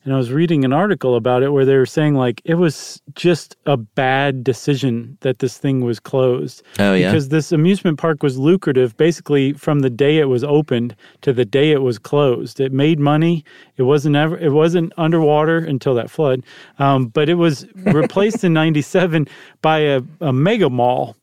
and 0.04 0.14
I 0.14 0.16
was 0.16 0.32
reading 0.32 0.64
an 0.64 0.72
article 0.72 1.16
about 1.16 1.42
it 1.42 1.50
where 1.50 1.64
they 1.64 1.76
were 1.76 1.86
saying 1.86 2.14
like 2.14 2.40
it 2.44 2.54
was 2.54 3.02
just 3.14 3.56
a 3.66 3.76
bad 3.76 4.42
decision 4.44 5.18
that 5.20 5.40
this 5.40 5.58
thing 5.58 5.82
was 5.82 6.00
closed. 6.00 6.62
Oh, 6.78 6.94
yeah? 6.94 7.10
because 7.10 7.28
this 7.28 7.52
amusement 7.52 7.98
park 7.98 8.22
was 8.22 8.38
lucrative 8.38 8.96
basically 8.96 9.52
from 9.52 9.80
the 9.80 9.90
day 9.90 10.18
it 10.18 10.26
was 10.26 10.44
opened 10.44 10.94
to 11.22 11.32
the 11.32 11.44
day 11.44 11.72
it 11.72 11.82
was 11.82 11.98
closed. 11.98 12.60
It 12.60 12.72
made 12.72 12.98
money. 12.98 13.44
It 13.76 13.82
wasn't 13.82 14.16
ever. 14.16 14.38
It 14.38 14.52
wasn't 14.52 14.92
underwater 14.96 15.58
until 15.58 15.94
that 15.94 16.10
flood, 16.10 16.42
um, 16.78 17.06
but 17.06 17.28
it 17.28 17.34
was 17.34 17.66
replaced 17.74 18.44
in 18.44 18.52
'97 18.52 19.28
by 19.62 19.78
a, 19.78 20.02
a 20.20 20.32
mega 20.32 20.70
mall, 20.70 21.16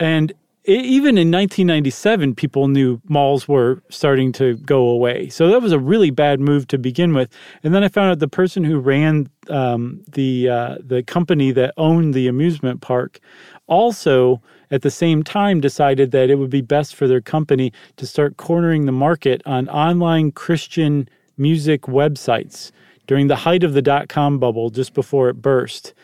and 0.00 0.32
even 0.68 1.16
in 1.16 1.30
1997, 1.30 2.34
people 2.34 2.68
knew 2.68 3.00
malls 3.08 3.48
were 3.48 3.82
starting 3.88 4.32
to 4.32 4.56
go 4.58 4.86
away. 4.88 5.30
So 5.30 5.48
that 5.48 5.62
was 5.62 5.72
a 5.72 5.78
really 5.78 6.10
bad 6.10 6.40
move 6.40 6.66
to 6.68 6.78
begin 6.78 7.14
with. 7.14 7.32
And 7.62 7.74
then 7.74 7.82
I 7.82 7.88
found 7.88 8.10
out 8.10 8.18
the 8.18 8.28
person 8.28 8.64
who 8.64 8.78
ran 8.78 9.30
um, 9.48 10.02
the 10.12 10.50
uh, 10.50 10.76
the 10.84 11.02
company 11.02 11.52
that 11.52 11.72
owned 11.78 12.12
the 12.12 12.28
amusement 12.28 12.82
park 12.82 13.18
also 13.66 14.42
at 14.70 14.82
the 14.82 14.90
same 14.90 15.22
time 15.22 15.60
decided 15.60 16.10
that 16.10 16.28
it 16.28 16.34
would 16.34 16.50
be 16.50 16.60
best 16.60 16.94
for 16.94 17.08
their 17.08 17.22
company 17.22 17.72
to 17.96 18.06
start 18.06 18.36
cornering 18.36 18.84
the 18.84 18.92
market 18.92 19.40
on 19.46 19.68
online 19.70 20.32
Christian 20.32 21.08
music 21.38 21.82
websites 21.82 22.72
during 23.06 23.28
the 23.28 23.36
height 23.36 23.64
of 23.64 23.72
the 23.72 23.80
dot 23.80 24.10
com 24.10 24.38
bubble 24.38 24.68
just 24.68 24.92
before 24.92 25.30
it 25.30 25.40
burst. 25.40 25.94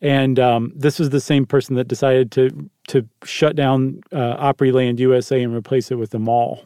And 0.00 0.38
um, 0.38 0.72
this 0.74 0.98
was 0.98 1.10
the 1.10 1.20
same 1.20 1.44
person 1.44 1.76
that 1.76 1.88
decided 1.88 2.30
to 2.32 2.70
to 2.88 3.08
shut 3.24 3.56
down 3.56 4.00
uh, 4.12 4.52
Opryland 4.52 4.98
USA 4.98 5.42
and 5.42 5.54
replace 5.54 5.90
it 5.90 5.96
with 5.96 6.14
a 6.14 6.18
mall. 6.18 6.64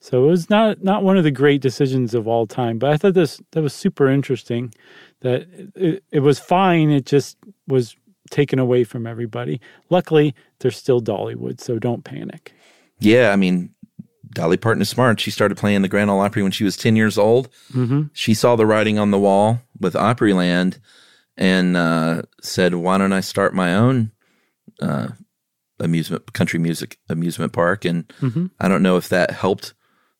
So 0.00 0.24
it 0.24 0.28
was 0.28 0.50
not 0.50 0.82
not 0.82 1.02
one 1.02 1.16
of 1.16 1.24
the 1.24 1.30
great 1.30 1.60
decisions 1.60 2.14
of 2.14 2.28
all 2.28 2.46
time. 2.46 2.78
But 2.78 2.90
I 2.90 2.96
thought 2.96 3.14
this 3.14 3.40
that 3.52 3.62
was 3.62 3.72
super 3.72 4.08
interesting. 4.08 4.72
That 5.20 5.46
it, 5.74 6.04
it 6.10 6.20
was 6.20 6.38
fine. 6.38 6.90
It 6.90 7.06
just 7.06 7.36
was 7.66 7.96
taken 8.30 8.58
away 8.58 8.84
from 8.84 9.06
everybody. 9.06 9.60
Luckily, 9.90 10.34
there's 10.58 10.76
still 10.76 11.00
Dollywood, 11.00 11.60
so 11.60 11.78
don't 11.78 12.04
panic. 12.04 12.52
Yeah, 12.98 13.30
I 13.30 13.36
mean, 13.36 13.74
Dolly 14.30 14.56
Parton 14.56 14.82
is 14.82 14.88
smart. 14.88 15.20
She 15.20 15.30
started 15.30 15.56
playing 15.56 15.82
the 15.82 15.88
Grand 15.88 16.10
Ole 16.10 16.20
Opry 16.20 16.42
when 16.42 16.52
she 16.52 16.64
was 16.64 16.76
10 16.76 16.96
years 16.96 17.18
old. 17.18 17.48
Mm-hmm. 17.72 18.04
She 18.12 18.34
saw 18.34 18.56
the 18.56 18.66
writing 18.66 18.98
on 18.98 19.10
the 19.10 19.18
wall 19.18 19.60
with 19.80 19.94
Opryland 19.94 20.78
and 21.36 21.76
uh, 21.76 22.22
said, 22.42 22.74
why 22.74 22.98
don't 22.98 23.12
I 23.12 23.20
start 23.20 23.54
my 23.54 23.74
own 23.74 24.12
uh, 24.80 25.08
amusement, 25.80 26.32
country 26.32 26.58
music 26.58 26.98
amusement 27.08 27.52
park? 27.52 27.84
And 27.84 28.04
I 28.60 28.68
don't 28.68 28.82
know 28.82 28.96
if 28.96 29.08
that 29.08 29.30
helped 29.32 29.74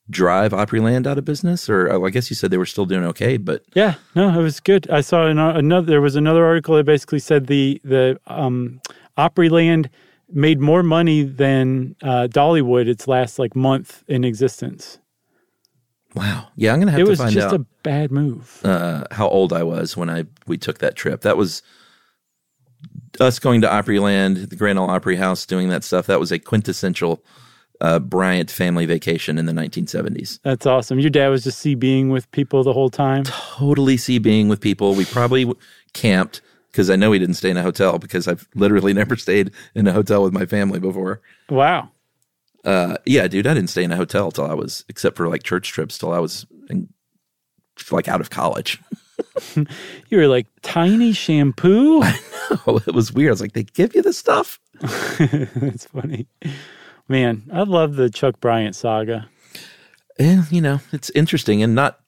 drive 0.08 0.52
Opryland 0.52 1.06
out 1.06 1.18
of 1.18 1.24
business, 1.24 1.68
or 1.68 1.90
oh, 1.92 2.06
I 2.06 2.10
guess 2.10 2.30
you 2.30 2.36
said 2.36 2.50
they 2.50 2.58
were 2.58 2.66
still 2.66 2.86
doing 2.86 3.04
okay, 3.04 3.36
but 3.38 3.62
Yeah, 3.74 3.94
no, 4.14 4.28
it 4.28 4.42
was 4.42 4.60
good. 4.60 4.88
I 4.90 5.00
saw 5.00 5.26
an, 5.26 5.38
another. 5.38 5.86
There 5.86 6.00
was 6.00 6.14
another 6.16 6.44
article 6.44 6.76
that 6.76 6.84
basically 6.84 7.18
said 7.18 7.46
the 7.48 7.80
the 7.84 8.20
um, 8.26 8.80
Opryland 9.18 9.88
made 10.28 10.60
more 10.60 10.82
money 10.82 11.22
than 11.22 11.96
uh, 12.02 12.28
Dollywood 12.30 12.88
its 12.88 13.06
last 13.08 13.38
like 13.38 13.54
month 13.56 14.02
in 14.08 14.24
existence. 14.24 14.98
wow. 16.14 16.48
Yeah, 16.56 16.72
I'm 16.72 16.78
going 16.78 16.86
to 16.86 16.92
have 16.92 17.00
It 17.00 17.06
to 17.06 17.16
find 17.16 17.30
out. 17.30 17.32
It 17.32 17.36
was 17.36 17.44
just 17.44 17.54
a 17.54 17.66
bad 17.82 18.10
move. 18.10 18.60
uh, 18.64 19.04
how 19.10 19.28
old 19.28 19.52
I 19.52 19.62
was 19.62 19.96
when 19.96 20.10
I 20.10 20.24
we 20.46 20.56
took 20.58 20.78
that 20.78 20.96
trip. 20.96 21.20
That 21.22 21.36
was 21.36 21.62
us 23.20 23.38
going 23.38 23.60
to 23.62 23.68
Opryland, 23.68 24.50
the 24.50 24.56
Grand 24.56 24.78
Ole 24.78 24.90
Opry 24.90 25.16
House, 25.16 25.46
doing 25.46 25.68
that 25.68 25.84
stuff. 25.84 26.06
That 26.06 26.20
was 26.20 26.32
a 26.32 26.38
quintessential 26.38 27.22
uh, 27.80 27.98
Bryant 27.98 28.50
family 28.50 28.86
vacation 28.86 29.38
in 29.38 29.46
the 29.46 29.52
1970s. 29.52 30.40
That's 30.42 30.66
awesome. 30.66 30.98
Your 30.98 31.10
dad 31.10 31.28
was 31.28 31.44
just 31.44 31.58
see 31.58 31.74
being 31.74 32.10
with 32.10 32.30
people 32.32 32.62
the 32.62 32.72
whole 32.72 32.90
time. 32.90 33.24
Totally 33.24 33.96
see 33.96 34.18
being 34.18 34.48
with 34.48 34.60
people. 34.60 34.94
We 34.94 35.04
probably 35.04 35.44
w- 35.44 35.60
camped 35.92 36.40
because 36.70 36.90
I 36.90 36.96
know 36.96 37.10
we 37.10 37.18
didn't 37.18 37.36
stay 37.36 37.50
in 37.50 37.56
a 37.56 37.62
hotel 37.62 37.98
because 37.98 38.28
I've 38.28 38.48
literally 38.54 38.92
never 38.94 39.16
stayed 39.16 39.50
in 39.74 39.86
a 39.86 39.92
hotel 39.92 40.22
with 40.22 40.32
my 40.32 40.46
family 40.46 40.78
before. 40.78 41.20
Wow. 41.48 41.90
Uh, 42.64 42.96
yeah, 43.06 43.28
dude, 43.28 43.46
I 43.46 43.54
didn't 43.54 43.70
stay 43.70 43.84
in 43.84 43.92
a 43.92 43.96
hotel 43.96 44.30
till 44.30 44.44
I 44.44 44.54
was, 44.54 44.84
except 44.88 45.16
for 45.16 45.28
like 45.28 45.42
church 45.42 45.70
trips, 45.70 45.98
till 45.98 46.12
I 46.12 46.18
was 46.18 46.46
in, 46.68 46.88
like 47.90 48.08
out 48.08 48.20
of 48.20 48.30
college. 48.30 48.80
You 50.10 50.18
were 50.18 50.28
like 50.28 50.46
tiny 50.62 51.12
shampoo. 51.12 52.02
I 52.04 52.18
know 52.66 52.80
it 52.86 52.94
was 52.94 53.12
weird. 53.12 53.30
I 53.30 53.32
was 53.32 53.40
like, 53.40 53.52
they 53.54 53.62
give 53.64 53.94
you 53.94 54.02
this 54.02 54.18
stuff? 54.18 54.60
That's 54.80 55.86
funny. 55.86 56.26
Man, 57.08 57.42
I 57.52 57.62
love 57.62 57.96
the 57.96 58.10
Chuck 58.10 58.40
Bryant 58.40 58.76
saga. 58.76 59.28
Yeah, 60.18 60.44
you 60.50 60.60
know, 60.60 60.80
it's 60.92 61.10
interesting 61.10 61.62
and 61.62 61.74
not 61.74 62.00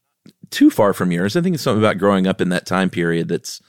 too 0.51 0.71
far 0.71 0.93
from 0.93 1.13
yours. 1.13 1.37
I 1.37 1.41
think 1.41 1.55
it's 1.55 1.63
something 1.63 1.83
about 1.83 1.99
growing 1.99 2.27
up 2.27 2.41
in 2.41 2.49
that 2.51 2.67
time 2.67 2.91
period 2.91 3.29
that's 3.29 3.61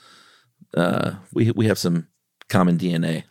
uh 0.76 1.14
we 1.34 1.52
we 1.52 1.66
have 1.68 1.78
some 1.78 2.08
common 2.50 2.78
DNA. 2.78 3.24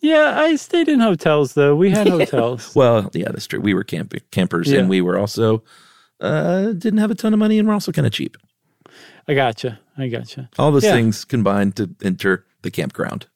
Yeah, 0.00 0.34
I 0.40 0.56
stayed 0.56 0.88
in 0.88 1.00
hotels 1.00 1.54
though. 1.54 1.74
We 1.76 1.90
had 1.90 2.08
hotels. 2.08 2.74
Well, 2.74 3.10
yeah, 3.14 3.28
that's 3.30 3.46
true. 3.46 3.60
We 3.60 3.74
were 3.74 3.84
camp- 3.84 4.14
campers 4.30 4.70
Yeah. 4.70 4.80
and 4.80 4.88
we 4.88 5.00
were 5.00 5.18
also 5.18 5.62
uh 6.20 6.72
didn't 6.72 6.98
have 6.98 7.10
a 7.10 7.14
ton 7.14 7.32
of 7.32 7.38
money 7.38 7.58
and 7.58 7.66
we're 7.68 7.74
also 7.74 7.92
kind 7.92 8.06
of 8.06 8.12
cheap. 8.12 8.36
I 9.28 9.34
gotcha. 9.34 9.80
I 9.98 10.08
gotcha. 10.08 10.48
All 10.58 10.70
those 10.72 10.84
Yeah. 10.84 10.92
things 10.92 11.24
combined 11.24 11.76
to 11.76 11.90
enter 12.02 12.44
the 12.62 12.70
campground. 12.70 13.26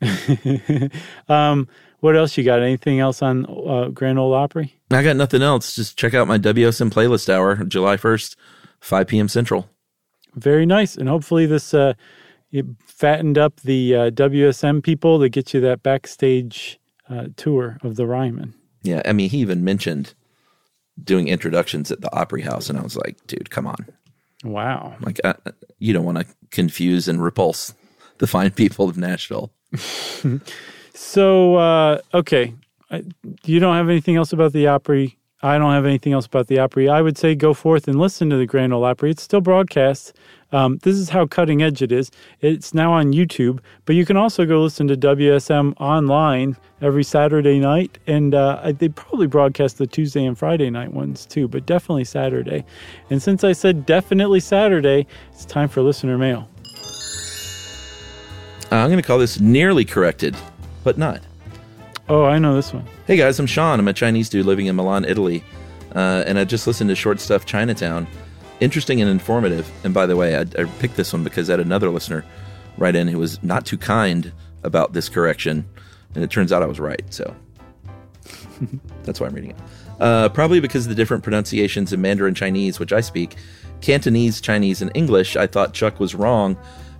Um, 1.28 1.68
what 2.00 2.16
else 2.16 2.36
you 2.36 2.44
got? 2.44 2.60
Anything 2.62 3.00
else 3.00 3.22
on 3.22 3.46
uh, 3.46 3.88
Grand 3.88 4.18
Ole 4.18 4.34
Opry? 4.34 4.74
I 4.90 5.02
got 5.02 5.16
nothing 5.16 5.42
else. 5.42 5.74
Just 5.74 5.96
check 5.98 6.14
out 6.14 6.28
my 6.28 6.38
WSM 6.38 6.90
playlist 6.92 7.28
hour, 7.28 7.64
July 7.64 7.96
1st, 7.96 8.36
5 8.80 9.06
p.m. 9.06 9.28
Central. 9.28 9.68
Very 10.34 10.66
nice, 10.66 10.96
and 10.96 11.08
hopefully 11.08 11.46
this 11.46 11.72
uh, 11.72 11.94
it 12.52 12.66
fattened 12.84 13.38
up 13.38 13.60
the 13.60 13.94
uh, 13.96 14.10
WSM 14.10 14.82
people 14.82 15.18
to 15.20 15.28
get 15.30 15.54
you 15.54 15.60
that 15.62 15.82
backstage 15.82 16.78
uh, 17.08 17.28
tour 17.36 17.78
of 17.82 17.96
the 17.96 18.06
Ryman. 18.06 18.54
Yeah, 18.82 19.00
I 19.06 19.12
mean, 19.14 19.30
he 19.30 19.38
even 19.38 19.64
mentioned 19.64 20.12
doing 21.02 21.28
introductions 21.28 21.90
at 21.90 22.02
the 22.02 22.14
Opry 22.14 22.42
House, 22.42 22.68
and 22.68 22.78
I 22.78 22.82
was 22.82 22.96
like, 22.96 23.16
dude, 23.26 23.48
come 23.50 23.66
on. 23.66 23.86
Wow. 24.46 24.96
Like, 25.00 25.20
uh, 25.24 25.34
you 25.78 25.92
don't 25.92 26.04
want 26.04 26.18
to 26.18 26.26
confuse 26.50 27.08
and 27.08 27.22
repulse 27.22 27.74
the 28.18 28.26
fine 28.26 28.50
people 28.50 28.88
of 28.88 28.96
Nashville. 28.96 29.52
So 30.94 31.56
uh, 31.56 32.00
okay, 32.14 32.54
I, 32.90 33.04
you 33.44 33.60
don't 33.60 33.76
have 33.76 33.90
anything 33.90 34.16
else 34.16 34.32
about 34.32 34.52
the 34.52 34.66
Opry. 34.68 35.18
I 35.42 35.58
don't 35.58 35.72
have 35.72 35.84
anything 35.84 36.14
else 36.14 36.24
about 36.24 36.46
the 36.46 36.58
Opry. 36.58 36.88
I 36.88 37.02
would 37.02 37.18
say 37.18 37.34
go 37.34 37.52
forth 37.52 37.86
and 37.88 37.98
listen 37.98 38.30
to 38.30 38.36
the 38.36 38.46
Grand 38.46 38.72
Ole 38.72 38.84
Opry. 38.84 39.10
It's 39.10 39.22
still 39.22 39.42
broadcast 39.42 40.14
Um, 40.52 40.78
this 40.82 40.96
is 40.96 41.08
how 41.08 41.26
cutting 41.26 41.62
edge 41.62 41.82
it 41.82 41.90
is. 41.90 42.10
It's 42.40 42.72
now 42.72 42.92
on 42.92 43.12
YouTube, 43.12 43.60
but 43.84 43.96
you 43.96 44.06
can 44.06 44.16
also 44.16 44.46
go 44.46 44.62
listen 44.62 44.86
to 44.88 44.96
WSM 44.96 45.74
online 45.80 46.56
every 46.80 47.04
Saturday 47.04 47.58
night, 47.58 47.98
and 48.06 48.34
uh, 48.34 48.72
they 48.78 48.88
probably 48.88 49.26
broadcast 49.26 49.78
the 49.78 49.86
Tuesday 49.86 50.24
and 50.24 50.38
Friday 50.38 50.70
night 50.70 50.92
ones 50.92 51.26
too, 51.26 51.48
but 51.48 51.66
definitely 51.66 52.04
Saturday. 52.04 52.64
And 53.10 53.22
since 53.22 53.44
I 53.44 53.52
said 53.52 53.86
definitely 53.86 54.40
Saturday, 54.40 55.06
it's 55.32 55.44
time 55.44 55.68
for 55.68 55.82
listener 55.82 56.18
mail. 56.18 56.48
Uh, 58.70 58.76
I'm 58.76 58.88
going 58.90 59.00
to 59.00 59.06
call 59.06 59.18
this 59.18 59.40
nearly 59.40 59.84
corrected, 59.84 60.36
but 60.84 60.98
not. 60.98 61.22
Oh, 62.08 62.24
I 62.24 62.38
know 62.38 62.54
this 62.54 62.72
one. 62.72 62.84
Hey 63.06 63.16
guys, 63.16 63.38
I'm 63.40 63.46
Sean. 63.46 63.80
I'm 63.80 63.88
a 63.88 63.92
Chinese 63.92 64.28
dude 64.28 64.46
living 64.46 64.66
in 64.66 64.76
Milan, 64.76 65.04
Italy, 65.04 65.42
uh, 65.94 66.22
and 66.26 66.38
I 66.38 66.44
just 66.44 66.66
listened 66.66 66.88
to 66.90 66.94
Short 66.94 67.18
Stuff 67.18 67.46
Chinatown. 67.46 68.06
Interesting 68.60 69.00
and 69.00 69.10
informative. 69.10 69.70
And 69.84 69.92
by 69.92 70.06
the 70.06 70.16
way, 70.16 70.36
I, 70.36 70.40
I 70.40 70.64
picked 70.78 70.96
this 70.96 71.12
one 71.12 71.24
because 71.24 71.50
I 71.50 71.54
had 71.54 71.60
another 71.60 71.90
listener 71.90 72.24
write 72.78 72.96
in 72.96 73.08
who 73.08 73.18
was 73.18 73.42
not 73.42 73.66
too 73.66 73.76
kind 73.78 74.32
about 74.62 74.92
this 74.92 75.08
correction, 75.08 75.66
and 76.14 76.24
it 76.24 76.30
turns 76.30 76.52
out 76.52 76.62
I 76.62 76.66
was 76.66 76.80
right. 76.80 77.02
So 77.12 77.34
that's 79.04 79.20
why 79.20 79.26
I'm 79.26 79.34
reading 79.34 79.50
it. 79.50 79.56
Uh, 80.00 80.28
probably 80.28 80.60
because 80.60 80.84
of 80.86 80.90
the 80.90 80.94
different 80.94 81.22
pronunciations 81.22 81.92
in 81.92 82.00
Mandarin 82.00 82.34
Chinese, 82.34 82.78
which 82.78 82.92
I 82.92 83.00
speak, 83.00 83.36
Cantonese, 83.80 84.40
Chinese, 84.40 84.82
and 84.82 84.90
English. 84.94 85.36
I 85.36 85.46
thought 85.46 85.72
Chuck 85.72 86.00
was 86.00 86.14
wrong 86.14 86.54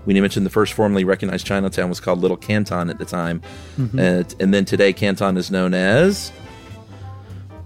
when 0.05 0.15
he 0.17 0.23
mentioned 0.23 0.47
the 0.47 0.51
first 0.51 0.73
formally 0.73 1.05
recognized 1.05 1.47
Chinatown 1.47 1.89
was 1.89 2.01
called 2.01 2.21
Little 2.21 2.37
Canton 2.37 2.89
at 2.91 2.99
the 2.99 3.05
time, 3.05 3.43
Mm-hmm. 3.77 3.99
and, 3.99 4.35
and 4.41 4.55
then 4.55 4.65
today 4.65 4.93
Canton 4.93 5.37
is 5.37 5.51
known 5.51 5.75
as. 5.75 6.31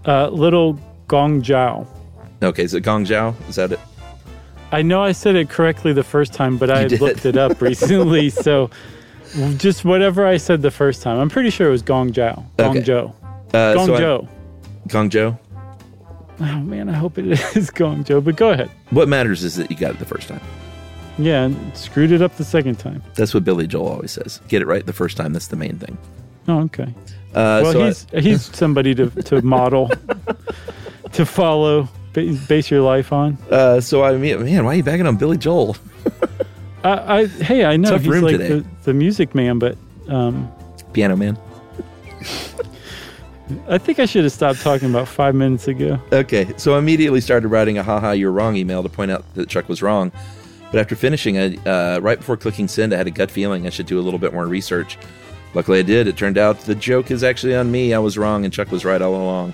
Uh, 0.05 0.27
Little 0.29 0.79
Gongjiao. 1.07 1.85
Okay, 2.43 2.63
is 2.63 2.73
it 2.73 2.83
Gongjiao? 2.83 3.35
Is 3.49 3.55
that 3.55 3.71
it? 3.71 3.79
I 4.71 4.81
know 4.81 5.01
I 5.03 5.11
said 5.11 5.35
it 5.35 5.49
correctly 5.49 5.93
the 5.93 6.03
first 6.03 6.33
time, 6.33 6.57
but 6.57 6.71
I 6.71 6.85
looked 6.87 7.25
it 7.25 7.37
up 7.37 7.61
recently, 7.61 8.29
so 8.29 8.69
just 9.57 9.83
whatever 9.85 10.25
I 10.25 10.37
said 10.37 10.61
the 10.61 10.71
first 10.71 11.01
time. 11.01 11.19
I'm 11.19 11.29
pretty 11.29 11.49
sure 11.49 11.67
it 11.67 11.71
was 11.71 11.83
Gongjiao. 11.83 12.43
Okay. 12.59 12.81
Gongzhou. 12.81 13.13
Uh, 13.53 13.85
so 13.85 13.95
I- 13.95 13.99
Gongzhou. 13.99 14.29
Gongzhou. 14.87 15.39
Oh 16.39 16.59
man, 16.61 16.89
I 16.89 16.93
hope 16.93 17.17
it 17.19 17.27
is 17.55 17.69
Gong 17.69 18.03
Gongzhou, 18.03 18.23
but 18.23 18.35
go 18.35 18.49
ahead. 18.51 18.71
What 18.89 19.07
matters 19.07 19.43
is 19.43 19.55
that 19.57 19.69
you 19.69 19.77
got 19.77 19.91
it 19.91 19.99
the 19.99 20.05
first 20.05 20.27
time. 20.27 20.41
Yeah, 21.19 21.43
and 21.43 21.77
screwed 21.77 22.11
it 22.11 22.21
up 22.21 22.35
the 22.37 22.43
second 22.45 22.79
time. 22.79 23.03
That's 23.15 23.33
what 23.33 23.43
Billy 23.43 23.67
Joel 23.67 23.89
always 23.89 24.11
says. 24.11 24.41
Get 24.47 24.61
it 24.63 24.67
right 24.67 24.83
the 24.85 24.93
first 24.93 25.17
time. 25.17 25.33
That's 25.33 25.47
the 25.49 25.55
main 25.57 25.77
thing. 25.77 25.97
Oh, 26.47 26.61
okay. 26.61 26.91
Uh, 27.35 27.61
Well, 27.63 27.73
so 27.73 27.81
I- 27.81 27.85
he's 27.87 28.07
he's 28.25 28.41
somebody 28.55 28.95
to, 28.95 29.09
to 29.09 29.41
model, 29.43 29.91
to 31.11 31.25
follow, 31.25 31.87
ba- 32.13 32.37
base 32.47 32.69
your 32.71 32.81
life 32.81 33.11
on. 33.13 33.37
uh, 33.49 33.79
so 33.81 34.03
I 34.03 34.15
mean, 34.17 34.43
man, 34.43 34.65
why 34.65 34.73
are 34.73 34.77
you 34.77 34.83
bagging 34.83 35.07
on 35.07 35.17
Billy 35.17 35.37
Joel? 35.37 35.75
I, 36.83 37.19
I 37.21 37.25
hey, 37.27 37.63
I 37.65 37.77
know 37.77 37.91
Tough 37.91 38.01
he's 38.01 38.09
room 38.09 38.23
like 38.23 38.37
today. 38.37 38.47
the, 38.59 38.65
the 38.85 38.93
music 38.93 39.35
man, 39.35 39.59
but 39.59 39.77
um, 40.07 40.51
Piano 40.93 41.15
Man. 41.15 41.37
I 43.67 43.77
think 43.77 43.99
I 43.99 44.05
should 44.05 44.23
have 44.23 44.31
stopped 44.31 44.61
talking 44.61 44.89
about 44.89 45.07
five 45.09 45.35
minutes 45.35 45.67
ago. 45.67 45.99
Okay, 46.13 46.53
so 46.57 46.75
I 46.75 46.79
immediately 46.79 47.19
started 47.19 47.49
writing 47.49 47.77
a 47.77 47.83
haha 47.83 48.11
you're 48.11 48.31
wrong 48.31 48.55
email 48.55 48.81
to 48.81 48.87
point 48.89 49.11
out 49.11 49.25
that 49.35 49.49
Chuck 49.49 49.67
was 49.67 49.81
wrong. 49.81 50.11
But 50.71 50.79
after 50.79 50.95
finishing, 50.95 51.37
I, 51.37 51.55
uh, 51.69 51.99
right 51.99 52.17
before 52.17 52.37
clicking 52.37 52.69
send, 52.69 52.93
I 52.93 52.97
had 52.97 53.07
a 53.07 53.11
gut 53.11 53.29
feeling 53.29 53.67
I 53.67 53.69
should 53.69 53.87
do 53.87 53.99
a 53.99 54.03
little 54.03 54.19
bit 54.19 54.33
more 54.33 54.47
research. 54.47 54.97
Luckily, 55.53 55.79
I 55.79 55.81
did. 55.81 56.07
It 56.07 56.15
turned 56.15 56.37
out 56.37 56.61
the 56.61 56.75
joke 56.75 57.11
is 57.11 57.23
actually 57.25 57.53
on 57.53 57.69
me. 57.69 57.93
I 57.93 57.99
was 57.99 58.17
wrong, 58.17 58.45
and 58.45 58.53
Chuck 58.53 58.71
was 58.71 58.85
right 58.85 59.01
all 59.01 59.15
along. 59.15 59.53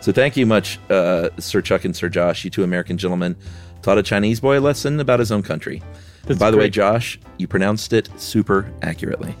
So 0.00 0.12
thank 0.12 0.36
you 0.36 0.46
much, 0.46 0.78
uh, 0.88 1.28
Sir 1.38 1.60
Chuck 1.60 1.84
and 1.84 1.94
Sir 1.94 2.08
Josh, 2.08 2.44
you 2.44 2.50
two 2.50 2.64
American 2.64 2.96
gentlemen. 2.96 3.36
Taught 3.82 3.98
a 3.98 4.02
Chinese 4.02 4.40
boy 4.40 4.58
a 4.58 4.60
lesson 4.60 4.98
about 5.00 5.20
his 5.20 5.30
own 5.30 5.42
country. 5.42 5.82
That's 6.24 6.38
By 6.38 6.50
the 6.50 6.56
way. 6.56 6.70
Josh, 6.70 7.18
you 7.38 7.46
pronounced 7.46 7.92
it 7.92 8.08
super 8.18 8.70
accurately. 8.82 9.34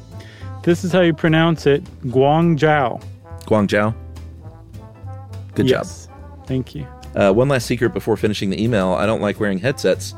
This 0.62 0.84
is 0.84 0.92
how 0.92 1.00
you 1.00 1.14
pronounce 1.14 1.66
it, 1.66 1.82
Guangzhou. 2.06 3.02
Guangzhou. 3.46 3.94
Good 5.54 5.68
yes. 5.68 6.08
Thank 6.46 6.74
you. 6.74 6.86
Uh, 7.14 7.32
one 7.32 7.48
last 7.48 7.66
secret 7.66 7.92
before 7.92 8.16
finishing 8.16 8.50
the 8.50 8.62
email 8.62 8.88
I 8.90 9.04
don't 9.06 9.20
like 9.20 9.40
wearing 9.40 9.58
headsets 9.58 10.14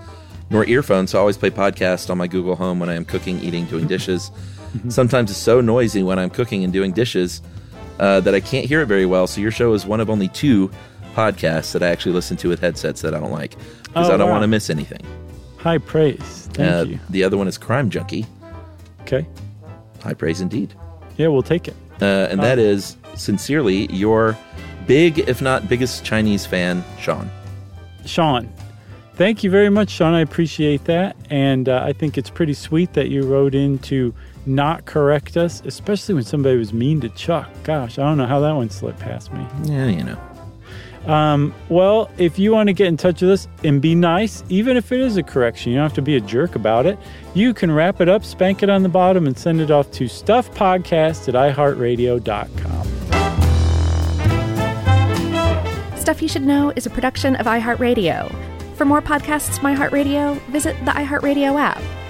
nor 0.50 0.66
earphones, 0.66 1.10
so 1.10 1.18
I 1.18 1.20
always 1.20 1.38
play 1.38 1.50
podcasts 1.50 2.10
on 2.10 2.18
my 2.18 2.26
Google 2.26 2.56
Home 2.56 2.78
when 2.78 2.90
I 2.90 2.94
am 2.94 3.04
cooking, 3.04 3.40
eating, 3.40 3.64
doing 3.66 3.86
dishes. 3.86 4.30
Sometimes 4.88 5.30
it's 5.30 5.38
so 5.38 5.60
noisy 5.60 6.02
when 6.02 6.18
I'm 6.18 6.30
cooking 6.30 6.64
and 6.64 6.72
doing 6.72 6.92
dishes 6.92 7.42
uh, 8.00 8.20
that 8.20 8.34
I 8.34 8.40
can't 8.40 8.66
hear 8.66 8.80
it 8.82 8.86
very 8.86 9.06
well. 9.06 9.26
So 9.26 9.40
your 9.40 9.50
show 9.50 9.72
is 9.74 9.86
one 9.86 10.00
of 10.00 10.08
only 10.10 10.28
two 10.28 10.70
podcasts 11.14 11.72
that 11.72 11.82
I 11.82 11.88
actually 11.88 12.12
listen 12.12 12.36
to 12.38 12.48
with 12.48 12.60
headsets 12.60 13.02
that 13.02 13.14
I 13.14 13.20
don't 13.20 13.30
like 13.32 13.56
because 13.84 14.08
Oh, 14.08 14.14
I 14.14 14.16
don't 14.16 14.28
wow. 14.28 14.32
want 14.34 14.42
to 14.44 14.48
miss 14.48 14.70
anything. 14.70 15.04
High 15.58 15.78
praise. 15.78 16.48
Thank 16.54 16.72
Uh, 16.72 16.84
you. 16.90 16.98
the 17.10 17.22
other 17.24 17.36
one 17.36 17.46
is 17.48 17.58
Crime 17.58 17.90
Junkie. 17.90 18.26
Okay. 19.02 19.26
High 20.02 20.14
praise 20.14 20.40
indeed. 20.40 20.72
Yeah, 21.18 21.28
we'll 21.28 21.42
take 21.42 21.68
it. 21.68 21.74
Uh, 22.00 22.26
and 22.30 22.42
that 22.42 22.58
is 22.58 22.96
sincerely 23.14 23.92
your 23.92 24.36
big, 24.86 25.20
if 25.20 25.40
not 25.42 25.68
biggest 25.68 26.04
Chinese 26.04 26.46
fan, 26.46 26.82
Sean. 26.98 27.30
Sean. 28.06 28.48
Thank 29.14 29.44
you 29.44 29.50
very 29.50 29.68
much, 29.68 29.90
Sean. 29.90 30.14
I 30.14 30.20
appreciate 30.20 30.84
that. 30.86 31.14
And 31.30 31.68
uh, 31.68 31.82
I 31.84 31.92
think 31.92 32.16
it's 32.18 32.30
pretty 32.30 32.54
sweet 32.54 32.94
that 32.94 33.08
you 33.10 33.22
wrote 33.22 33.54
in 33.54 33.78
to 33.80 34.12
not 34.46 34.84
correct 34.84 35.36
us, 35.36 35.62
especially 35.64 36.14
when 36.14 36.24
somebody 36.24 36.56
was 36.56 36.72
mean 36.72 37.00
to 37.00 37.08
Chuck. 37.10 37.48
Gosh, 37.64 37.98
I 37.98 38.02
don't 38.02 38.18
know 38.18 38.26
how 38.26 38.40
that 38.40 38.52
one 38.52 38.70
slipped 38.70 39.00
past 39.00 39.32
me. 39.32 39.46
Yeah, 39.64 39.86
you 39.86 40.04
know. 40.04 40.18
Um, 41.06 41.52
well, 41.68 42.10
if 42.16 42.38
you 42.38 42.52
want 42.52 42.68
to 42.68 42.72
get 42.72 42.86
in 42.86 42.96
touch 42.96 43.22
with 43.22 43.30
us 43.32 43.48
and 43.64 43.82
be 43.82 43.94
nice, 43.94 44.44
even 44.48 44.76
if 44.76 44.92
it 44.92 45.00
is 45.00 45.16
a 45.16 45.22
correction, 45.22 45.72
you 45.72 45.78
don't 45.78 45.84
have 45.84 45.94
to 45.94 46.02
be 46.02 46.16
a 46.16 46.20
jerk 46.20 46.54
about 46.54 46.86
it. 46.86 46.96
You 47.34 47.54
can 47.54 47.72
wrap 47.72 48.00
it 48.00 48.08
up, 48.08 48.24
spank 48.24 48.62
it 48.62 48.70
on 48.70 48.82
the 48.84 48.88
bottom, 48.88 49.26
and 49.26 49.36
send 49.36 49.60
it 49.60 49.70
off 49.70 49.90
to 49.92 50.04
stuffpodcast 50.04 51.28
at 51.28 51.34
iheartradio.com. 51.34 53.02
Stuff 55.98 56.22
You 56.22 56.28
Should 56.28 56.42
Know 56.42 56.72
is 56.76 56.86
a 56.86 56.90
production 56.90 57.36
of 57.36 57.46
iHeartRadio. 57.46 58.32
For 58.76 58.84
more 58.84 59.02
podcasts 59.02 59.58
from 59.58 59.74
iHeartRadio, 59.76 60.40
visit 60.48 60.76
the 60.84 60.90
iHeartRadio 60.90 61.60
app, 61.60 61.80